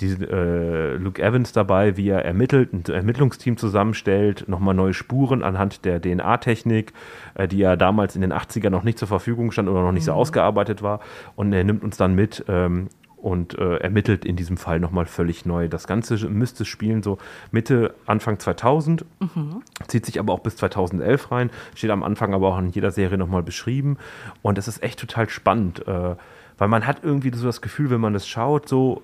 diesen, 0.01 0.27
äh, 0.29 0.95
Luke 0.95 1.23
Evans 1.23 1.53
dabei, 1.53 1.97
wie 1.97 2.09
er 2.09 2.25
ermittelt, 2.25 2.73
ein 2.73 2.85
Ermittlungsteam 2.93 3.57
zusammenstellt, 3.57 4.49
nochmal 4.49 4.75
neue 4.75 4.95
Spuren 4.95 5.43
anhand 5.43 5.85
der 5.85 6.01
DNA-Technik, 6.01 6.93
äh, 7.35 7.47
die 7.47 7.59
ja 7.59 7.77
damals 7.77 8.15
in 8.15 8.23
den 8.23 8.33
80ern 8.33 8.71
noch 8.71 8.83
nicht 8.83 8.99
zur 8.99 9.09
Verfügung 9.09 9.51
stand 9.53 9.69
oder 9.69 9.83
noch 9.83 9.93
nicht 9.93 10.05
mhm. 10.05 10.07
so 10.07 10.13
ausgearbeitet 10.13 10.83
war. 10.83 11.01
Und 11.37 11.53
er 11.53 11.65
nimmt 11.65 11.85
uns 11.85 11.97
dann 11.97 12.15
mit 12.15 12.45
ähm, 12.49 12.89
und 13.23 13.59
äh, 13.59 13.77
ermittelt 13.77 14.25
in 14.25 14.37
diesem 14.37 14.57
Fall 14.57 14.81
nochmal 14.81 15.07
völlig 15.07 15.45
neu. 15.47 15.69
Das 15.69 15.87
Ganze 15.87 16.29
müsste 16.29 16.65
spielen 16.65 17.03
so 17.03 17.19
Mitte, 17.51 17.95
Anfang 18.07 18.39
2000, 18.39 19.05
mhm. 19.21 19.63
zieht 19.87 20.07
sich 20.07 20.19
aber 20.19 20.33
auch 20.33 20.41
bis 20.41 20.57
2011 20.57 21.31
rein, 21.31 21.51
steht 21.75 21.91
am 21.91 22.03
Anfang 22.03 22.35
aber 22.35 22.49
auch 22.49 22.59
in 22.59 22.71
jeder 22.71 22.91
Serie 22.91 23.19
nochmal 23.19 23.43
beschrieben 23.43 23.99
und 24.43 24.59
es 24.59 24.69
ist 24.69 24.83
echt 24.83 24.99
total 24.99 25.29
spannend, 25.29 25.87
äh, 25.87 26.17
weil 26.59 26.69
man 26.69 26.87
hat 26.87 26.99
irgendwie 27.03 27.31
so 27.35 27.47
das 27.47 27.61
Gefühl, 27.61 27.91
wenn 27.91 28.01
man 28.01 28.13
das 28.13 28.27
schaut, 28.29 28.69
so, 28.69 29.03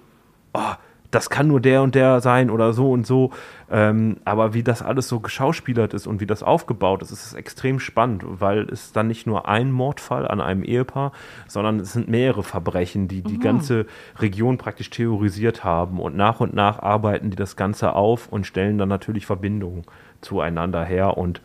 oh, 0.52 0.74
das 1.10 1.30
kann 1.30 1.48
nur 1.48 1.60
der 1.60 1.82
und 1.82 1.94
der 1.94 2.20
sein 2.20 2.50
oder 2.50 2.72
so 2.72 2.90
und 2.90 3.06
so. 3.06 3.30
Ähm, 3.70 4.18
aber 4.24 4.54
wie 4.54 4.62
das 4.62 4.82
alles 4.82 5.08
so 5.08 5.20
geschauspielert 5.20 5.94
ist 5.94 6.06
und 6.06 6.20
wie 6.20 6.26
das 6.26 6.42
aufgebaut 6.42 7.02
ist, 7.02 7.10
ist 7.10 7.26
es 7.26 7.34
extrem 7.34 7.80
spannend, 7.80 8.22
weil 8.26 8.68
es 8.70 8.92
dann 8.92 9.08
nicht 9.08 9.26
nur 9.26 9.48
ein 9.48 9.72
Mordfall 9.72 10.26
an 10.26 10.40
einem 10.40 10.62
Ehepaar, 10.62 11.12
sondern 11.48 11.80
es 11.80 11.92
sind 11.92 12.08
mehrere 12.08 12.42
Verbrechen, 12.42 13.08
die 13.08 13.22
die 13.22 13.38
mhm. 13.38 13.40
ganze 13.40 13.86
Region 14.18 14.58
praktisch 14.58 14.90
theorisiert 14.90 15.64
haben. 15.64 16.00
Und 16.00 16.16
nach 16.16 16.40
und 16.40 16.54
nach 16.54 16.78
arbeiten 16.78 17.30
die 17.30 17.36
das 17.36 17.56
Ganze 17.56 17.94
auf 17.94 18.28
und 18.28 18.46
stellen 18.46 18.78
dann 18.78 18.88
natürlich 18.88 19.26
Verbindungen 19.26 19.84
zueinander 20.20 20.84
her. 20.84 21.16
Und 21.16 21.40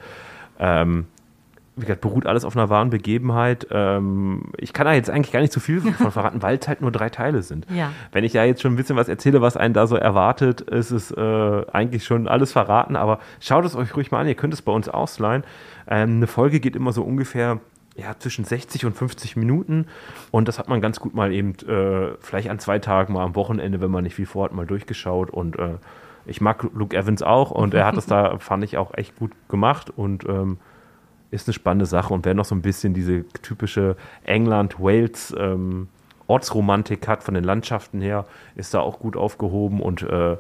ähm, 0.60 1.08
wie 1.76 1.82
gesagt, 1.82 2.02
beruht 2.02 2.26
alles 2.26 2.44
auf 2.44 2.56
einer 2.56 2.70
wahren 2.70 2.90
Begebenheit. 2.90 3.68
Ähm, 3.72 4.52
ich 4.58 4.74
kann 4.74 4.86
da 4.86 4.94
jetzt 4.94 5.10
eigentlich 5.10 5.32
gar 5.32 5.40
nicht 5.40 5.54
zu 5.54 5.60
so 5.60 5.66
viel 5.66 5.82
von 5.82 5.94
verraten, 6.12 6.42
weil 6.42 6.58
es 6.58 6.68
halt 6.68 6.82
nur 6.82 6.92
drei 6.92 7.10
Teile 7.10 7.42
sind. 7.44 7.66
Ja. 7.70 7.92
Wenn 8.12 8.24
ich 8.24 8.34
ja 8.34 8.44
jetzt 8.44 8.62
schon 8.62 8.74
ein 8.74 8.76
bisschen 8.76 8.98
was 8.98 9.08
erzähle, 9.08 9.42
was 9.42 9.56
einen 9.56 9.74
da 9.74 9.88
so 9.88 9.96
erwartet, 9.96 10.62
ist 10.62 10.92
es 10.92 11.12
äh, 11.12 11.66
eigentlich 11.72 12.04
schon 12.04 12.28
alles 12.28 12.52
verraten. 12.52 12.96
Aber 12.96 13.20
schaut 13.40 13.64
es 13.66 13.76
euch 13.76 13.96
ruhig 13.96 14.12
mal 14.12 14.20
an, 14.20 14.28
ihr 14.28 14.36
könnt 14.36 14.54
es 14.54 14.62
bei 14.62 14.72
uns 14.72 14.90
ausleihen. 14.90 15.44
Ähm, 15.88 16.18
eine 16.18 16.28
Folge 16.28 16.60
geht 16.60 16.76
immer 16.76 16.92
so 16.92 17.04
ungefähr 17.04 17.60
ja, 17.96 18.18
zwischen 18.20 18.46
60 18.46 18.86
und 18.86 18.94
50 18.94 19.36
Minuten. 19.38 19.88
Und 20.30 20.48
das 20.48 20.60
hat 20.60 20.68
man 20.68 20.82
ganz 20.82 21.00
gut 21.00 21.14
mal 21.14 21.32
eben, 21.32 21.56
äh, 21.68 22.16
vielleicht 22.20 22.50
an 22.50 22.60
zwei 22.60 22.80
Tagen 22.80 23.14
mal 23.14 23.24
am 23.24 23.36
Wochenende, 23.36 23.82
wenn 23.82 23.92
man 23.92 24.04
nicht 24.04 24.16
viel 24.16 24.26
vorhat, 24.26 24.54
mal 24.54 24.66
durchgeschaut. 24.66 25.30
Und 25.30 25.58
äh, 25.58 25.76
ich 26.26 26.42
mag 26.42 26.68
Luke 26.74 26.96
Evans 26.96 27.24
auch 27.24 27.52
und 27.52 27.74
er 27.74 27.86
hat 27.86 27.98
es 27.98 28.06
da, 28.08 28.38
fand 28.40 28.64
ich, 28.64 28.78
auch 28.78 28.94
echt 28.94 29.16
gut 29.18 29.32
gemacht. 29.50 29.90
Und 29.90 30.28
ähm, 30.28 30.58
ist 31.32 31.48
eine 31.48 31.54
spannende 31.54 31.86
Sache. 31.86 32.14
Und 32.14 32.26
wer 32.26 32.34
noch 32.34 32.46
so 32.46 32.54
ein 32.54 32.62
bisschen 32.62 32.94
diese 32.94 33.26
typische 33.42 33.96
England-Wales 34.24 35.36
ähm, 35.38 35.88
Ortsromantik 36.28 37.08
hat 37.08 37.24
von 37.24 37.34
den 37.34 37.44
Landschaften 37.44 38.02
her, 38.02 38.26
ist 38.56 38.74
da 38.74 38.80
auch 38.80 39.00
gut 39.00 39.18
aufgehoben 39.18 39.82
und 39.82 40.04
äh, 40.04 40.38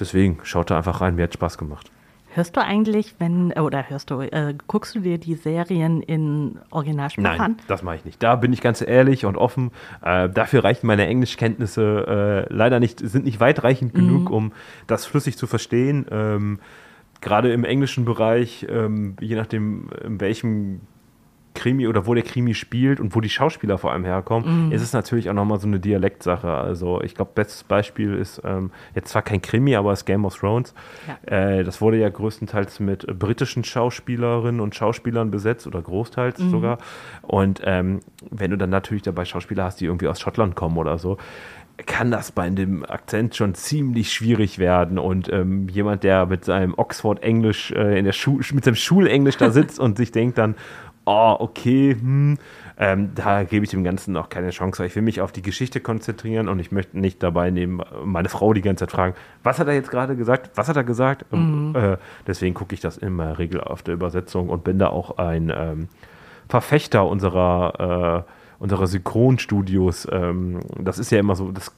deswegen 0.00 0.40
schaut 0.42 0.70
da 0.70 0.76
einfach 0.76 1.00
rein, 1.00 1.14
mir 1.14 1.24
hat 1.24 1.34
Spaß 1.34 1.58
gemacht. 1.58 1.90
Hörst 2.36 2.54
du 2.54 2.62
eigentlich, 2.62 3.14
wenn, 3.18 3.52
oder 3.52 3.88
hörst 3.88 4.10
du, 4.10 4.20
äh, 4.20 4.54
guckst 4.66 4.94
du 4.94 5.00
dir 5.00 5.16
die 5.16 5.36
Serien 5.36 6.02
in 6.02 6.58
Originalsprache 6.70 7.22
Nein, 7.22 7.40
an? 7.40 7.56
das 7.66 7.82
mache 7.82 7.96
ich 7.96 8.04
nicht. 8.04 8.22
Da 8.22 8.36
bin 8.36 8.52
ich 8.52 8.60
ganz 8.60 8.82
ehrlich 8.82 9.24
und 9.24 9.36
offen. 9.36 9.70
Äh, 10.02 10.28
dafür 10.28 10.62
reichen 10.62 10.86
meine 10.86 11.06
Englischkenntnisse 11.06 12.46
äh, 12.50 12.52
leider 12.52 12.78
nicht, 12.78 13.00
sind 13.00 13.24
nicht 13.24 13.40
weitreichend 13.40 13.94
mhm. 13.94 13.98
genug, 13.98 14.30
um 14.30 14.52
das 14.86 15.06
flüssig 15.06 15.38
zu 15.38 15.46
verstehen. 15.46 16.04
Ähm, 16.10 16.58
gerade 17.20 17.52
im 17.52 17.64
englischen 17.64 18.04
Bereich, 18.04 18.66
ähm, 18.68 19.16
je 19.20 19.36
nachdem, 19.36 19.90
in 20.04 20.20
welchem 20.20 20.80
Krimi 21.56 21.88
oder 21.88 22.06
wo 22.06 22.14
der 22.14 22.22
Krimi 22.22 22.54
spielt 22.54 23.00
und 23.00 23.16
wo 23.16 23.20
die 23.20 23.28
Schauspieler 23.28 23.78
vor 23.78 23.90
allem 23.90 24.04
herkommen, 24.04 24.68
mm. 24.68 24.72
ist 24.72 24.82
es 24.82 24.92
natürlich 24.92 25.28
auch 25.28 25.34
nochmal 25.34 25.58
so 25.58 25.66
eine 25.66 25.80
Dialektsache. 25.80 26.48
Also 26.48 27.00
ich 27.02 27.14
glaube, 27.14 27.32
bestes 27.34 27.64
Beispiel 27.64 28.14
ist 28.14 28.40
ähm, 28.44 28.70
jetzt 28.94 29.10
zwar 29.10 29.22
kein 29.22 29.42
Krimi, 29.42 29.74
aber 29.74 29.92
es 29.92 30.04
Game 30.04 30.24
of 30.24 30.38
Thrones. 30.38 30.74
Ja. 31.26 31.58
Äh, 31.58 31.64
das 31.64 31.80
wurde 31.80 31.96
ja 31.98 32.08
größtenteils 32.08 32.78
mit 32.78 33.06
britischen 33.18 33.64
Schauspielerinnen 33.64 34.60
und 34.60 34.74
Schauspielern 34.74 35.30
besetzt 35.30 35.66
oder 35.66 35.82
großteils 35.82 36.38
mm. 36.38 36.50
sogar. 36.50 36.78
Und 37.22 37.62
ähm, 37.64 38.00
wenn 38.30 38.50
du 38.50 38.58
dann 38.58 38.70
natürlich 38.70 39.02
dabei 39.02 39.24
Schauspieler 39.24 39.64
hast, 39.64 39.80
die 39.80 39.86
irgendwie 39.86 40.08
aus 40.08 40.20
Schottland 40.20 40.54
kommen 40.54 40.76
oder 40.76 40.98
so, 40.98 41.16
kann 41.84 42.10
das 42.10 42.32
bei 42.32 42.48
dem 42.48 42.84
Akzent 42.84 43.36
schon 43.36 43.54
ziemlich 43.54 44.12
schwierig 44.12 44.58
werden. 44.58 44.98
Und 44.98 45.30
ähm, 45.30 45.68
jemand, 45.68 46.04
der 46.04 46.26
mit 46.26 46.44
seinem 46.44 46.74
Oxford-Englisch 46.74 47.72
äh, 47.72 47.98
in 47.98 48.04
der 48.04 48.12
Schu 48.12 48.40
mit 48.52 48.64
seinem 48.64 48.76
Schulenglisch 48.76 49.36
da 49.36 49.50
sitzt 49.50 49.78
und 49.78 49.98
sich 49.98 50.10
denkt 50.10 50.38
dann, 50.38 50.54
oh, 51.04 51.36
okay, 51.38 51.96
hm, 51.98 52.38
ähm, 52.78 53.10
da 53.14 53.44
gebe 53.44 53.64
ich 53.64 53.70
dem 53.70 53.84
Ganzen 53.84 54.12
noch 54.12 54.28
keine 54.28 54.50
Chance. 54.50 54.84
Ich 54.84 54.94
will 54.96 55.02
mich 55.02 55.20
auf 55.20 55.32
die 55.32 55.42
Geschichte 55.42 55.80
konzentrieren 55.80 56.48
und 56.48 56.58
ich 56.58 56.72
möchte 56.72 56.98
nicht 56.98 57.22
dabei 57.22 57.50
neben 57.50 57.80
meine 58.04 58.28
Frau 58.28 58.52
die 58.52 58.62
ganze 58.62 58.86
Zeit 58.86 58.92
fragen, 58.92 59.14
was 59.42 59.58
hat 59.58 59.68
er 59.68 59.74
jetzt 59.74 59.90
gerade 59.90 60.16
gesagt? 60.16 60.50
Was 60.56 60.68
hat 60.68 60.76
er 60.76 60.84
gesagt? 60.84 61.30
Mhm. 61.32 61.74
Äh, 61.74 61.96
deswegen 62.26 62.54
gucke 62.54 62.74
ich 62.74 62.80
das 62.80 62.98
immer 62.98 63.38
regel 63.38 63.60
auf 63.60 63.82
der 63.82 63.94
Übersetzung 63.94 64.48
und 64.48 64.64
bin 64.64 64.78
da 64.78 64.88
auch 64.88 65.18
ein 65.18 65.52
ähm, 65.54 65.88
Verfechter 66.48 67.06
unserer 67.06 68.24
äh, 68.26 68.32
unsere 68.58 68.86
Synchronstudios, 68.86 70.06
ähm, 70.10 70.60
das 70.78 70.98
ist 70.98 71.10
ja 71.10 71.18
immer 71.18 71.36
so, 71.36 71.52
das 71.52 71.72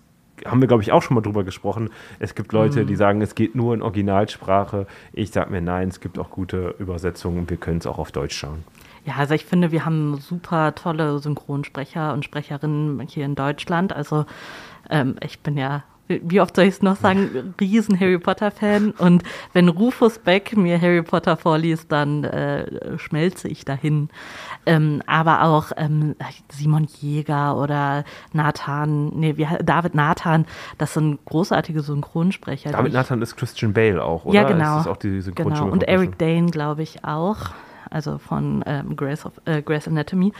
haben 0.45 0.61
wir, 0.61 0.69
glaube 0.69 0.83
ich, 0.83 0.93
auch 0.93 1.03
schon 1.03 1.15
mal 1.15 1.21
drüber 1.21 1.45
gesprochen. 1.45 1.91
Es 2.19 2.35
gibt 2.35 2.53
Leute, 2.53 2.83
mhm. 2.83 2.87
die 2.87 2.97
sagen, 2.97 3.23
es 3.23 3.35
geht 3.35 3.55
nur 3.55 3.75
in 3.75 3.83
Originalsprache. 3.83 4.87
Ich 5.13 5.31
sage 5.31 5.51
mir, 5.51 5.61
nein, 5.61 5.89
es 5.89 6.01
gibt 6.01 6.19
auch 6.19 6.31
gute 6.31 6.75
Übersetzungen 6.79 7.39
und 7.39 7.51
wir 7.51 7.57
können 7.57 7.79
es 7.79 7.87
auch 7.87 7.99
auf 7.99 8.13
Deutsch 8.13 8.37
schauen. 8.37 8.65
Ja, 9.05 9.15
also 9.17 9.35
ich 9.35 9.45
finde, 9.45 9.73
wir 9.73 9.85
haben 9.85 10.19
super 10.19 10.75
tolle 10.75 11.19
Synchronsprecher 11.19 12.13
und 12.13 12.25
Sprecherinnen 12.25 13.01
hier 13.09 13.25
in 13.25 13.35
Deutschland. 13.35 13.93
Also 13.93 14.27
ähm, 14.91 15.17
ich 15.25 15.41
bin 15.41 15.57
ja 15.57 15.85
wie 16.09 16.41
oft 16.41 16.57
soll 16.57 16.65
ich 16.65 16.75
es 16.75 16.83
noch 16.83 16.97
sagen, 16.97 17.55
riesen 17.61 17.99
Harry 17.99 18.19
Potter-Fan. 18.19 18.93
Und 18.93 19.23
wenn 19.53 19.69
Rufus 19.69 20.19
Beck 20.19 20.57
mir 20.57 20.81
Harry 20.81 21.03
Potter 21.03 21.37
vorliest, 21.37 21.93
dann 21.93 22.25
äh, 22.25 22.99
schmelze 22.99 23.49
ich 23.49 23.65
dahin. 23.65 24.09
Ähm, 24.67 25.03
aber 25.07 25.43
auch 25.45 25.73
ähm, 25.77 26.15
Simon 26.51 26.89
Jäger 27.01 27.57
oder 27.57 28.05
Nathan, 28.33 29.09
nee, 29.19 29.37
wie, 29.37 29.47
David 29.63 29.95
Nathan, 29.95 30.47
das 30.79 30.95
sind 30.95 31.25
großartige 31.25 31.81
Synchronsprecher. 31.81 32.73
David 32.73 32.93
Nathan 32.93 33.23
ist 33.23 33.37
Christian 33.37 33.73
Bale 33.73 34.03
auch, 34.03 34.25
oder? 34.25 34.35
Ja, 34.35 34.49
genau. 34.49 34.79
Ist 34.79 34.87
das 34.87 34.93
auch 34.93 34.97
die 34.97 35.23
genau. 35.35 35.69
Und 35.69 35.85
Eric 35.85 36.19
Dane, 36.19 36.51
glaube 36.51 36.83
ich, 36.83 37.05
auch 37.05 37.51
also 37.91 38.19
von 38.19 38.63
ähm, 38.67 38.97
Grace, 38.97 39.27
of, 39.27 39.33
äh, 39.45 39.63
Grace 39.63 39.89
Anatomy. 39.89 40.33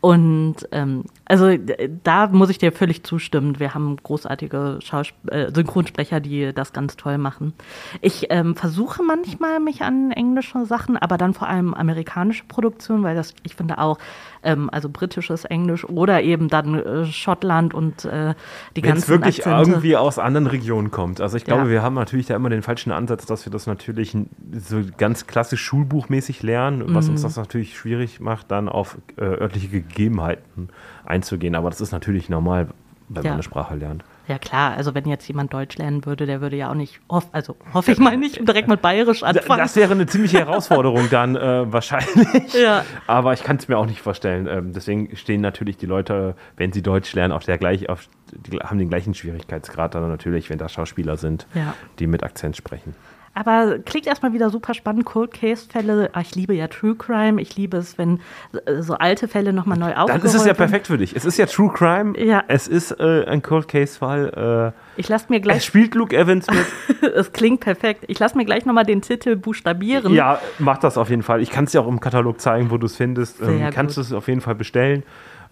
Und 0.00 0.56
ähm, 0.72 1.04
also 1.24 1.56
da 2.04 2.26
muss 2.28 2.50
ich 2.50 2.58
dir 2.58 2.72
völlig 2.72 3.04
zustimmen. 3.04 3.58
Wir 3.58 3.74
haben 3.74 3.96
großartige 4.02 4.78
Schausp 4.82 5.14
äh, 5.28 5.50
Synchronsprecher, 5.52 6.20
die 6.20 6.52
das 6.52 6.72
ganz 6.72 6.96
toll 6.96 7.18
machen. 7.18 7.54
Ich 8.00 8.26
ähm, 8.30 8.54
versuche 8.56 9.02
manchmal 9.02 9.60
mich 9.60 9.82
an 9.82 10.10
englische 10.12 10.64
Sachen, 10.66 10.96
aber 10.96 11.18
dann 11.18 11.34
vor 11.34 11.48
allem 11.48 11.74
amerikanische 11.74 12.44
Produktionen, 12.44 13.02
weil 13.02 13.16
das, 13.16 13.34
ich 13.42 13.54
finde 13.54 13.78
auch, 13.78 13.98
ähm, 14.42 14.68
also 14.70 14.88
britisches 14.88 15.44
Englisch 15.44 15.84
oder 15.84 16.22
eben 16.22 16.48
dann 16.48 16.74
äh, 16.74 17.04
Schottland 17.06 17.74
und 17.74 18.04
äh, 18.04 18.34
die 18.76 18.82
Wenn 18.82 18.90
ganzen 18.90 19.02
es 19.04 19.08
wirklich 19.08 19.46
Akzente. 19.46 19.70
irgendwie 19.70 19.96
aus 19.96 20.18
anderen 20.18 20.46
Regionen 20.46 20.90
kommt. 20.90 21.20
Also 21.20 21.36
ich 21.36 21.44
glaube, 21.44 21.62
Ja. 21.64 21.68
wir 21.70 21.82
haben 21.82 21.94
natürlich 21.94 22.26
da 22.26 22.36
immer 22.36 22.50
den 22.50 22.62
falschen 22.62 22.92
Ansatz, 22.92 23.26
dass 23.26 23.46
wir 23.46 23.52
das 23.52 23.66
natürlich 23.66 24.16
so 24.52 24.82
ganz 24.96 25.26
klassisch 25.26 25.62
schulbuchmäßig 25.62 26.42
lernen, 26.42 26.94
was 26.94 27.06
Mhm. 27.06 27.12
uns 27.12 27.22
das 27.22 27.36
natürlich 27.36 27.76
schwierig 27.76 28.20
macht, 28.20 28.50
dann 28.50 28.68
auf 28.68 28.98
äh, 29.16 29.22
örtliche 29.22 29.68
Gegebenheiten 29.68 30.68
einzugehen. 31.04 31.54
Aber 31.54 31.70
das 31.70 31.80
ist 31.80 31.92
natürlich 31.92 32.28
normal, 32.28 32.68
wenn 33.08 33.22
Ja. 33.24 33.30
man 33.30 33.34
eine 33.34 33.42
Sprache 33.42 33.74
lernt. 33.76 34.04
Ja 34.28 34.38
klar, 34.38 34.74
also 34.76 34.94
wenn 34.94 35.06
jetzt 35.08 35.26
jemand 35.26 35.52
Deutsch 35.52 35.76
lernen 35.78 36.06
würde, 36.06 36.26
der 36.26 36.40
würde 36.40 36.56
ja 36.56 36.70
auch 36.70 36.74
nicht, 36.74 37.00
hoff, 37.10 37.26
also 37.32 37.56
hoffe 37.74 37.90
ich 37.92 37.98
mal 37.98 38.16
nicht 38.16 38.46
direkt 38.46 38.68
mit 38.68 38.80
Bayerisch 38.80 39.22
anfangen. 39.24 39.58
Das 39.58 39.74
wäre 39.74 39.92
eine 39.92 40.06
ziemliche 40.06 40.38
Herausforderung 40.38 41.08
dann 41.10 41.34
äh, 41.34 41.72
wahrscheinlich. 41.72 42.54
Ja. 42.54 42.84
Aber 43.08 43.32
ich 43.32 43.42
kann 43.42 43.56
es 43.56 43.66
mir 43.66 43.78
auch 43.78 43.86
nicht 43.86 44.00
vorstellen. 44.00 44.46
Ähm, 44.46 44.72
deswegen 44.72 45.16
stehen 45.16 45.40
natürlich 45.40 45.76
die 45.76 45.86
Leute, 45.86 46.36
wenn 46.56 46.72
sie 46.72 46.82
Deutsch 46.82 47.12
lernen, 47.14 47.32
auf 47.32 47.44
der 47.44 47.58
gleich, 47.58 47.88
auf, 47.88 48.08
die 48.32 48.58
haben 48.58 48.78
den 48.78 48.88
gleichen 48.88 49.14
Schwierigkeitsgrad 49.14 49.94
dann 49.94 50.08
natürlich, 50.08 50.50
wenn 50.50 50.58
da 50.58 50.68
Schauspieler 50.68 51.16
sind, 51.16 51.46
Ja. 51.54 51.74
die 51.98 52.06
mit 52.06 52.22
Akzent 52.22 52.56
sprechen. 52.56 52.94
Aber 53.34 53.78
klingt 53.78 54.06
erstmal 54.06 54.32
wieder 54.34 54.50
super 54.50 54.74
spannend. 54.74 55.06
Cold 55.06 55.32
Case-Fälle. 55.32 56.10
Ah, 56.12 56.20
Ich 56.20 56.34
liebe 56.34 56.52
ja 56.54 56.68
True 56.68 56.94
Crime. 56.94 57.40
Ich 57.40 57.56
liebe 57.56 57.78
es, 57.78 57.96
wenn 57.96 58.20
äh, 58.66 58.82
so 58.82 58.94
alte 58.94 59.26
Fälle 59.26 59.52
nochmal 59.54 59.78
neu 59.78 59.88
Dann 59.90 59.96
aufgerollt 59.98 60.24
ist 60.24 60.34
es 60.34 60.44
ja 60.44 60.52
perfekt 60.54 60.86
für 60.88 60.98
dich. 60.98 61.16
Es 61.16 61.24
ist 61.24 61.38
ja 61.38 61.46
True 61.46 61.70
Crime. 61.72 62.18
Ja. 62.18 62.44
Es 62.48 62.68
ist 62.68 62.90
äh, 63.00 63.24
ein 63.26 63.40
Cold 63.42 63.68
Case-Fall. 63.68 64.72
Ich 64.96 65.08
lasse 65.08 65.26
mir 65.30 65.36
Äh, 65.36 65.38
es 65.38 65.42
gleich, 65.44 65.64
spielt 65.64 65.94
Luke 65.94 66.14
Evans 66.16 66.46
mit. 66.50 67.02
es 67.14 67.32
klingt 67.32 67.60
perfekt. 67.60 68.04
Ich 68.08 68.18
lasse 68.18 68.36
mir 68.36 68.44
gleich 68.44 68.66
nochmal 68.66 68.84
den 68.84 69.00
Titel 69.00 69.36
buchstabieren. 69.36 70.12
ja, 70.12 70.38
mach 70.58 70.78
das 70.78 70.98
auf 70.98 71.08
jeden 71.08 71.22
Fall. 71.22 71.40
Ich 71.40 71.50
kann 71.50 71.64
es 71.64 71.72
dir 71.72 71.80
auch 71.80 71.88
im 71.88 72.00
Katalog 72.00 72.40
zeigen, 72.40 72.70
wo 72.70 72.76
du 72.76 72.86
es 72.86 72.96
findest. 72.96 73.40
Ähm, 73.40 73.58
Sehr 73.58 73.70
kannst 73.70 73.96
du 73.96 74.02
es 74.02 74.12
auf 74.12 74.28
jeden 74.28 74.42
Fall 74.42 74.54
bestellen. 74.54 75.04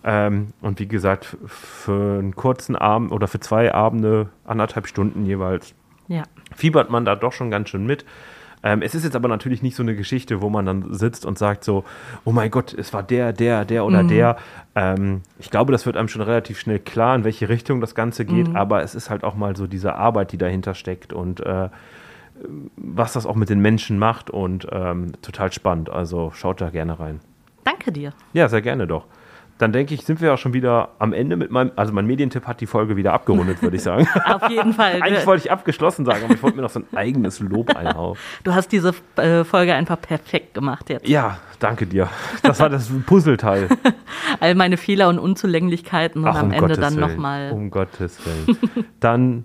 Ähm, 0.05 0.49
und 0.61 0.79
wie 0.81 0.87
gesagt, 0.89 1.37
für 1.47 2.19
einen 2.19 2.35
kurzen 2.35 2.77
Abend 2.77 3.13
oder 3.13 3.27
für 3.29 3.41
zwei 3.41 3.73
Abende, 3.75 4.29
anderthalb 4.47 4.87
Stunden 4.87 5.27
jeweils, 5.27 5.75
ja. 6.09 6.23
Fiebert 6.61 6.91
man 6.91 7.05
da 7.05 7.17
doch 7.17 7.33
schon 7.33 7.51
ganz 7.51 7.71
schön 7.71 7.87
mit. 7.87 8.05
Ähm, 8.63 8.83
es 8.83 8.95
ist 8.95 9.05
jetzt 9.05 9.17
aber 9.17 9.29
natürlich 9.29 9.63
nicht 9.63 9.75
so 9.75 9.83
eine 9.83 9.97
Geschichte, 9.97 10.43
wo 10.43 10.51
man 10.51 10.67
dann 10.67 10.93
sitzt 10.93 11.25
und 11.25 11.39
sagt 11.39 11.65
so, 11.65 11.85
oh 12.25 12.33
mein 12.33 12.51
Gott, 12.51 12.75
es 12.75 12.93
war 12.93 13.03
der, 13.03 13.33
der, 13.33 13.65
der 13.65 13.87
oder 13.87 14.05
der. 14.05 14.37
Ähm, 14.75 15.23
ich 15.39 15.51
glaube, 15.51 15.73
das 15.73 15.87
wird 15.87 15.97
einem 15.97 16.09
schon 16.09 16.21
relativ 16.21 16.61
schnell 16.61 16.79
klar, 16.79 17.17
in 17.17 17.25
welche 17.25 17.49
Richtung 17.49 17.81
das 17.81 17.95
Ganze 17.95 18.27
geht, 18.27 18.55
aber 18.55 18.83
es 18.83 18.95
ist 18.95 19.09
halt 19.09 19.25
auch 19.25 19.35
mal 19.35 19.57
so 19.57 19.67
diese 19.67 19.95
Arbeit, 19.95 20.33
die 20.33 20.39
dahinter 20.39 20.75
steckt 20.75 21.15
und 21.15 21.41
äh, 21.41 21.71
was 22.77 23.15
das 23.15 23.25
auch 23.25 23.35
mit 23.35 23.49
den 23.49 23.61
Menschen 23.61 23.99
macht 23.99 24.31
und 24.31 24.67
ähm, 24.71 25.13
total 25.23 25.53
spannend. 25.53 25.89
Also 25.89 26.31
schaut 26.35 26.61
da 26.61 26.69
gerne 26.69 27.01
rein. 27.01 27.21
Danke 27.65 27.93
dir. 27.93 28.13
Ja, 28.35 28.49
sehr 28.49 28.63
gerne 28.63 28.87
doch. 28.87 29.07
Dann 29.61 29.73
denke 29.73 29.93
ich, 29.93 30.07
sind 30.07 30.23
wir 30.23 30.33
auch 30.33 30.39
schon 30.39 30.55
wieder 30.55 30.89
am 30.99 31.13
Ende 31.13 31.37
mit 31.37 31.51
meinem, 31.51 31.73
also 31.77 31.93
mein 31.93 32.07
Medientipp 32.07 32.47
hat 32.47 32.63
die 32.63 32.67
Folge 32.67 32.97
wieder 32.97 33.13
abgerundet, 33.13 33.61
würde 33.61 33.77
ich 33.77 33.83
sagen. 33.83 34.09
Auf 34.25 34.49
jeden 34.49 34.73
Fall. 34.73 34.95
Eigentlich 35.03 35.27
wollte 35.27 35.45
ich 35.45 35.53
abgeschlossen 35.53 36.07
sagen, 36.07 36.25
aber 36.25 36.33
ich 36.33 36.43
wollte 36.43 36.57
mir 36.57 36.63
noch 36.63 36.71
so 36.71 36.81
ein 36.81 36.97
eigenes 36.97 37.41
Lob 37.41 37.77
einhauen. 37.77 38.17
Du 38.43 38.55
hast 38.55 38.73
diese 38.73 38.95
äh, 39.17 39.45
Folge 39.45 39.75
einfach 39.75 40.01
perfekt 40.01 40.55
gemacht 40.55 40.89
jetzt. 40.89 41.07
Ja, 41.07 41.39
danke 41.59 41.87
dir. 41.87 42.09
Das 42.43 42.59
war 42.59 42.71
das 42.71 42.91
Puzzleteil. 43.05 43.69
All 44.41 44.55
meine 44.55 44.79
Fehler 44.79 45.09
und 45.09 45.19
Unzulänglichkeiten 45.19 46.23
und 46.23 46.29
Ach, 46.29 46.37
am 46.37 46.47
um 46.47 46.53
Ende 46.53 46.61
Gottes 46.69 46.81
dann 46.81 46.95
nochmal. 46.97 47.51
Um 47.53 47.71
Gottes 47.71 48.19
Willen. 48.25 48.59
Dann, 48.99 49.45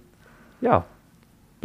ja. 0.62 0.86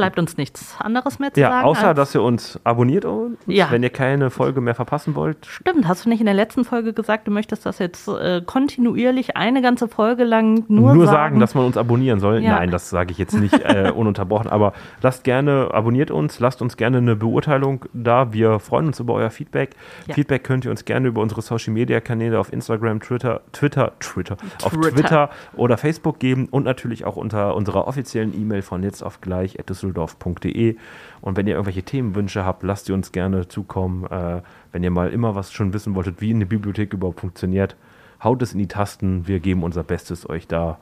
Bleibt 0.00 0.18
uns 0.18 0.36
nichts 0.36 0.76
anderes 0.78 1.18
mehr 1.18 1.32
zu 1.32 1.40
Ja, 1.40 1.50
sagen. 1.50 1.66
außer, 1.66 1.88
als- 1.88 1.96
dass 1.96 2.14
ihr 2.14 2.22
uns 2.22 2.58
abonniert, 2.64 3.04
uns, 3.04 3.36
Ja. 3.46 3.70
wenn 3.70 3.82
ihr 3.82 3.90
keine 3.90 4.30
Folge 4.30 4.60
mehr 4.60 4.74
verpassen 4.74 5.14
wollt. 5.14 5.44
Stimmt, 5.46 5.86
hast 5.86 6.04
du 6.06 6.08
nicht 6.08 6.20
in 6.20 6.26
der 6.26 6.34
letzten 6.34 6.64
Folge 6.64 6.92
gesagt, 6.92 7.26
du 7.28 7.30
möchtest 7.30 7.66
das 7.66 7.78
jetzt 7.78 8.08
äh, 8.08 8.40
kontinuierlich 8.44 9.36
eine 9.36 9.60
ganze 9.62 9.88
Folge 9.88 10.24
lang 10.24 10.64
nur, 10.68 10.94
Nur, 10.94 11.06
sagen, 11.06 11.38
dass 11.40 11.54
man 11.54 11.66
uns 11.66 11.76
abonnieren 11.76 12.18
soll. 12.20 12.42
Ja. 12.42 12.52
Nein, 12.56 12.70
das 12.70 12.88
sage 12.90 13.12
ich 13.12 13.18
jetzt 13.18 13.34
nicht 13.34 13.60
äh, 13.60 13.90
ununterbrochen. 13.94 14.48
Aber 14.50 14.72
lasst 15.02 15.24
gerne, 15.24 15.68
abonniert 15.72 16.10
uns, 16.10 16.40
lasst 16.40 16.62
uns 16.62 16.76
gerne 16.76 16.98
eine 16.98 17.16
Beurteilung 17.16 17.84
da. 17.92 18.32
Wir 18.32 18.58
freuen 18.58 18.86
uns 18.86 19.00
über 19.00 19.14
euer 19.14 19.30
Feedback. 19.30 19.76
Ja. 20.06 20.14
Feedback 20.14 20.44
könnt 20.44 20.64
ihr 20.64 20.70
uns 20.70 20.84
gerne 20.84 21.08
über 21.08 21.20
unsere 21.20 21.42
Social 21.42 21.74
Media 21.74 22.00
Kanäle 22.00 22.38
auf 22.38 22.52
Instagram, 22.52 23.00
Twitter, 23.00 23.42
Twitter, 23.52 23.92
Twitter, 24.00 24.36
auf 24.62 24.72
Twitter. 24.72 24.90
Twitter 24.94 25.30
oder 25.56 25.76
Facebook 25.76 26.18
geben 26.18 26.48
und 26.50 26.64
natürlich 26.64 27.04
auch 27.04 27.16
unter 27.16 27.54
unserer 27.54 27.86
offiziellen 27.86 28.34
E-Mail 28.34 28.62
von 28.62 28.82
jetzt 28.82 29.02
auf 29.02 29.20
gleich 29.20 29.56
düsseldorf.de. 29.90 30.76
Und 31.20 31.36
wenn 31.36 31.46
ihr 31.46 31.54
irgendwelche 31.54 31.82
Themenwünsche 31.82 32.44
habt, 32.44 32.62
lasst 32.62 32.86
sie 32.86 32.92
uns 32.92 33.12
gerne 33.12 33.48
zukommen. 33.48 34.04
Äh, 34.06 34.42
wenn 34.72 34.82
ihr 34.82 34.90
mal 34.90 35.10
immer 35.10 35.34
was 35.34 35.52
schon 35.52 35.72
wissen 35.72 35.94
wolltet, 35.94 36.20
wie 36.20 36.32
eine 36.32 36.46
Bibliothek 36.46 36.92
überhaupt 36.92 37.20
funktioniert, 37.20 37.76
haut 38.22 38.42
es 38.42 38.52
in 38.52 38.58
die 38.58 38.68
Tasten. 38.68 39.26
Wir 39.26 39.40
geben 39.40 39.62
unser 39.62 39.82
Bestes, 39.82 40.28
euch 40.28 40.46
da 40.46 40.78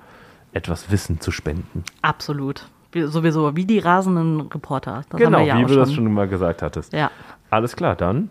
etwas 0.52 0.90
Wissen 0.90 1.20
zu 1.20 1.30
spenden. 1.30 1.84
Absolut. 2.02 2.68
Wir, 2.92 3.08
sowieso 3.08 3.54
wie 3.54 3.66
die 3.66 3.78
rasenden 3.78 4.40
Reporter. 4.42 5.02
Das 5.10 5.20
genau, 5.20 5.38
wir 5.38 5.46
ja 5.46 5.58
wie 5.58 5.64
du 5.64 5.74
das 5.74 5.92
schon. 5.92 6.04
schon 6.04 6.14
mal 6.14 6.28
gesagt 6.28 6.62
hattest. 6.62 6.92
Ja. 6.92 7.10
Alles 7.50 7.76
klar, 7.76 7.96
dann 7.96 8.30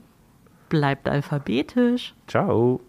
Bleibt 0.70 1.08
alphabetisch. 1.08 2.14
ciao. 2.28 2.82